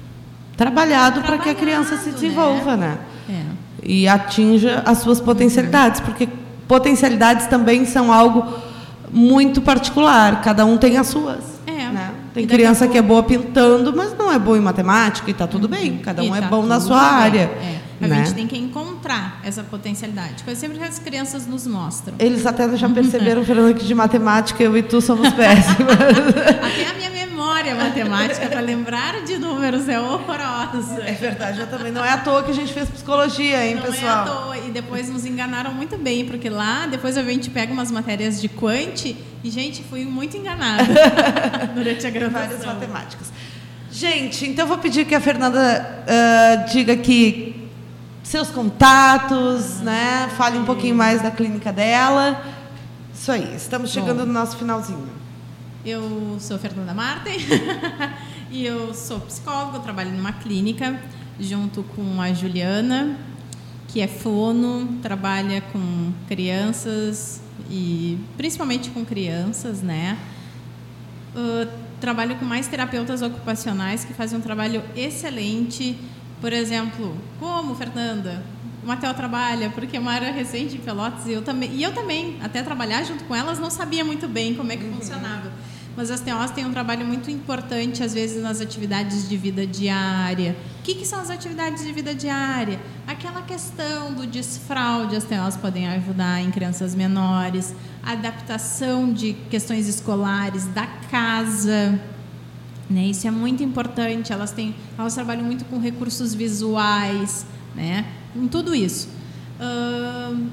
trabalhado 0.56 1.22
para 1.22 1.38
que 1.38 1.50
a 1.50 1.56
criança 1.56 1.98
se 1.98 2.12
desenvolva, 2.12 2.78
né? 2.78 2.98
né? 3.28 3.46
É. 3.84 3.86
E 3.86 4.08
atinja 4.08 4.84
as 4.86 5.00
suas 5.00 5.20
potencialidades, 5.20 6.00
porque 6.00 6.30
potencialidades 6.66 7.48
também 7.48 7.86
são 7.86 8.14
algo 8.14 8.69
muito 9.12 9.62
particular, 9.62 10.42
cada 10.42 10.66
um 10.66 10.78
tem 10.78 10.98
as 10.98 11.08
suas. 11.08 11.60
Tem 12.34 12.46
criança 12.48 12.88
que 12.88 12.98
é 12.98 13.02
boa 13.02 13.24
pintando, 13.24 13.94
mas 13.96 14.16
não 14.18 14.32
é 14.32 14.38
boa 14.38 14.58
em 14.58 14.62
matemática 14.62 15.30
e 15.30 15.32
está 15.32 15.48
tudo 15.48 15.68
bem. 15.68 15.98
Cada 15.98 16.24
um 16.24 16.36
é 16.36 16.40
tá 16.40 16.48
é 16.48 16.50
bom 16.50 16.66
na 16.66 16.80
sua 16.80 17.00
bem. 17.00 17.24
área. 17.24 17.40
É. 17.40 17.80
A 18.02 18.08
né? 18.08 18.16
gente 18.18 18.34
tem 18.34 18.48
que 18.48 18.58
encontrar 18.58 19.42
essa 19.44 19.62
potencialidade. 19.62 20.44
Foi 20.44 20.56
sempre 20.56 20.78
que 20.78 20.84
as 20.86 21.00
crianças 21.00 21.46
nos 21.46 21.68
mostram. 21.68 22.16
Eles 22.18 22.46
até 22.46 22.78
já 22.78 22.88
perceberam, 22.90 23.44
Fernando, 23.44 23.76
que 23.76 23.86
de 23.86 23.94
matemática 23.94 24.64
eu 24.64 24.78
e 24.78 24.84
tu 24.84 25.02
somos 25.02 25.32
péssimos. 25.34 25.92
até 25.92 26.88
a 26.90 26.94
minha 26.94 27.09
matemática 27.74 28.48
para 28.48 28.60
lembrar 28.60 29.22
de 29.24 29.38
números 29.38 29.88
é 29.88 30.00
horrorosa. 30.00 31.02
É 31.06 31.14
verdade, 31.14 31.60
eu 31.60 31.68
também. 31.68 31.92
Não 31.92 32.04
é 32.04 32.12
à 32.12 32.18
toa 32.18 32.44
que 32.44 32.52
a 32.52 32.54
gente 32.54 32.74
fez 32.74 32.90
psicologia, 32.90 33.66
hein, 33.66 33.76
não 33.76 33.82
pessoal? 33.84 34.26
Não 34.26 34.34
é 34.34 34.38
à 34.38 34.42
toa. 34.42 34.58
E 34.58 34.72
depois 34.72 35.10
nos 35.10 35.26
enganaram 35.26 35.74
muito 35.74 35.98
bem, 35.98 36.26
porque 36.26 36.50
lá 36.50 36.88
depois 36.88 37.18
a 37.18 37.24
gente 37.24 37.50
pega 37.50 37.72
umas 37.72 37.92
matérias 37.92 38.42
de 38.42 38.50
quant 38.50 39.16
e, 39.44 39.50
gente, 39.50 39.84
fui 39.84 40.06
muito 40.06 40.36
enganada 40.38 40.84
durante 41.74 42.06
a 42.06 42.10
graduação. 42.10 42.48
Várias 42.48 42.66
matemáticas. 42.66 43.32
Gente, 43.92 44.46
então 44.48 44.68
vou 44.68 44.78
pedir 44.78 45.06
que 45.06 45.16
a 45.16 45.20
Fernanda 45.20 46.04
uh, 46.06 46.72
diga 46.72 46.94
aqui 46.94 47.68
seus 48.24 48.50
contatos, 48.50 49.80
né? 49.82 50.30
Fale 50.38 50.60
um 50.60 50.66
pouquinho 50.66 50.96
mais 50.96 51.22
da 51.22 51.32
clínica 51.32 51.74
dela. 51.74 52.44
Isso 53.14 53.32
aí, 53.32 53.56
estamos 53.56 53.92
chegando 53.92 54.20
Bom, 54.20 54.26
no 54.26 54.34
nosso 54.34 54.56
finalzinho. 54.58 55.19
Eu 55.86 56.38
sou 56.40 56.58
Fernanda 56.60 56.94
Marten 56.94 57.38
e 58.52 58.66
eu 58.66 58.94
sou 58.94 59.20
psicóloga, 59.22 59.80
trabalho 59.80 60.12
numa 60.12 60.34
clínica 60.34 61.00
junto 61.40 61.84
com 61.84 62.22
a 62.22 62.34
Juliana, 62.34 63.18
que 63.88 64.02
é 64.02 64.08
fono, 64.08 65.00
trabalha 65.02 65.62
com 65.62 66.12
crianças 66.28 67.42
e 67.70 68.18
principalmente 68.36 68.90
com 68.90 69.06
crianças, 69.06 69.82
né? 69.82 70.18
Uh, 71.34 71.70
trabalho 72.02 72.36
com 72.36 72.46
mais 72.46 72.68
terapeutas 72.68 73.22
ocupacionais 73.22 74.04
que 74.04 74.14
fazem 74.14 74.38
um 74.38 74.42
trabalho 74.42 74.84
excelente 74.96 75.98
por 76.42 76.54
exemplo, 76.54 77.18
como, 77.40 77.76
Fernanda? 77.76 78.42
O 78.82 78.88
Matel 78.88 79.14
trabalha, 79.14 79.70
porque 79.70 79.98
é 79.98 80.00
uma 80.00 80.14
área 80.14 80.32
recente 80.32 80.76
em 80.76 80.80
Pelotas, 80.80 81.26
e 81.28 81.34
eu 81.34 81.42
também, 81.42 81.70
e 81.74 81.84
eu 81.84 81.94
também, 81.94 82.38
até 82.42 82.64
trabalhar 82.64 83.04
junto 83.04 83.26
com 83.26 83.36
elas, 83.36 83.60
não 83.60 83.70
sabia 83.70 84.06
muito 84.06 84.28
bem 84.28 84.56
como 84.56 84.72
é 84.72 84.78
que 84.78 84.86
uhum. 84.86 84.94
funcionava. 84.94 85.52
Mas 86.00 86.10
as 86.10 86.22
TOs 86.22 86.52
têm 86.52 86.66
um 86.66 86.72
trabalho 86.72 87.06
muito 87.06 87.30
importante, 87.30 88.02
às 88.02 88.14
vezes, 88.14 88.42
nas 88.42 88.62
atividades 88.62 89.28
de 89.28 89.36
vida 89.36 89.68
diária. 89.68 90.56
O 90.80 90.84
que, 90.84 90.96
que 90.96 91.06
são 91.06 91.20
as 91.20 91.30
atividades 91.30 91.84
de 91.84 91.92
vida 91.92 92.16
diária? 92.16 92.80
Aquela 93.06 93.42
questão 93.42 94.14
do 94.14 94.26
desfraude, 94.26 95.18
as 95.18 95.26
TOs 95.26 95.58
podem 95.58 95.90
ajudar 95.90 96.40
em 96.40 96.52
crianças 96.52 96.96
menores, 96.96 97.76
adaptação 98.02 99.12
de 99.12 99.34
questões 99.50 99.90
escolares, 99.90 100.68
da 100.68 100.88
casa, 100.88 102.00
né? 102.90 103.08
Isso 103.08 103.28
é 103.28 103.32
muito 103.32 103.62
importante. 103.62 104.32
Elas 104.32 104.54
têm, 104.54 104.74
elas 104.98 105.14
trabalham 105.14 105.44
muito 105.44 105.66
com 105.66 105.80
recursos 105.80 106.34
visuais, 106.34 107.46
né? 107.76 108.06
Com 108.34 108.48
tudo 108.48 108.74
isso. 108.74 109.10
Uh, 109.60 110.48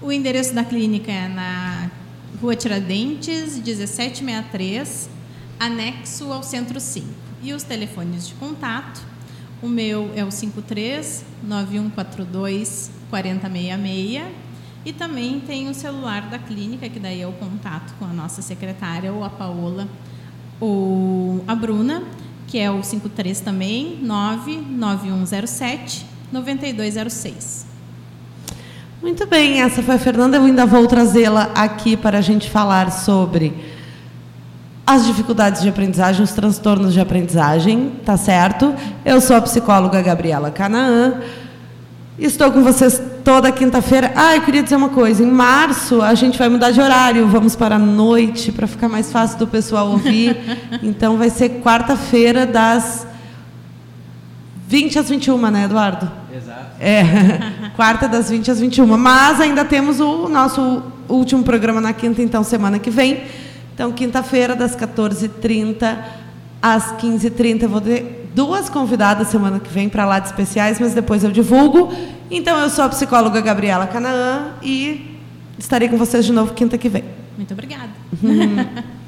o 0.00 0.10
endereço 0.10 0.54
da 0.54 0.64
clínica 0.64 1.12
é 1.12 1.28
na 1.28 1.99
Rua 2.40 2.56
Tiradentes, 2.56 3.58
1763, 3.58 5.10
anexo 5.58 6.32
ao 6.32 6.42
Centro 6.42 6.80
5. 6.80 7.06
E 7.42 7.52
os 7.52 7.62
telefones 7.62 8.26
de 8.26 8.32
contato, 8.34 9.02
o 9.60 9.68
meu 9.68 10.10
é 10.16 10.24
o 10.24 10.30
53 10.30 11.22
9142 11.42 12.90
4066 13.10 14.24
e 14.86 14.92
também 14.94 15.38
tem 15.40 15.68
o 15.68 15.74
celular 15.74 16.30
da 16.30 16.38
clínica, 16.38 16.88
que 16.88 16.98
daí 16.98 17.20
é 17.20 17.26
o 17.26 17.32
contato 17.32 17.92
com 17.98 18.06
a 18.06 18.12
nossa 18.12 18.40
secretária 18.40 19.12
ou 19.12 19.22
a 19.22 19.28
Paola 19.28 19.86
o, 20.58 21.44
a 21.46 21.54
Bruna, 21.54 22.02
que 22.46 22.58
é 22.58 22.70
o 22.70 22.82
53 22.82 23.38
também, 23.40 23.98
99107 24.02 26.06
9206. 26.32 27.69
Muito 29.02 29.26
bem, 29.26 29.62
essa 29.62 29.82
foi 29.82 29.94
a 29.94 29.98
Fernanda. 29.98 30.36
Eu 30.36 30.44
ainda 30.44 30.66
vou 30.66 30.86
trazê-la 30.86 31.50
aqui 31.54 31.96
para 31.96 32.18
a 32.18 32.20
gente 32.20 32.50
falar 32.50 32.92
sobre 32.92 33.54
as 34.86 35.06
dificuldades 35.06 35.62
de 35.62 35.70
aprendizagem, 35.70 36.22
os 36.22 36.32
transtornos 36.32 36.92
de 36.92 37.00
aprendizagem, 37.00 37.92
tá 38.04 38.18
certo? 38.18 38.74
Eu 39.02 39.18
sou 39.22 39.36
a 39.36 39.40
psicóloga 39.40 40.02
Gabriela 40.02 40.50
Canaã. 40.50 41.14
Estou 42.18 42.52
com 42.52 42.62
vocês 42.62 43.00
toda 43.24 43.50
quinta-feira. 43.50 44.12
Ah, 44.14 44.36
eu 44.36 44.42
queria 44.42 44.62
dizer 44.62 44.76
uma 44.76 44.90
coisa. 44.90 45.22
Em 45.22 45.30
março 45.30 46.02
a 46.02 46.12
gente 46.14 46.38
vai 46.38 46.50
mudar 46.50 46.70
de 46.70 46.82
horário. 46.82 47.26
Vamos 47.26 47.56
para 47.56 47.76
a 47.76 47.78
noite 47.78 48.52
para 48.52 48.66
ficar 48.66 48.90
mais 48.90 49.10
fácil 49.10 49.38
do 49.38 49.46
pessoal 49.46 49.88
ouvir. 49.92 50.36
Então 50.82 51.16
vai 51.16 51.30
ser 51.30 51.62
quarta-feira 51.62 52.44
das 52.44 53.06
20 54.70 55.00
às 55.00 55.08
21, 55.08 55.50
né, 55.50 55.64
Eduardo? 55.64 56.08
Exato. 56.32 56.66
É, 56.78 57.02
quarta 57.74 58.06
das 58.06 58.30
20 58.30 58.52
às 58.52 58.60
21. 58.60 58.86
Mas 58.96 59.40
ainda 59.40 59.64
temos 59.64 59.98
o 59.98 60.28
nosso 60.28 60.80
último 61.08 61.42
programa 61.42 61.80
na 61.80 61.92
quinta, 61.92 62.22
então 62.22 62.44
semana 62.44 62.78
que 62.78 62.88
vem. 62.88 63.24
Então, 63.74 63.90
quinta-feira, 63.90 64.54
das 64.54 64.76
14h30 64.76 65.98
às 66.62 66.92
15h30, 66.92 67.62
eu 67.64 67.68
vou 67.68 67.82
duas 68.32 68.70
convidadas 68.70 69.26
semana 69.26 69.58
que 69.58 69.68
vem 69.68 69.88
para 69.88 70.06
lá 70.06 70.20
de 70.20 70.28
especiais, 70.28 70.78
mas 70.78 70.94
depois 70.94 71.24
eu 71.24 71.32
divulgo. 71.32 71.92
Então 72.30 72.56
eu 72.60 72.70
sou 72.70 72.84
a 72.84 72.88
psicóloga 72.88 73.40
Gabriela 73.40 73.88
Canaã 73.88 74.52
e 74.62 75.18
estarei 75.58 75.88
com 75.88 75.96
vocês 75.96 76.24
de 76.24 76.32
novo 76.32 76.54
quinta 76.54 76.78
que 76.78 76.88
vem. 76.88 77.02
Muito 77.36 77.52
obrigada. 77.52 77.90